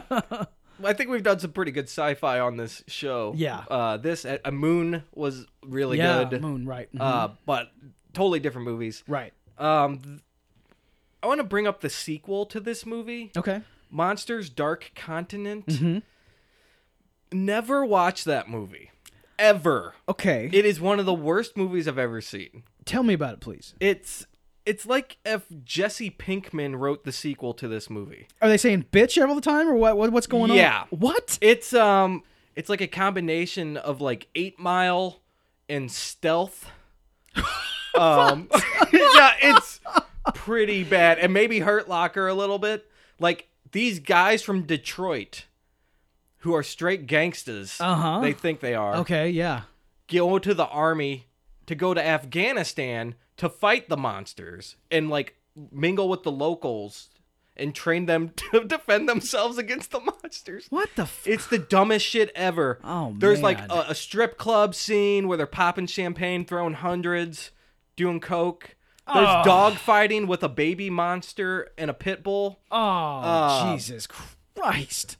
I 0.85 0.93
think 0.93 1.09
we've 1.09 1.23
done 1.23 1.39
some 1.39 1.53
pretty 1.53 1.71
good 1.71 1.85
sci-fi 1.85 2.41
on 2.41 2.57
this 2.57 2.83
show. 2.89 3.33
Yeah. 3.37 3.63
Uh, 3.71 3.97
this 3.97 4.25
a 4.25 4.51
Moon 4.51 5.05
was 5.15 5.47
really 5.65 5.99
yeah 5.99 6.25
good. 6.25 6.43
moon 6.43 6.67
right 6.67 6.89
mhm. 6.93 7.01
Uh, 7.01 7.29
but 7.47 7.71
totally 8.13 8.41
different 8.41 8.67
movies. 8.67 9.05
right 9.07 9.33
Um, 9.57 10.21
I 11.23 11.27
want 11.29 11.39
to 11.39 11.45
bring 11.45 11.67
up 11.69 11.81
the 11.81 11.89
sequel 11.91 12.45
to 12.47 12.59
this 12.61 12.85
movie, 12.85 13.31
okay 13.37 13.63
Monsters: 13.91 14.51
Dark 14.51 14.91
Continent. 14.97 15.67
Mm-hmm. 15.67 15.99
Never 17.33 17.85
watch 17.85 18.25
that 18.25 18.49
movie, 18.49 18.91
ever. 19.39 19.95
okay 20.09 20.49
It 20.53 20.65
is 20.65 20.81
one 20.81 20.99
of 21.01 21.07
the 21.07 21.15
worst 21.15 21.57
movies 21.57 21.89
I've 21.89 21.99
ever 21.99 22.21
seen. 22.21 22.63
tell 22.85 23.03
me 23.03 23.15
about 23.15 23.35
it 23.35 23.41
please 23.41 23.75
It's 23.81 24.27
it's 24.67 24.87
like 24.87 25.19
if 25.25 25.43
Jesse 25.65 26.11
Pinkman 26.11 26.79
wrote 26.79 27.05
the 27.05 27.13
sequel 27.13 27.53
to 27.55 27.69
this 27.69 27.91
movie. 27.91 28.29
are 28.41 28.49
they 28.49 28.57
saying 28.57 28.87
bitch 28.93 29.23
all 29.27 29.35
the 29.35 29.41
time 29.41 29.69
or 29.69 29.75
what, 29.75 29.97
what 29.97 30.11
what's 30.13 30.27
going 30.27 30.51
on 30.51 30.57
Yeah. 30.57 30.85
what 30.91 31.39
It's 31.41 31.73
um 31.75 32.23
it's 32.57 32.69
like 32.69 32.81
a 32.81 32.87
combination 32.87 33.77
of 33.77 34.01
like 34.01 34.29
8 34.35 34.59
Mile 34.59 35.21
and 35.69 35.91
Stealth. 35.91 36.71
um 37.99 38.49
yeah, 38.93 39.35
it's 39.41 39.81
pretty 40.35 40.85
bad 40.85 41.19
and 41.19 41.33
maybe 41.33 41.61
Hurt 41.61 41.89
Locker 41.89 42.27
a 42.29 42.35
little 42.35 42.59
bit. 42.59 42.89
Like 43.19 43.49
these 43.73 43.99
guys 43.99 44.43
from 44.43 44.63
Detroit 44.63 45.45
who 46.39 46.55
are 46.55 46.63
straight 46.63 47.07
gangsters. 47.07 47.81
Uh-huh. 47.81 48.21
They 48.21 48.33
think 48.33 48.61
they 48.61 48.75
are. 48.75 48.97
okay 48.97 49.31
yeah 49.31 49.63
Go 50.09 50.39
to 50.39 50.53
the 50.55 50.67
army 50.67 51.27
to 51.67 51.75
go 51.75 51.95
to 51.95 52.07
Afghanistan 52.07 53.15
to 53.37 53.49
fight 53.49 53.89
the 53.89 53.97
monsters 53.97 54.77
and 54.91 55.11
like 55.11 55.37
mingle 55.73 56.09
with 56.09 56.23
the 56.23 56.31
locals 56.33 57.09
and 57.57 57.75
train 57.75 58.07
them 58.07 58.31
to 58.37 58.65
defend 58.65 59.09
themselves 59.09 59.59
against 59.59 59.91
the 59.93 60.01
monsters. 60.01 60.67
what 60.71 60.91
the 60.97 61.03
f- 61.03 61.27
It's 61.27 61.47
the 61.47 61.59
dumbest 61.59 62.05
shit 62.07 62.31
ever. 62.35 62.79
Oh, 62.83 63.15
There's 63.17 63.43
like 63.43 63.61
a, 63.71 63.87
a 63.91 63.95
strip 63.95 64.37
club 64.39 64.75
scene 64.75 65.29
where 65.29 65.37
they're 65.39 65.47
popping 65.47 65.87
champagne, 65.87 66.45
throwing 66.45 66.75
hundreds, 66.75 67.51
doing 67.97 68.19
coke. 68.21 68.75
There's 69.13 69.29
Oh. 69.29 69.43
dog 69.45 69.75
fighting 69.75 70.27
with 70.27 70.43
a 70.43 70.49
baby 70.49 70.89
monster 70.91 71.71
and 71.77 71.91
a 71.91 71.95
pit 71.95 72.23
bull. 72.25 72.59
Oh, 72.71 72.77
Uh, 72.79 73.73
Jesus 73.73 74.07
Christ. 74.07 74.37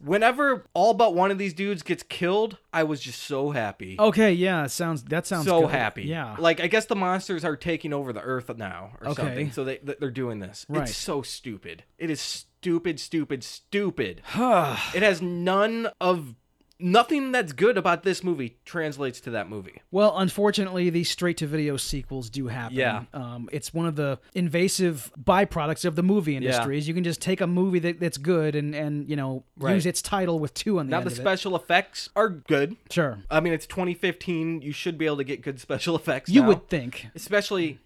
Whenever 0.01 0.65
all 0.75 0.95
but 0.95 1.15
one 1.15 1.31
of 1.31 1.39
these 1.39 1.53
dudes 1.55 1.83
gets 1.83 2.03
killed, 2.03 2.59
I 2.73 2.85
was 2.85 3.01
just 3.01 3.23
so 3.23 3.51
happy. 3.51 3.97
Okay, 3.99 4.33
yeah, 4.33 4.67
sounds 4.67 5.03
that 5.05 5.27
sounds 5.27 5.47
so 5.47 5.63
good. 5.63 5.71
happy. 5.71 6.05
Yeah. 6.05 6.37
Like 6.39 6.61
I 6.61 6.67
guess 6.67 6.87
the 6.87 6.97
monsters 6.97 7.45
are 7.45 7.57
taking 7.57 7.93
over 7.93 8.13
the 8.13 8.21
earth 8.23 8.55
now 8.57 8.93
or 9.01 9.09
Okay. 9.09 9.23
something. 9.23 9.53
So 9.53 9.65
they 9.65 9.79
they're 9.83 10.11
doing 10.11 10.39
this. 10.39 10.65
Right. 10.69 10.89
It's 10.89 10.97
so 10.97 11.23
stupid. 11.23 11.85
It 11.99 12.11
is 12.11 12.21
stupid, 12.21 12.99
stupid, 13.01 13.45
stupid. 13.45 14.23
it 14.35 15.03
has 15.03 15.21
none 15.21 15.89
of 16.01 16.35
nothing 16.81 17.33
that's 17.33 17.53
good 17.53 17.79
about 17.79 18.03
this 18.03 18.23
movie 18.25 18.57
translates 18.65 19.21
to 19.23 19.31
that 19.31 19.49
movie. 19.49 19.81
well, 19.91 20.17
unfortunately, 20.19 20.91
these 20.91 21.09
straight 21.09 21.37
to 21.39 21.47
video 21.47 21.77
sequels 21.77 22.29
do 22.31 22.49
happen. 22.49 22.77
Yeah. 22.77 23.05
Um, 23.13 23.49
it's 23.53 23.73
one 23.73 23.87
of 23.87 23.97
the 23.97 24.19
invasive 24.35 25.11
byproducts 25.23 25.85
of 25.85 25.97
the 25.97 26.03
movie 26.03 26.37
industry. 26.37 26.79
Is 26.79 26.87
you 26.89 26.95
can 26.95 27.05
just 27.05 27.21
take 27.23 27.41
a 27.41 27.47
movie 27.47 27.79
that, 27.81 28.01
that's 28.01 28.19
good 28.19 28.55
and 28.57 28.75
and 28.75 29.09
you 29.09 29.17
know 29.17 29.45
Right. 29.57 29.75
use 29.75 29.87
its 29.87 30.03
title 30.03 30.39
with 30.41 30.53
two 30.55 30.79
on 30.81 30.87
the 30.87 30.91
Now 30.91 30.99
end 30.99 31.07
the 31.07 31.15
special 31.15 31.55
effects 31.57 32.11
are 32.17 32.29
good. 32.29 32.77
Sure. 32.91 33.19
I 33.31 33.41
mean, 33.41 33.53
it's 33.53 33.67
2015. 33.67 34.63
You 34.63 34.73
should 34.73 34.99
be 34.99 35.07
able 35.07 35.19
to 35.19 35.25
get 35.25 35.43
good 35.43 35.61
special 35.61 35.95
effects. 36.01 36.29
You 36.31 36.43
now. 36.43 36.49
would 36.49 36.69
think. 36.69 37.07
especially. 37.15 37.79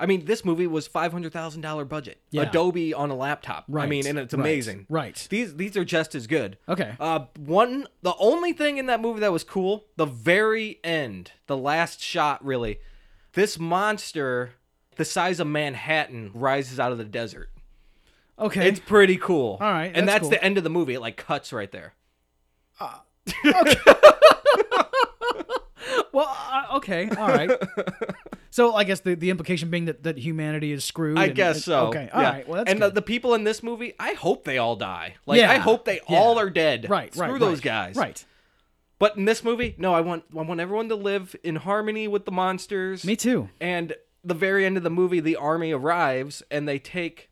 I 0.00 0.06
mean, 0.06 0.24
this 0.24 0.44
movie 0.44 0.66
was 0.66 0.86
five 0.86 1.12
hundred 1.12 1.32
thousand 1.32 1.60
dollar 1.60 1.84
budget. 1.84 2.20
Yeah. 2.30 2.42
Adobe 2.42 2.94
on 2.94 3.10
a 3.10 3.14
laptop. 3.14 3.64
Right. 3.68 3.84
I 3.84 3.86
mean, 3.86 4.06
and 4.06 4.18
it's 4.18 4.34
amazing. 4.34 4.86
right. 4.88 5.26
These 5.30 5.56
these 5.56 5.76
are 5.76 5.84
just 5.84 6.14
as 6.14 6.26
good. 6.26 6.56
Okay. 6.68 6.94
Uh, 6.98 7.26
one 7.38 7.86
the 8.02 8.14
only 8.18 8.52
thing 8.52 8.78
in 8.78 8.86
that 8.86 9.00
movie 9.00 9.20
that 9.20 9.30
was 9.30 9.44
cool, 9.44 9.84
the 9.96 10.06
very 10.06 10.80
end, 10.82 11.32
the 11.46 11.56
last 11.56 12.00
shot, 12.00 12.44
really, 12.44 12.80
this 13.34 13.58
monster, 13.58 14.54
the 14.96 15.04
size 15.04 15.38
of 15.38 15.46
Manhattan, 15.46 16.30
rises 16.34 16.80
out 16.80 16.92
of 16.92 16.98
the 16.98 17.04
desert. 17.04 17.50
Okay. 18.38 18.66
It's 18.66 18.80
pretty 18.80 19.18
cool. 19.18 19.58
All 19.60 19.70
right, 19.70 19.92
and 19.94 20.08
that's 20.08 20.14
that's 20.14 20.22
cool. 20.22 20.30
the 20.30 20.42
end 20.42 20.56
of 20.56 20.64
the 20.64 20.70
movie. 20.70 20.94
It 20.94 21.00
like 21.00 21.18
cuts 21.18 21.52
right 21.52 21.70
there. 21.70 21.92
Okay. 22.82 23.76
well, 26.12 26.36
uh, 26.50 26.76
okay. 26.76 27.10
All 27.10 27.28
right. 27.28 27.50
so 28.50 28.74
I 28.74 28.84
guess 28.84 29.00
the, 29.00 29.14
the 29.14 29.30
implication 29.30 29.70
being 29.70 29.86
that, 29.86 30.02
that 30.02 30.18
humanity 30.18 30.72
is 30.72 30.84
screwed. 30.84 31.18
I 31.18 31.26
and- 31.26 31.34
guess 31.34 31.56
and- 31.56 31.64
so. 31.64 31.86
Okay. 31.88 32.08
All 32.12 32.22
yeah. 32.22 32.30
right. 32.30 32.48
Well, 32.48 32.58
that's 32.58 32.70
and 32.70 32.82
the, 32.82 32.90
the 32.90 33.02
people 33.02 33.34
in 33.34 33.44
this 33.44 33.62
movie, 33.62 33.94
I 33.98 34.12
hope 34.14 34.44
they 34.44 34.58
all 34.58 34.76
die. 34.76 35.14
Like 35.26 35.38
Yeah, 35.40 35.50
I 35.50 35.56
hope 35.56 35.84
they 35.84 36.00
yeah. 36.08 36.18
all 36.18 36.38
are 36.38 36.50
dead. 36.50 36.88
right. 36.90 37.12
Screw 37.14 37.32
right. 37.32 37.40
those 37.40 37.58
right, 37.58 37.62
guys. 37.64 37.96
Right. 37.96 38.24
But 38.98 39.16
in 39.16 39.24
this 39.24 39.42
movie, 39.42 39.74
no, 39.78 39.94
I 39.94 40.02
want 40.02 40.24
I 40.36 40.42
want 40.42 40.60
everyone 40.60 40.90
to 40.90 40.94
live 40.96 41.34
in 41.42 41.56
harmony 41.56 42.06
with 42.06 42.26
the 42.26 42.32
monsters. 42.32 43.02
Me 43.04 43.16
too. 43.16 43.48
And 43.60 43.94
the 44.22 44.34
very 44.34 44.66
end 44.66 44.76
of 44.76 44.82
the 44.82 44.90
movie, 44.90 45.20
the 45.20 45.36
army 45.36 45.72
arrives 45.72 46.42
and 46.50 46.68
they 46.68 46.78
take 46.78 47.30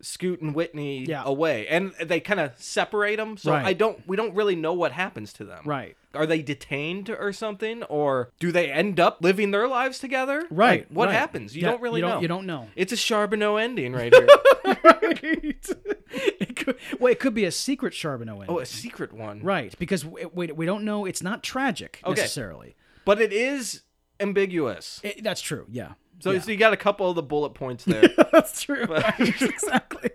Scoot 0.00 0.40
and 0.40 0.54
Whitney 0.54 1.04
Yeah. 1.04 1.22
away, 1.26 1.66
and 1.68 1.92
they 2.02 2.20
kind 2.20 2.40
of 2.40 2.52
separate 2.56 3.16
them. 3.16 3.36
So 3.36 3.52
Right. 3.52 3.66
I 3.66 3.74
don't, 3.74 4.00
we 4.08 4.16
don't 4.16 4.34
really 4.34 4.56
know 4.56 4.72
what 4.72 4.92
happens 4.92 5.34
to 5.34 5.44
them. 5.44 5.60
Right. 5.66 5.94
Are 6.14 6.26
they 6.26 6.42
detained 6.42 7.08
or 7.08 7.32
something, 7.32 7.82
or 7.84 8.32
do 8.40 8.50
they 8.50 8.70
end 8.70 8.98
up 8.98 9.18
living 9.20 9.52
their 9.52 9.68
lives 9.68 9.98
together? 10.00 10.44
Right. 10.50 10.80
Like, 10.80 10.88
what 10.90 11.06
right. 11.08 11.14
happens? 11.14 11.54
You 11.54 11.62
Yeah, 11.62 11.70
don't 11.70 11.80
really 11.82 12.00
you 12.00 12.06
don't, 12.06 12.14
know. 12.16 12.20
You 12.20 12.28
don't 12.28 12.46
know. 12.46 12.68
It's 12.74 12.92
a 12.92 12.96
Charbonneau 12.96 13.56
ending 13.56 13.92
right 13.92 14.12
here. 14.14 14.26
it 16.12 16.56
could, 16.56 16.76
well, 16.98 17.12
it 17.12 17.20
could 17.20 17.34
be 17.34 17.44
a 17.44 17.52
secret 17.52 17.94
Charbonneau 17.94 18.40
ending. 18.40 18.50
oh, 18.56 18.58
a 18.58 18.66
secret 18.66 19.12
one. 19.12 19.40
Right, 19.42 19.74
because 19.78 20.04
we, 20.04 20.24
we, 20.26 20.46
we 20.52 20.66
don't 20.66 20.84
know. 20.84 21.04
It's 21.06 21.22
not 21.22 21.42
tragic 21.42 22.00
Okay. 22.04 22.20
necessarily. 22.20 22.76
But 23.04 23.20
it 23.20 23.32
is 23.32 23.82
ambiguous. 24.18 25.00
It, 25.02 25.22
that's 25.22 25.40
true. 25.40 25.66
Yeah. 25.70 25.92
So, 26.20 26.32
yeah. 26.32 26.40
so 26.40 26.50
you 26.50 26.56
got 26.58 26.72
a 26.72 26.76
couple 26.76 27.08
of 27.08 27.16
the 27.16 27.22
bullet 27.22 27.50
points 27.54 27.84
there. 27.86 28.08
that's 28.32 28.62
true. 28.62 28.84
Right, 28.84 29.18
exactly. 29.42 30.10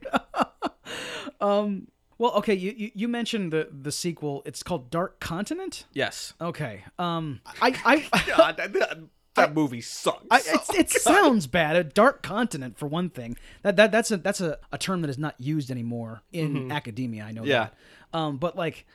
um. 1.41 1.87
Well, 2.17 2.31
okay. 2.35 2.53
You, 2.53 2.73
you 2.75 2.91
you 2.93 3.07
mentioned 3.07 3.51
the 3.51 3.69
the 3.71 3.91
sequel. 3.91 4.41
It's 4.45 4.63
called 4.63 4.89
Dark 4.89 5.19
Continent. 5.19 5.85
yes. 5.93 6.33
Okay. 6.39 6.83
Um. 6.97 7.41
I 7.61 7.75
I. 7.85 8.23
God, 8.35 8.57
that, 8.57 8.73
that, 8.73 8.97
that 9.35 9.53
movie 9.53 9.81
sucks. 9.81 10.25
I, 10.31 10.37
it's, 10.37 10.69
it 10.73 10.89
sounds 10.89 11.45
bad. 11.47 11.75
A 11.75 11.83
dark 11.83 12.23
continent, 12.23 12.77
for 12.77 12.87
one 12.87 13.09
thing. 13.09 13.37
That 13.63 13.75
that 13.75 13.91
that's 13.91 14.11
a 14.11 14.17
that's 14.17 14.39
a, 14.41 14.59
a 14.71 14.77
term 14.77 15.01
that 15.01 15.09
is 15.09 15.17
not 15.17 15.35
used 15.39 15.69
anymore 15.71 16.21
in 16.31 16.71
academia. 16.71 17.23
I 17.25 17.31
know. 17.31 17.41
Mm-hmm. 17.41 17.49
Yeah. 17.49 17.69
That. 18.13 18.17
Um. 18.17 18.37
But 18.37 18.55
like, 18.55 18.85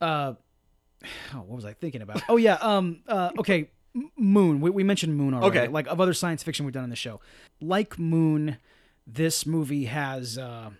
uh, 0.00 0.34
oh, 1.32 1.38
what 1.38 1.56
was 1.56 1.64
I 1.64 1.74
thinking 1.74 2.02
about? 2.02 2.22
Oh 2.28 2.36
yeah. 2.36 2.54
Um. 2.60 3.02
Uh. 3.06 3.30
Okay. 3.38 3.70
Moon. 4.16 4.60
We, 4.60 4.70
we 4.70 4.82
mentioned 4.82 5.16
Moon 5.16 5.34
already. 5.34 5.60
Okay. 5.60 5.68
Like 5.68 5.86
of 5.86 6.00
other 6.00 6.14
science 6.14 6.42
fiction 6.42 6.66
we've 6.66 6.72
done 6.74 6.82
on 6.82 6.90
the 6.90 6.96
show. 6.96 7.20
Like 7.60 7.96
Moon, 7.96 8.56
this 9.06 9.46
movie 9.46 9.84
has 9.84 10.36
uh, 10.36 10.70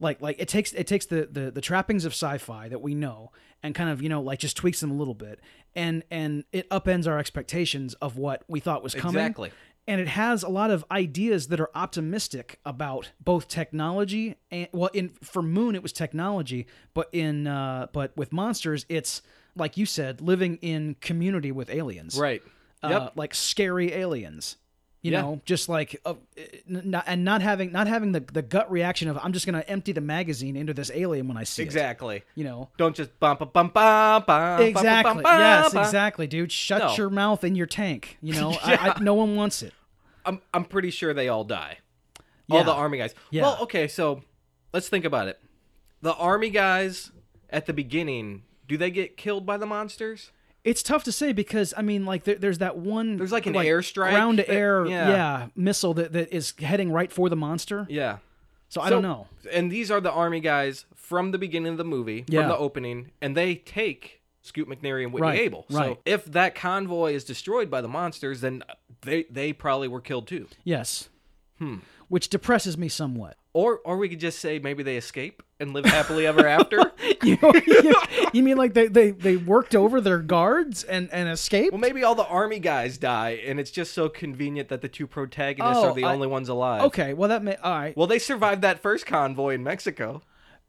like 0.00 0.20
like 0.20 0.36
it 0.38 0.48
takes 0.48 0.72
it 0.72 0.86
takes 0.86 1.06
the, 1.06 1.28
the 1.30 1.50
the 1.50 1.60
trappings 1.60 2.04
of 2.04 2.12
sci-fi 2.12 2.68
that 2.68 2.80
we 2.80 2.94
know 2.94 3.32
and 3.62 3.74
kind 3.74 3.88
of 3.90 4.02
you 4.02 4.08
know 4.08 4.20
like 4.20 4.38
just 4.38 4.56
tweaks 4.56 4.80
them 4.80 4.90
a 4.90 4.94
little 4.94 5.14
bit 5.14 5.40
and 5.74 6.02
and 6.10 6.44
it 6.52 6.68
upends 6.70 7.06
our 7.06 7.18
expectations 7.18 7.94
of 7.94 8.16
what 8.16 8.42
we 8.48 8.60
thought 8.60 8.82
was 8.82 8.94
coming. 8.94 9.16
Exactly. 9.22 9.50
And 9.88 10.00
it 10.00 10.08
has 10.08 10.42
a 10.42 10.48
lot 10.48 10.72
of 10.72 10.84
ideas 10.90 11.46
that 11.48 11.60
are 11.60 11.70
optimistic 11.72 12.58
about 12.64 13.12
both 13.20 13.46
technology 13.46 14.34
and 14.50 14.66
well, 14.72 14.90
in 14.92 15.10
for 15.22 15.42
Moon 15.42 15.74
it 15.76 15.82
was 15.82 15.92
technology, 15.92 16.66
but 16.92 17.08
in 17.12 17.46
uh, 17.46 17.86
but 17.92 18.16
with 18.16 18.32
monsters 18.32 18.84
it's 18.88 19.22
like 19.54 19.76
you 19.76 19.86
said, 19.86 20.20
living 20.20 20.56
in 20.60 20.96
community 21.00 21.50
with 21.52 21.70
aliens, 21.70 22.18
Right. 22.18 22.42
Uh, 22.82 22.88
Yep. 22.90 23.12
like 23.16 23.34
scary 23.34 23.92
aliens. 23.94 24.56
You 25.06 25.12
Yeah. 25.12 25.20
know, 25.20 25.40
just 25.44 25.68
like 25.68 26.00
uh, 26.04 26.14
not, 26.66 27.04
and 27.06 27.24
not 27.24 27.40
having 27.40 27.70
not 27.70 27.86
having 27.86 28.10
the, 28.10 28.18
the 28.20 28.42
gut 28.42 28.68
reaction 28.70 29.06
of 29.08 29.16
I'm 29.22 29.32
just 29.32 29.46
gonna 29.46 29.64
empty 29.68 29.92
the 29.92 30.00
magazine 30.00 30.56
into 30.56 30.74
this 30.74 30.90
alien 30.92 31.28
when 31.28 31.36
I 31.36 31.44
see 31.44 31.62
it. 31.62 31.66
Exactly. 31.66 32.24
You 32.34 32.42
know, 32.42 32.70
Don't 32.76 32.96
just 32.96 33.16
bump 33.20 33.40
a 33.40 33.46
bump 33.46 33.72
bump 33.74 34.26
bump. 34.26 34.60
exactly. 34.60 35.22
yes, 35.24 35.74
exactly, 35.74 36.26
dude. 36.26 36.50
Shut 36.50 36.80
No. 36.82 36.94
your 36.96 37.08
mouth 37.10 37.44
in 37.44 37.54
your 37.54 37.66
tank. 37.68 38.18
You 38.20 38.34
know, 38.34 38.50
I, 38.64 38.94
I, 38.96 39.00
no 39.00 39.14
one 39.14 39.36
wants 39.36 39.62
it. 39.62 39.72
I'm 40.24 40.40
I'm 40.52 40.64
pretty 40.64 40.90
sure 40.90 41.14
they 41.14 41.28
all 41.28 41.44
die. 41.44 41.78
All 42.50 42.64
the 42.64 42.72
army 42.72 42.98
guys. 42.98 43.14
Yeah. 43.30 43.42
Well, 43.42 43.58
okay, 43.62 43.86
so 43.86 44.22
let's 44.72 44.88
think 44.88 45.04
about 45.04 45.28
it. 45.28 45.38
The 46.02 46.14
army 46.14 46.50
guys 46.50 47.12
at 47.48 47.66
the 47.66 47.72
beginning, 47.72 48.42
do 48.66 48.76
they 48.76 48.90
get 48.90 49.16
killed 49.16 49.46
by 49.46 49.56
the 49.56 49.66
monsters? 49.66 50.32
It's 50.66 50.82
tough 50.82 51.04
to 51.04 51.12
say 51.12 51.32
because 51.32 51.72
I 51.76 51.82
mean, 51.82 52.04
like 52.04 52.24
there, 52.24 52.34
there's 52.34 52.58
that 52.58 52.76
one. 52.76 53.16
There's 53.16 53.32
like 53.32 53.46
an 53.46 53.54
airstrike 53.54 54.10
ground 54.10 54.38
to 54.38 54.50
air, 54.50 54.84
yeah. 54.84 55.08
yeah. 55.08 55.46
missile 55.54 55.94
that, 55.94 56.12
that 56.12 56.34
is 56.34 56.52
heading 56.58 56.90
right 56.90 57.10
for 57.12 57.28
the 57.28 57.36
monster. 57.36 57.86
Yeah. 57.88 58.18
So 58.68 58.80
I 58.80 58.86
So- 58.86 58.90
don't 58.96 59.02
know. 59.02 59.28
And 59.52 59.70
these 59.70 59.90
are 59.92 60.00
the 60.00 60.10
army 60.10 60.40
guys 60.40 60.84
from 60.96 61.30
the 61.30 61.38
beginning 61.38 61.70
of 61.70 61.78
the 61.78 61.84
movie, 61.84 62.24
Yeah. 62.26 62.40
from 62.40 62.48
the 62.48 62.58
opening, 62.58 63.12
and 63.22 63.36
they 63.36 63.54
take 63.54 64.22
Scoot 64.42 64.68
McNairy 64.68 65.04
and 65.04 65.12
Whitney 65.12 65.28
Right, 65.28 65.38
Able. 65.40 65.66
right. 65.70 65.94
So 65.94 65.98
if 66.04 66.24
that 66.26 66.54
convoy 66.56 67.12
is 67.14 67.22
destroyed 67.22 67.70
by 67.70 67.80
the 67.80 67.88
monsters, 67.88 68.40
then 68.40 68.64
they 69.02 69.24
they 69.30 69.52
probably 69.52 69.86
were 69.88 70.00
killed 70.00 70.26
too. 70.26 70.48
Yes. 70.64 71.08
Hmm. 71.58 71.76
Which 72.08 72.28
depresses 72.28 72.76
me 72.76 72.88
somewhat. 72.88 73.36
Or 73.56 73.78
or 73.86 73.96
we 73.96 74.10
could 74.10 74.20
just 74.20 74.38
say 74.40 74.58
maybe 74.58 74.82
they 74.82 74.98
escape 74.98 75.42
and 75.58 75.72
live 75.72 75.86
happily 75.86 76.26
ever 76.26 76.46
after. 76.58 76.92
you, 77.22 77.38
you, 77.66 77.94
you 78.34 78.42
mean 78.42 78.58
like 78.58 78.74
they, 78.74 78.88
they, 78.88 79.12
they 79.12 79.38
worked 79.38 79.74
over 79.74 79.98
their 80.02 80.18
guards 80.18 80.84
and, 80.84 81.08
and 81.10 81.30
escaped? 81.30 81.72
Well, 81.72 81.80
maybe 81.80 82.04
all 82.04 82.14
the 82.14 82.26
army 82.26 82.58
guys 82.58 82.98
die, 82.98 83.40
and 83.46 83.58
it's 83.58 83.70
just 83.70 83.94
so 83.94 84.10
convenient 84.10 84.68
that 84.68 84.82
the 84.82 84.88
two 84.88 85.06
protagonists 85.06 85.82
Oh, 85.82 85.88
are 85.88 85.94
the 85.94 86.04
I- 86.04 86.12
only 86.12 86.26
ones 86.26 86.50
alive. 86.50 86.82
okay, 86.82 87.14
well 87.14 87.30
that 87.30 87.42
may 87.42 87.56
all 87.56 87.78
right. 87.78 87.96
Well, 87.96 88.06
they 88.06 88.18
survived 88.18 88.60
that 88.60 88.80
first 88.82 89.06
convoy 89.06 89.54
in 89.54 89.62
Mexico. 89.64 90.20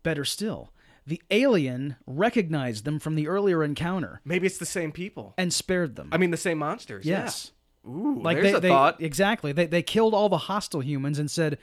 Better 0.04 0.24
still, 0.24 0.72
the 1.06 1.22
alien 1.30 1.98
recognized 2.06 2.86
them 2.86 3.00
from 3.00 3.16
the 3.16 3.28
earlier 3.28 3.66
encounter 3.66 4.22
Maybe 4.24 4.48
it's 4.48 4.60
the 4.60 4.66
same 4.66 4.94
people. 4.94 5.34
and 5.38 5.52
spared 5.52 5.98
them. 5.98 6.08
I 6.14 6.18
mean, 6.18 6.32
the 6.32 6.38
same 6.38 6.60
monsters. 6.60 7.06
yes. 7.06 7.52
Yeah. 7.52 7.54
Ooh, 7.92 8.22
like 8.22 8.36
there's 8.38 8.52
they, 8.52 8.58
a 8.58 8.60
they 8.62 8.68
thought. 8.68 9.02
exactly 9.02 9.54
they, 9.54 9.66
they 9.66 9.82
killed 9.82 10.14
all 10.14 10.28
the 10.28 10.38
hostile 10.38 10.82
humans 10.82 11.20
and 11.20 11.32
said 11.32 11.58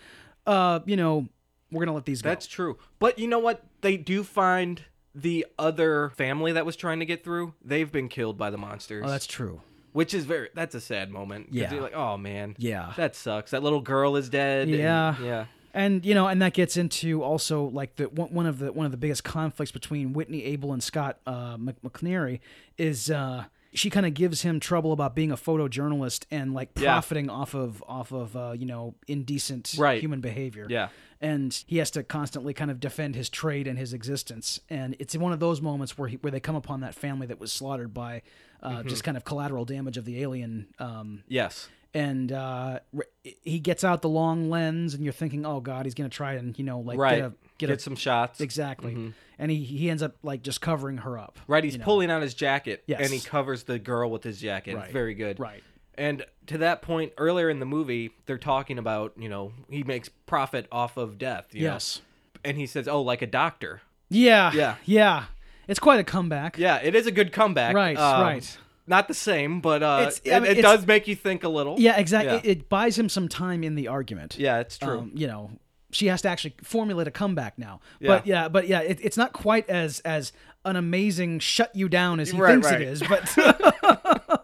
uh 0.47 0.81
you 0.87 0.97
know 0.97 1.27
we're 1.73 1.85
gonna 1.85 1.95
let 1.95 2.05
these 2.05 2.23
go 2.23 2.29
That's 2.29 2.47
true. 2.47 2.79
But 2.99 3.19
you 3.19 3.27
know 3.29 3.39
what? 3.41 3.63
They 3.81 3.97
do 3.97 4.23
find 4.23 4.83
the 5.15 5.47
other 5.59 6.11
family 6.11 6.53
that 6.53 6.65
was 6.67 6.77
trying 6.77 7.01
to 7.01 7.07
get 7.07 7.25
through. 7.25 7.55
They've 7.65 7.91
been 7.91 8.09
killed 8.09 8.37
by 8.39 8.51
the 8.51 8.59
monsters. 8.59 9.05
oh 9.07 9.11
that's 9.11 9.27
true 9.27 9.61
which 9.93 10.13
is 10.13 10.25
very. 10.25 10.49
That's 10.55 10.75
a 10.75 10.81
sad 10.81 11.13
moment. 11.13 11.47
'cause 11.47 11.55
Yeah. 11.55 11.73
You're 11.73 11.83
like, 11.83 11.95
oh 11.95 12.17
man. 12.17 12.57
Yeah. 12.59 12.93
That 12.97 13.15
sucks. 13.15 13.53
That 13.53 13.63
little 13.63 13.81
girl 13.81 14.17
is 14.17 14.29
dead. 14.29 14.67
and- 14.67 14.77
Yeah. 14.77 15.15
yeah. 15.23 15.45
and 15.73 16.05
you 16.05 16.15
know 16.15 16.27
and 16.27 16.43
that 16.43 16.53
gets 16.53 16.77
into 16.77 17.23
also 17.23 17.67
like 17.67 17.95
the 17.97 18.05
one 18.07 18.29
one 18.35 18.47
of 18.47 18.59
the 18.59 18.73
one 18.73 18.87
of 18.87 18.93
the 18.93 18.99
biggest 18.99 19.23
conflicts 19.23 19.71
between 19.73 20.13
whitney 20.13 20.45
Able 20.47 20.73
and 20.73 20.83
scott 20.83 21.19
uh, 21.27 21.57
Mc- 21.59 21.81
McNairy 21.83 22.41
is 22.79 23.09
uh 23.11 23.45
she 23.75 23.91
kind 23.91 24.07
of 24.07 24.15
gives 24.15 24.43
him 24.43 24.61
trouble 24.61 24.93
about 24.93 25.15
being 25.15 25.31
a 25.33 25.37
photojournalist 25.37 26.25
and 26.31 26.55
like 26.55 26.71
Yeah. 26.79 26.93
profiting 26.93 27.29
off 27.31 27.55
of 27.55 27.83
off 27.89 28.13
of 28.13 28.37
uh, 28.37 28.53
you 28.57 28.67
know 28.67 28.95
indecent 29.09 29.75
Right. 29.77 30.01
human 30.01 30.21
behavior 30.21 30.67
Yeah. 30.71 30.89
and 31.21 31.53
he 31.67 31.79
has 31.79 31.91
to 31.93 32.03
constantly 32.03 32.55
kind 32.55 32.71
of 32.71 32.81
defend 32.81 33.15
his 33.17 33.29
trade 33.29 33.67
and 33.67 33.79
his 33.79 33.93
existence 33.93 34.61
and 34.71 34.95
it's 34.99 35.17
one 35.17 35.33
of 35.33 35.41
those 35.41 35.61
moments 35.61 35.99
where 35.99 36.09
he, 36.09 36.17
where 36.17 36.31
they 36.31 36.41
come 36.41 36.57
upon 36.57 36.81
that 36.81 36.95
family 36.95 37.27
that 37.27 37.41
was 37.41 37.53
slaughtered 37.53 37.93
by 37.93 38.23
uh, 38.63 38.71
Mm-hmm. 38.79 38.89
just 38.89 39.05
kind 39.05 39.17
of 39.17 39.25
collateral 39.25 39.65
damage 39.65 39.97
of 39.99 40.05
the 40.05 40.23
alien 40.23 40.69
um, 40.79 41.23
Yes. 41.29 41.69
And 41.95 42.33
uh, 42.33 42.81
he 43.23 43.61
gets 43.61 43.85
out 43.85 44.03
the 44.03 44.09
long 44.09 44.51
lens, 44.51 44.95
and 44.95 45.05
you're 45.05 45.13
thinking, 45.13 45.47
"Oh 45.47 45.61
God, 45.61 45.87
he's 45.87 45.95
gonna 45.95 46.09
try 46.09 46.35
and 46.35 46.59
you 46.59 46.65
know 46.65 46.81
like 46.81 46.99
Right. 46.99 47.17
get 47.19 47.25
a 47.25 47.33
Get, 47.59 47.67
get, 47.69 47.79
a 47.79 47.81
some 47.81 47.97
shots. 47.97 48.41
exactly." 48.41 49.13
And 49.39 49.51
he 49.51 49.65
he 49.65 49.89
ends 49.91 50.03
up 50.03 50.17
like 50.23 50.43
just 50.43 50.61
covering 50.61 50.99
her 50.99 51.19
up. 51.19 51.39
Right, 51.47 51.65
he's 51.65 51.75
you 51.75 51.79
know? 51.79 51.85
pulling 51.85 52.11
out 52.11 52.23
his 52.23 52.35
jacket 52.35 52.83
Yes. 52.87 53.01
and 53.01 53.11
he 53.11 53.21
covers 53.21 53.63
the 53.65 53.79
girl 53.79 54.11
with 54.11 54.23
his 54.25 54.41
jacket. 54.41 54.77
Right. 54.77 54.91
Very 54.93 55.15
good. 55.15 55.39
Right. 55.41 55.63
And 55.97 56.25
to 56.49 56.59
that 56.59 56.83
point, 56.83 57.13
earlier 57.19 57.49
in 57.49 57.61
the 57.61 57.67
movie, 57.67 58.11
they're 58.27 58.37
talking 58.39 58.79
about, 58.79 59.13
you 59.17 59.29
know, 59.29 59.53
he 59.71 59.85
makes 59.85 60.09
profit 60.09 60.67
off 60.73 60.97
of 60.97 61.19
death. 61.19 61.49
You 61.55 61.63
know? 61.69 61.73
Yes. 61.75 62.01
And 62.45 62.57
he 62.57 62.67
says, 62.67 62.89
oh, 62.89 63.01
like 63.01 63.23
a 63.23 63.29
doctor. 63.29 63.81
Yeah. 64.11 64.53
Yeah. 64.53 64.75
Yeah. 64.85 65.25
It's 65.69 65.79
quite 65.79 66.01
a 66.01 66.05
comeback. 66.05 66.59
Yeah, 66.59 66.77
it 66.83 66.95
is 66.97 67.07
a 67.07 67.13
good 67.13 67.33
comeback. 67.33 67.75
Right, 67.77 67.97
Um, 67.97 68.21
right. 68.23 68.59
Not 68.87 69.09
the 69.09 69.14
same, 69.14 69.61
but 69.61 69.83
uh, 69.83 70.11
it, 70.25 70.33
I 70.33 70.40
mean, 70.40 70.51
it 70.51 70.59
it's- 70.59 70.62
does 70.62 70.87
make 70.87 71.09
you 71.09 71.16
think 71.16 71.42
a 71.44 71.49
little. 71.49 71.77
Yeah. 71.79 71.97
Exactly. 71.99 72.35
Yeah. 72.35 72.40
It, 72.40 72.59
it 72.61 72.68
buys 72.68 72.99
him 72.99 73.09
some 73.09 73.29
time 73.29 73.64
in 73.64 73.75
the 73.77 73.88
argument. 73.88 74.37
Yeah, 74.38 74.59
it's 74.61 74.77
true. 74.79 74.99
Um, 74.99 75.12
you 75.14 75.27
know, 75.27 75.51
she 75.90 76.07
has 76.09 76.20
to 76.23 76.29
actually 76.29 76.55
formulate 76.62 77.07
a 77.09 77.11
comeback 77.11 77.57
now. 77.59 77.81
Yeah. 78.01 78.09
But 78.09 78.27
yeah, 78.27 78.49
but 78.49 78.66
yeah, 78.68 78.81
it, 78.81 78.99
it's 79.03 79.16
not 79.16 79.33
quite 79.33 79.68
as 79.70 80.01
as 80.01 80.33
an 80.66 80.77
amazing 80.77 81.38
shut 81.40 81.75
you 81.75 81.88
down 81.88 82.20
as 82.20 82.31
he 82.31 82.38
Right, 82.38 82.53
thinks 82.53 82.66
right. 82.70 82.81
it 82.81 82.88
is. 82.88 83.03
But 83.03 83.29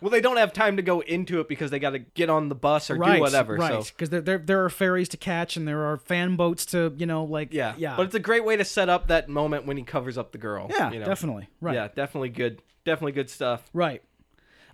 well, 0.00 0.10
they 0.10 0.20
don't 0.20 0.36
have 0.36 0.52
time 0.52 0.76
to 0.76 0.82
go 0.82 1.00
into 1.00 1.40
it 1.40 1.48
because 1.48 1.70
they 1.70 1.78
got 1.78 1.90
to 1.90 1.98
get 1.98 2.30
on 2.30 2.48
the 2.48 2.54
bus 2.54 2.90
or 2.90 2.96
right, 2.96 3.16
do 3.16 3.20
whatever. 3.20 3.56
right? 3.56 3.84
So 3.84 3.90
Because 3.90 4.10
there, 4.10 4.20
there 4.20 4.38
there 4.38 4.64
are 4.64 4.70
ferries 4.70 5.08
to 5.10 5.16
catch 5.16 5.56
and 5.56 5.66
there 5.66 5.84
are 5.84 5.98
fan 5.98 6.36
boats 6.36 6.66
to 6.66 6.94
you 6.96 7.06
know 7.06 7.24
like 7.24 7.52
yeah, 7.52 7.74
yeah. 7.76 7.96
But 7.96 8.06
it's 8.06 8.14
a 8.14 8.20
great 8.20 8.44
way 8.44 8.56
to 8.56 8.64
set 8.64 8.88
up 8.88 9.08
that 9.08 9.28
moment 9.28 9.66
when 9.66 9.76
he 9.76 9.82
covers 9.82 10.16
up 10.16 10.32
the 10.32 10.38
girl. 10.38 10.68
Yeah, 10.70 10.90
you 10.90 11.00
know? 11.00 11.06
definitely. 11.06 11.48
Right. 11.60 11.74
Yeah, 11.74 11.88
definitely 11.94 12.30
good. 12.30 12.62
Definitely 12.84 13.12
good 13.12 13.30
stuff. 13.30 13.68
Right. 13.72 14.02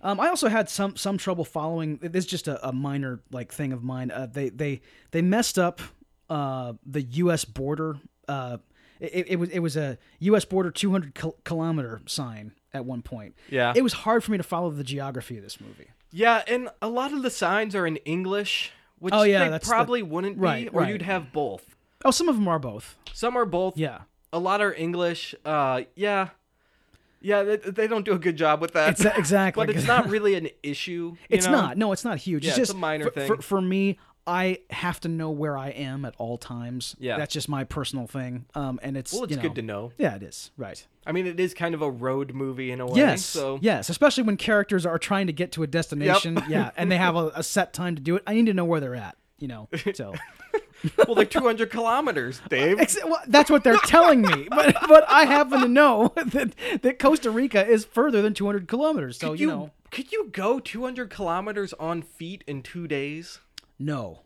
Um, 0.01 0.19
I 0.19 0.27
also 0.27 0.47
had 0.47 0.69
some 0.69 0.95
some 0.95 1.17
trouble 1.17 1.43
following. 1.43 1.97
This 1.97 2.25
is 2.25 2.31
just 2.31 2.47
a, 2.47 2.67
a 2.67 2.71
minor 2.71 3.19
like 3.31 3.51
thing 3.51 3.73
of 3.73 3.83
mine. 3.83 4.11
Uh, 4.11 4.27
they 4.31 4.49
they 4.49 4.81
they 5.11 5.21
messed 5.21 5.57
up 5.57 5.81
uh, 6.29 6.73
the 6.85 7.01
U.S. 7.01 7.45
border. 7.45 7.97
Uh, 8.27 8.57
it, 8.99 9.27
it 9.29 9.35
was 9.37 9.49
it 9.49 9.59
was 9.59 9.75
a 9.75 9.97
U.S. 10.19 10.45
border 10.45 10.71
200 10.71 11.13
kilometer 11.43 12.01
sign 12.05 12.53
at 12.77 12.85
one 12.85 13.01
point. 13.01 13.35
Yeah. 13.49 13.73
It 13.75 13.81
was 13.81 13.93
hard 13.93 14.23
for 14.23 14.31
me 14.31 14.37
to 14.37 14.43
follow 14.43 14.69
the 14.71 14.83
geography 14.83 15.37
of 15.37 15.43
this 15.43 15.59
movie. 15.59 15.87
Yeah, 16.11 16.43
and 16.47 16.69
a 16.81 16.87
lot 16.87 17.11
of 17.11 17.21
the 17.21 17.29
signs 17.29 17.75
are 17.75 17.85
in 17.85 17.97
English, 17.97 18.71
which 18.99 19.13
Oh, 19.13 19.23
yeah, 19.23 19.43
they 19.43 19.49
that's 19.49 19.67
the- 19.67 19.71
probably 19.71 20.01
wouldn't 20.03 20.39
be, 20.39 20.69
or 20.69 20.81
right. 20.81 20.89
you'd 20.89 21.01
have 21.01 21.31
both. 21.33 21.75
Oh, 22.05 22.11
some 22.11 22.29
of 22.29 22.35
them 22.35 22.47
are 22.47 22.59
both. 22.59 22.95
Some 23.13 23.35
are 23.35 23.45
both. 23.45 23.77
Yeah. 23.77 24.01
A 24.31 24.39
lot 24.39 24.61
are 24.61 24.73
English. 24.73 25.35
Uh, 25.43 25.81
yeah, 25.95 26.29
yeah, 27.21 27.43
they, 27.43 27.57
they 27.57 27.87
don't 27.87 28.05
do 28.05 28.13
a 28.13 28.19
good 28.19 28.35
job 28.37 28.61
with 28.61 28.73
that. 28.73 28.91
It's 28.91 29.05
exactly. 29.05 29.65
but 29.65 29.75
it's 29.75 29.87
not 29.87 30.07
really 30.09 30.35
an 30.35 30.49
issue. 30.63 31.13
you 31.15 31.17
It's 31.29 31.45
know? 31.45 31.51
not. 31.53 31.77
No, 31.77 31.91
it's 31.91 32.05
not 32.05 32.17
huge. 32.19 32.43
Yeah, 32.45 32.51
it's 32.51 32.59
it's 32.59 32.67
just 32.69 32.77
a 32.77 32.79
minor 32.79 33.05
for, 33.05 33.11
thing. 33.11 33.27
For, 33.27 33.41
for 33.41 33.61
me, 33.61 33.97
I 34.27 34.59
have 34.69 34.99
to 35.01 35.07
know 35.07 35.31
where 35.31 35.57
I 35.57 35.69
am 35.69 36.03
at 36.03 36.13
all 36.17 36.37
times. 36.37 36.95
Yeah. 36.99 37.17
That's 37.17 37.33
just 37.33 37.47
my 37.47 37.63
personal 37.63 38.05
thing. 38.05 38.45
Um, 38.53 38.79
and 38.83 38.97
it's 38.97 39.13
Well, 39.13 39.23
it's 39.23 39.31
you 39.31 39.37
know, 39.37 39.43
good 39.43 39.55
to 39.55 39.61
know. 39.61 39.93
Yeah, 39.97 40.15
it 40.15 40.23
is. 40.23 40.51
Right. 40.57 40.85
I 41.05 41.13
mean, 41.13 41.25
it 41.25 41.39
is 41.39 41.53
kind 41.53 41.73
of 41.73 41.81
a 41.81 41.89
road 41.89 42.33
movie 42.33 42.69
in 42.71 42.81
a 42.81 42.85
way. 42.85 42.97
Yes. 42.97 43.23
So 43.23 43.57
Yes, 43.61 43.89
especially 43.89 44.23
when 44.23 44.35
characters 44.35 44.85
are 44.85 44.99
trying 44.99 45.27
to 45.27 45.33
get 45.33 45.53
to 45.53 45.63
a 45.63 45.67
destination. 45.67 46.43
Yeah, 46.49 46.71
and 46.75 46.91
they 46.91 46.97
have 47.07 47.15
a, 47.15 47.31
a 47.35 47.43
set 47.43 47.73
time 47.73 47.95
to 47.95 48.01
do 48.01 48.17
it. 48.17 48.23
I 48.27 48.33
need 48.33 48.47
to 48.47 48.53
know 48.53 48.65
where 48.65 48.81
they're 48.81 48.95
at. 48.95 49.17
You 49.39 49.47
know. 49.47 49.69
So 49.93 50.13
well, 51.07 51.15
they're 51.15 51.25
200 51.25 51.69
kilometers, 51.69 52.41
Dave. 52.49 52.79
Well, 53.03 53.21
that's 53.27 53.49
what 53.49 53.63
they're 53.63 53.77
telling 53.77 54.21
me. 54.21 54.47
But 54.49 54.75
but 54.87 55.05
I 55.07 55.25
happen 55.25 55.61
to 55.61 55.67
know 55.67 56.13
that 56.15 56.53
that 56.81 56.99
Costa 56.99 57.31
Rica 57.31 57.65
is 57.65 57.85
further 57.85 58.21
than 58.21 58.33
200 58.33 58.67
kilometers. 58.67 59.17
So 59.17 59.33
you, 59.33 59.39
you 59.39 59.47
know. 59.47 59.71
could 59.91 60.11
you 60.11 60.29
go 60.31 60.59
200 60.59 61.09
kilometers 61.09 61.73
on 61.73 62.01
feet 62.01 62.43
in 62.47 62.61
two 62.61 62.87
days? 62.87 63.39
No. 63.79 64.21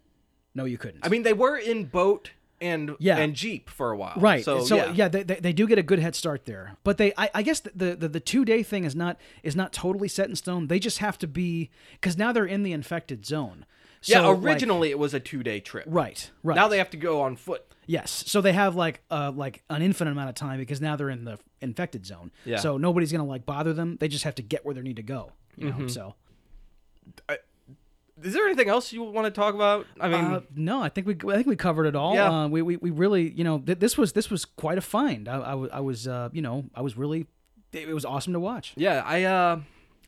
No, 0.53 0.65
you 0.65 0.77
couldn't. 0.77 1.05
I 1.05 1.09
mean, 1.09 1.23
they 1.23 1.33
were 1.33 1.57
in 1.57 1.85
boat 1.85 2.31
and 2.59 2.95
Yeah. 2.99 3.17
and 3.17 3.33
jeep 3.35 3.69
for 3.69 3.91
a 3.91 3.97
while. 3.97 4.13
Right. 4.17 4.43
So, 4.45 4.63
So, 4.63 4.75
yeah. 4.75 4.91
yeah, 4.93 5.07
they, 5.07 5.23
they, 5.23 5.35
they 5.35 5.53
do 5.53 5.65
get 5.65 5.77
a 5.79 5.83
good 5.83 5.99
head 5.99 6.13
start 6.15 6.45
there. 6.45 6.75
But 6.83 6.97
they, 6.97 7.11
I, 7.17 7.29
I 7.35 7.41
guess 7.41 7.59
the, 7.61 7.95
the 7.95 8.07
the 8.09 8.19
two 8.19 8.45
day 8.45 8.61
thing 8.63 8.83
is 8.83 8.95
not 8.95 9.17
is 9.43 9.55
not 9.55 9.73
totally 9.73 10.07
set 10.07 10.29
in 10.29 10.35
stone. 10.35 10.67
They 10.67 10.77
just 10.79 10.97
have 10.99 11.17
to 11.19 11.27
be 11.27 11.69
because 11.93 12.17
now 12.17 12.31
they're 12.31 12.45
in 12.45 12.63
the 12.63 12.71
infected 12.73 13.25
zone. 13.25 13.65
Yeah, 14.03 14.17
So, 14.21 14.31
like- 14.31 14.43
originally 14.43 14.89
it 14.89 14.99
was 14.99 15.13
a 15.13 15.19
two 15.19 15.41
day 15.43 15.59
trip. 15.59 15.85
right. 15.87 16.29
Right. 16.43 16.55
Now 16.55 16.67
they 16.67 16.77
have 16.79 16.89
to 16.91 16.97
go 16.97 17.21
on 17.21 17.35
foot. 17.35 17.63
Yes. 17.87 18.23
So 18.27 18.41
they 18.41 18.53
have 18.53 18.75
like 18.75 19.01
uh 19.09 19.31
like 19.35 19.63
an 19.69 19.81
infinite 19.81 20.11
amount 20.11 20.29
of 20.29 20.35
time 20.35 20.59
because 20.59 20.79
now 20.81 20.95
they're 20.95 21.09
in 21.09 21.23
the 21.25 21.39
infected 21.61 22.05
zone. 22.05 22.31
Yeah. 22.45 22.57
So 22.59 22.77
nobody's 22.77 23.11
gonna 23.11 23.25
like 23.25 23.45
bother 23.45 23.73
them. 23.73 23.97
They 23.99 24.07
just 24.07 24.23
have 24.23 24.35
to 24.35 24.43
get 24.43 24.65
where 24.65 24.75
they 24.75 24.81
need 24.81 24.97
to 24.97 25.03
go. 25.03 25.31
You 25.57 25.69
Mm-hmm. 25.69 25.81
know. 25.81 25.87
So 25.87 26.15
Is 28.24 28.34
there 28.34 28.45
anything 28.45 28.69
else 28.69 28.91
you 28.93 29.03
want 29.03 29.26
to 29.26 29.32
talk 29.32 29.55
about? 29.55 29.86
I 29.99 30.07
mean, 30.09 30.26
uh, 30.26 30.41
no, 30.55 30.82
I 30.82 30.89
think 30.89 31.07
we 31.07 31.15
I 31.32 31.36
think 31.36 31.47
we 31.47 31.55
covered 31.55 31.86
it 31.86 31.95
all. 31.95 32.13
Yeah. 32.15 32.30
Uh, 32.43 32.47
we, 32.47 32.61
we 32.61 32.78
we 32.78 32.89
really 32.91 33.32
you 33.32 33.43
know 33.43 33.59
th- 33.59 33.80
this 33.80 33.97
was 33.97 34.13
this 34.13 34.30
was 34.30 34.45
quite 34.45 34.78
a 34.78 34.82
find. 34.82 35.28
I, 35.28 35.38
I, 35.39 35.51
I 35.67 35.80
was 35.80 36.07
uh 36.07 36.30
you 36.32 36.41
know 36.41 36.65
I 36.76 36.82
was 36.82 36.97
really 36.97 37.28
it 37.74 37.88
was 37.93 38.05
awesome 38.05 38.34
to 38.34 38.39
watch. 38.39 38.74
yeah, 38.76 39.01
I 39.05 39.24
uh 39.24 39.59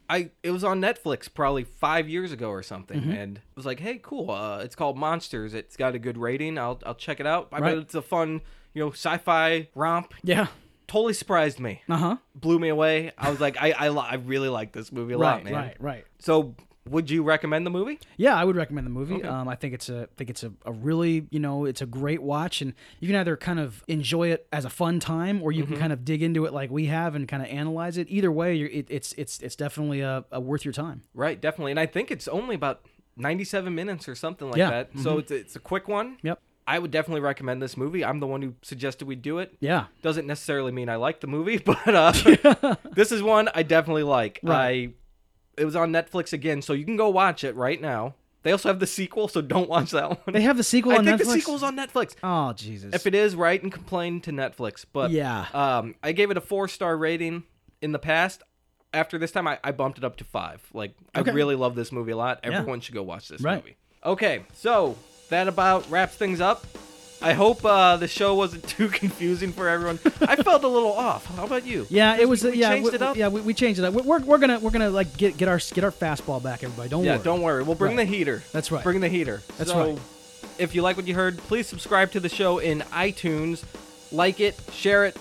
I 0.09 0.32
it 0.43 0.51
was 0.51 0.64
on 0.64 0.82
Netflix 0.82 1.34
probably 1.34 1.64
5 1.64 2.09
years 2.09 2.32
ago 2.34 2.49
or 2.49 2.61
something 2.61 2.99
Mm-hmm. 2.99 3.11
and 3.11 3.38
it 3.38 3.43
was 3.55 3.66
like, 3.66 3.80
"Hey, 3.80 3.99
cool. 4.03 4.30
Uh 4.32 4.59
it's 4.59 4.76
called 4.76 4.97
Monsters. 4.97 5.53
It's 5.53 5.78
got 5.78 5.95
a 5.95 5.99
good 5.99 6.18
rating. 6.18 6.57
I'll 6.57 6.80
I'll 6.86 6.95
check 6.95 7.20
it 7.20 7.26
out. 7.26 7.47
I 7.51 7.59
Right. 7.59 7.70
bet 7.70 7.78
it's 7.80 7.95
a 7.95 8.01
fun, 8.01 8.41
you 8.74 8.84
know, 8.84 8.91
sci-fi 8.91 9.70
romp. 9.76 10.14
Yeah. 10.24 10.47
Totally 10.88 11.14
surprised 11.14 11.59
me. 11.59 11.82
Uh 11.88 11.97
huh. 11.97 12.18
Blew 12.36 12.59
me 12.59 12.68
away. 12.68 13.11
I 13.18 13.30
was 13.32 13.39
like, 13.39 13.55
I 13.59 13.72
I, 13.72 13.88
I 13.88 14.16
really 14.16 14.49
like 14.49 14.74
this 14.74 14.91
movie 14.91 15.14
a 15.14 15.18
lot, 15.18 15.43
man. 15.45 15.53
Right. 15.53 15.78
Right. 15.80 16.05
So, 16.20 16.55
would 16.89 17.09
you 17.09 17.23
recommend 17.23 17.65
the 17.65 17.69
movie? 17.71 17.99
Yeah, 18.17 18.36
I 18.36 18.43
would 18.43 18.55
recommend 18.55 18.86
the 18.86 18.91
movie. 18.91 19.15
Okay. 19.15 19.27
Um, 19.27 19.47
I 19.47 19.55
think 19.55 19.73
it's 19.73 19.89
a, 19.89 20.03
I 20.03 20.07
think 20.17 20.29
it's 20.29 20.43
a, 20.43 20.51
a 20.65 20.71
really, 20.71 21.27
you 21.29 21.39
know, 21.39 21.65
it's 21.65 21.81
a 21.81 21.86
great 21.86 22.21
watch, 22.21 22.61
and 22.61 22.73
you 22.99 23.07
can 23.07 23.15
either 23.15 23.38
kind 23.38 23.59
of 23.59 23.84
enjoy 23.88 24.29
it 24.31 24.47
as 24.51 24.65
a 24.65 24.69
fun 24.69 24.99
time, 24.99 25.41
or 25.41 25.51
you 25.51 25.63
Mm-hmm. 25.63 25.73
can 25.73 25.79
kind 25.81 25.93
of 25.93 26.03
dig 26.03 26.21
into 26.21 26.45
it 26.45 26.51
like 26.53 26.69
we 26.71 26.88
have 26.88 27.15
and 27.15 27.27
kind 27.27 27.41
of 27.41 27.49
analyze 27.49 27.97
it. 27.97 28.07
Either 28.09 28.31
way, 28.31 28.55
you're, 28.55 28.69
it, 28.69 28.88
it's 28.89 29.13
it's 29.13 29.39
it's 29.41 29.55
definitely 29.55 30.01
a, 30.01 30.25
a 30.31 30.39
worth 30.41 30.65
your 30.65 30.73
time. 30.73 31.03
Right, 31.13 31.39
definitely. 31.39 31.71
And 31.71 31.79
I 31.79 31.86
think 31.86 32.11
it's 32.11 32.27
only 32.27 32.55
about 32.55 32.86
97 33.15 33.73
minutes 33.73 34.07
or 34.09 34.15
something 34.15 34.49
like 34.49 34.57
Yeah, 34.57 34.69
that. 34.69 34.89
So 34.99 35.19
it's 35.19 35.31
it's 35.31 35.55
a 35.55 35.59
quick 35.59 35.88
one. 35.88 36.17
Yep. 36.23 36.39
I 36.65 36.79
would 36.79 36.91
definitely 36.91 37.19
recommend 37.21 37.61
this 37.61 37.75
movie. 37.75 38.05
I'm 38.05 38.19
the 38.21 38.27
one 38.27 38.41
who 38.41 38.55
suggested 38.61 39.05
we 39.05 39.15
do 39.15 39.39
it. 39.39 39.53
Yeah. 39.59 39.86
Doesn't 40.01 40.25
necessarily 40.25 40.71
mean 40.71 40.88
I 40.89 40.95
like 40.95 41.19
the 41.19 41.27
movie, 41.27 41.57
but 41.65 41.77
uh, 41.88 42.75
this 42.93 43.11
is 43.11 43.21
one 43.21 43.49
I 43.53 43.63
definitely 43.63 44.03
like. 44.03 44.39
Right. 44.43 44.57
I 44.89 44.93
it 45.58 45.66
was 45.66 45.76
on 45.76 45.91
Netflix 45.91 46.34
again, 46.34 46.62
so 46.62 46.74
you 46.74 46.86
can 46.86 46.95
go 46.97 47.10
watch 47.10 47.43
it 47.43 47.56
right 47.56 47.80
now. 47.82 48.16
They 48.43 48.51
also 48.51 48.68
have 48.70 48.80
the 48.80 48.88
sequel, 48.88 49.28
so 49.30 49.41
don't 49.41 49.70
watch 49.70 49.91
that 49.91 50.10
one. 50.10 50.34
They 50.34 50.41
have 50.41 50.58
the 50.58 50.64
sequel 50.64 50.91
I 50.91 50.97
on 50.97 51.06
think 51.06 51.22
Netflix. 51.22 51.26
the 51.26 51.32
sequel's 51.39 51.64
on 51.64 51.78
Netflix. 51.78 52.16
Oh 52.22 52.51
Jesus. 52.54 52.93
If 52.93 53.08
it 53.08 53.16
is, 53.16 53.36
write 53.36 53.64
and 53.64 53.72
complain 53.72 54.20
to 54.22 54.32
Netflix. 54.32 54.84
But 54.91 55.12
Yeah. 55.12 55.45
um, 55.54 55.95
I 56.04 56.12
gave 56.12 56.30
it 56.30 56.36
a 56.38 56.41
four 56.41 56.68
star 56.68 56.97
rating 56.97 57.43
in 57.82 57.93
the 57.93 57.99
past. 57.99 58.43
After 58.93 59.18
this 59.18 59.32
time, 59.32 59.47
I, 59.47 59.60
I 59.64 59.72
bumped 59.72 59.97
it 59.97 60.04
up 60.04 60.18
to 60.18 60.24
five. 60.24 60.62
Like, 60.74 60.93
Okay. 61.16 61.32
I 61.32 61.34
really 61.34 61.56
love 61.56 61.74
this 61.76 61.91
movie 61.91 62.12
a 62.12 62.18
lot. 62.18 62.41
Everyone 62.43 62.80
should 62.82 62.93
go 62.93 63.01
watch 63.01 63.28
this 63.30 63.41
Right. 63.41 63.56
movie. 63.64 63.76
Okay, 64.06 64.43
so 64.54 64.97
that 65.30 65.47
about 65.47 65.89
wraps 65.89 66.16
things 66.16 66.41
up. 66.41 66.66
I 67.24 67.34
hope 67.34 67.63
uh, 67.63 67.97
the 67.97 68.07
show 68.07 68.36
wasn't 68.36 68.67
too 68.67 68.89
confusing 68.89 69.53
for 69.53 69.67
everyone. 69.69 69.99
I 70.21 70.36
felt 70.36 70.63
a 70.63 70.67
little 70.67 70.91
off. 70.93 71.26
How 71.38 71.45
about 71.45 71.65
you? 71.65 71.88
yeah, 71.89 72.17
it 72.17 72.28
was. 72.28 72.43
We 72.43 72.49
uh, 72.49 72.53
yeah, 72.53 72.69
changed 72.74 72.89
we, 72.91 72.95
it 72.95 73.01
up? 73.01 73.15
Yeah, 73.15 73.30
we, 73.30 73.41
we 73.41 73.53
changed 73.53 73.80
it 73.80 73.86
up. 73.86 73.93
We're, 73.93 74.19
we're 74.19 74.38
gonna 74.38 74.59
we're 74.59 74.71
gonna 74.71 74.89
like 74.89 75.15
get 75.17 75.38
get 75.38 75.47
our 75.47 75.59
get 75.74 75.84
our 75.84 75.91
fastball 75.91 76.43
back, 76.43 76.63
everybody. 76.63 76.89
Don't 76.89 77.03
Yeah, 77.05 77.15
worry. 77.15 77.24
don't 77.24 77.41
worry. 77.41 77.63
We'll 77.63 77.76
bring 77.76 77.95
Right. 77.95 78.05
the 78.07 78.13
heater. 78.17 78.43
That's 78.51 78.71
right. 78.71 78.84
Bring 78.84 78.99
the 78.99 79.09
heater. 79.09 79.41
That's 79.57 79.71
So, 79.71 79.91
right. 79.91 79.99
If 80.59 80.76
you 80.76 80.82
like 80.82 80.97
what 80.97 81.07
you 81.07 81.15
heard, 81.15 81.38
please 81.38 81.65
subscribe 81.67 82.11
to 82.11 82.19
the 82.19 82.30
show 82.30 82.59
in 82.59 82.82
iTunes, 82.91 83.63
like 84.11 84.39
it, 84.39 84.59
share 84.71 85.05
it, 85.05 85.17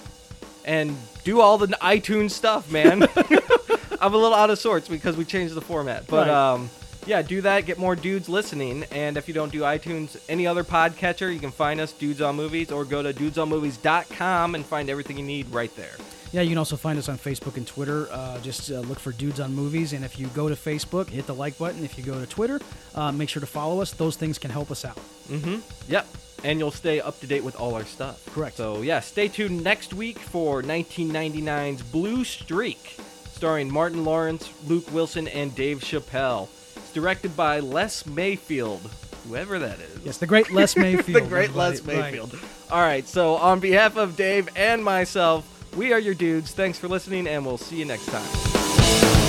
and 0.64 0.94
do 1.24 1.40
all 1.40 1.56
the 1.56 1.68
iTunes 1.80 2.32
stuff, 2.32 2.70
man. 2.70 3.02
I'm 4.00 4.12
a 4.12 4.16
little 4.16 4.34
out 4.34 4.50
of 4.50 4.58
sorts 4.58 4.88
because 4.88 5.16
we 5.16 5.24
changed 5.24 5.54
the 5.54 5.60
format. 5.60 6.06
But 6.08 6.26
Right. 6.26 6.52
um 6.54 6.68
yeah, 7.06 7.22
do 7.22 7.40
that, 7.42 7.66
get 7.66 7.78
more 7.78 7.96
dudes 7.96 8.28
listening. 8.28 8.84
And 8.92 9.16
if 9.16 9.28
you 9.28 9.34
don't 9.34 9.52
do 9.52 9.60
iTunes, 9.60 10.16
any 10.28 10.46
other 10.46 10.64
podcatcher, 10.64 11.32
you 11.32 11.40
can 11.40 11.50
find 11.50 11.80
us, 11.80 11.92
Dudes 11.92 12.20
on 12.20 12.36
Movies, 12.36 12.70
or 12.70 12.84
go 12.84 13.02
to 13.02 13.12
dudesonmovies.com 13.12 14.54
and 14.54 14.64
find 14.64 14.88
everything 14.88 15.18
you 15.18 15.24
need 15.24 15.50
right 15.50 15.74
there. 15.76 15.96
Yeah, 16.32 16.40
you 16.40 16.48
can 16.48 16.58
also 16.58 16.76
find 16.76 16.98
us 16.98 17.10
on 17.10 17.18
Facebook 17.18 17.58
and 17.58 17.66
Twitter. 17.66 18.08
Uh, 18.10 18.40
just 18.40 18.70
uh, 18.70 18.80
look 18.80 18.98
for 18.98 19.12
Dudes 19.12 19.38
on 19.38 19.54
Movies, 19.54 19.92
and 19.92 20.02
if 20.02 20.18
you 20.18 20.28
go 20.28 20.48
to 20.48 20.54
Facebook, 20.54 21.10
hit 21.10 21.26
the 21.26 21.34
like 21.34 21.58
button. 21.58 21.84
If 21.84 21.98
you 21.98 22.04
go 22.04 22.18
to 22.18 22.26
Twitter, 22.26 22.58
uh, 22.94 23.12
make 23.12 23.28
sure 23.28 23.40
to 23.40 23.46
follow 23.46 23.82
us. 23.82 23.92
Those 23.92 24.16
things 24.16 24.38
can 24.38 24.50
help 24.50 24.70
us 24.70 24.84
out. 24.84 24.96
Mm-hmm. 25.28 25.58
Yep. 25.92 26.06
And 26.44 26.58
you'll 26.58 26.70
stay 26.70 27.00
up 27.00 27.20
to 27.20 27.26
date 27.26 27.44
with 27.44 27.54
all 27.56 27.74
our 27.74 27.84
stuff. 27.84 28.24
Correct. 28.32 28.56
So 28.56 28.80
yeah, 28.80 29.00
stay 29.00 29.28
tuned 29.28 29.62
next 29.62 29.92
week 29.92 30.18
for 30.18 30.62
1999's 30.62 31.82
Blue 31.82 32.24
Streak, 32.24 32.96
starring 33.30 33.70
Martin 33.70 34.04
Lawrence, 34.04 34.50
Luke 34.66 34.90
Wilson, 34.90 35.28
and 35.28 35.54
Dave 35.54 35.80
Chappelle. 35.80 36.48
Directed 36.94 37.36
by 37.36 37.60
Les 37.60 38.04
Mayfield, 38.06 38.80
whoever 39.26 39.58
that 39.58 39.80
is. 39.80 40.04
Yes, 40.04 40.18
the 40.18 40.26
great 40.26 40.50
Les 40.50 40.76
Mayfield. 40.76 41.22
the 41.24 41.28
great 41.28 41.54
Les. 41.54 41.80
Right. 41.80 42.12
Mayfield. 42.12 42.38
All 42.70 42.80
right. 42.80 43.06
So 43.06 43.36
on 43.36 43.60
behalf 43.60 43.96
of 43.96 44.16
Dave 44.16 44.48
and 44.56 44.84
myself, 44.84 45.48
we 45.76 45.92
are 45.92 45.98
your 45.98 46.14
dudes. 46.14 46.52
Thanks 46.52 46.78
for 46.78 46.88
listening, 46.88 47.26
and 47.26 47.44
we'll 47.46 47.58
see 47.58 47.76
you 47.76 47.84
next 47.86 48.06
time. 48.06 49.21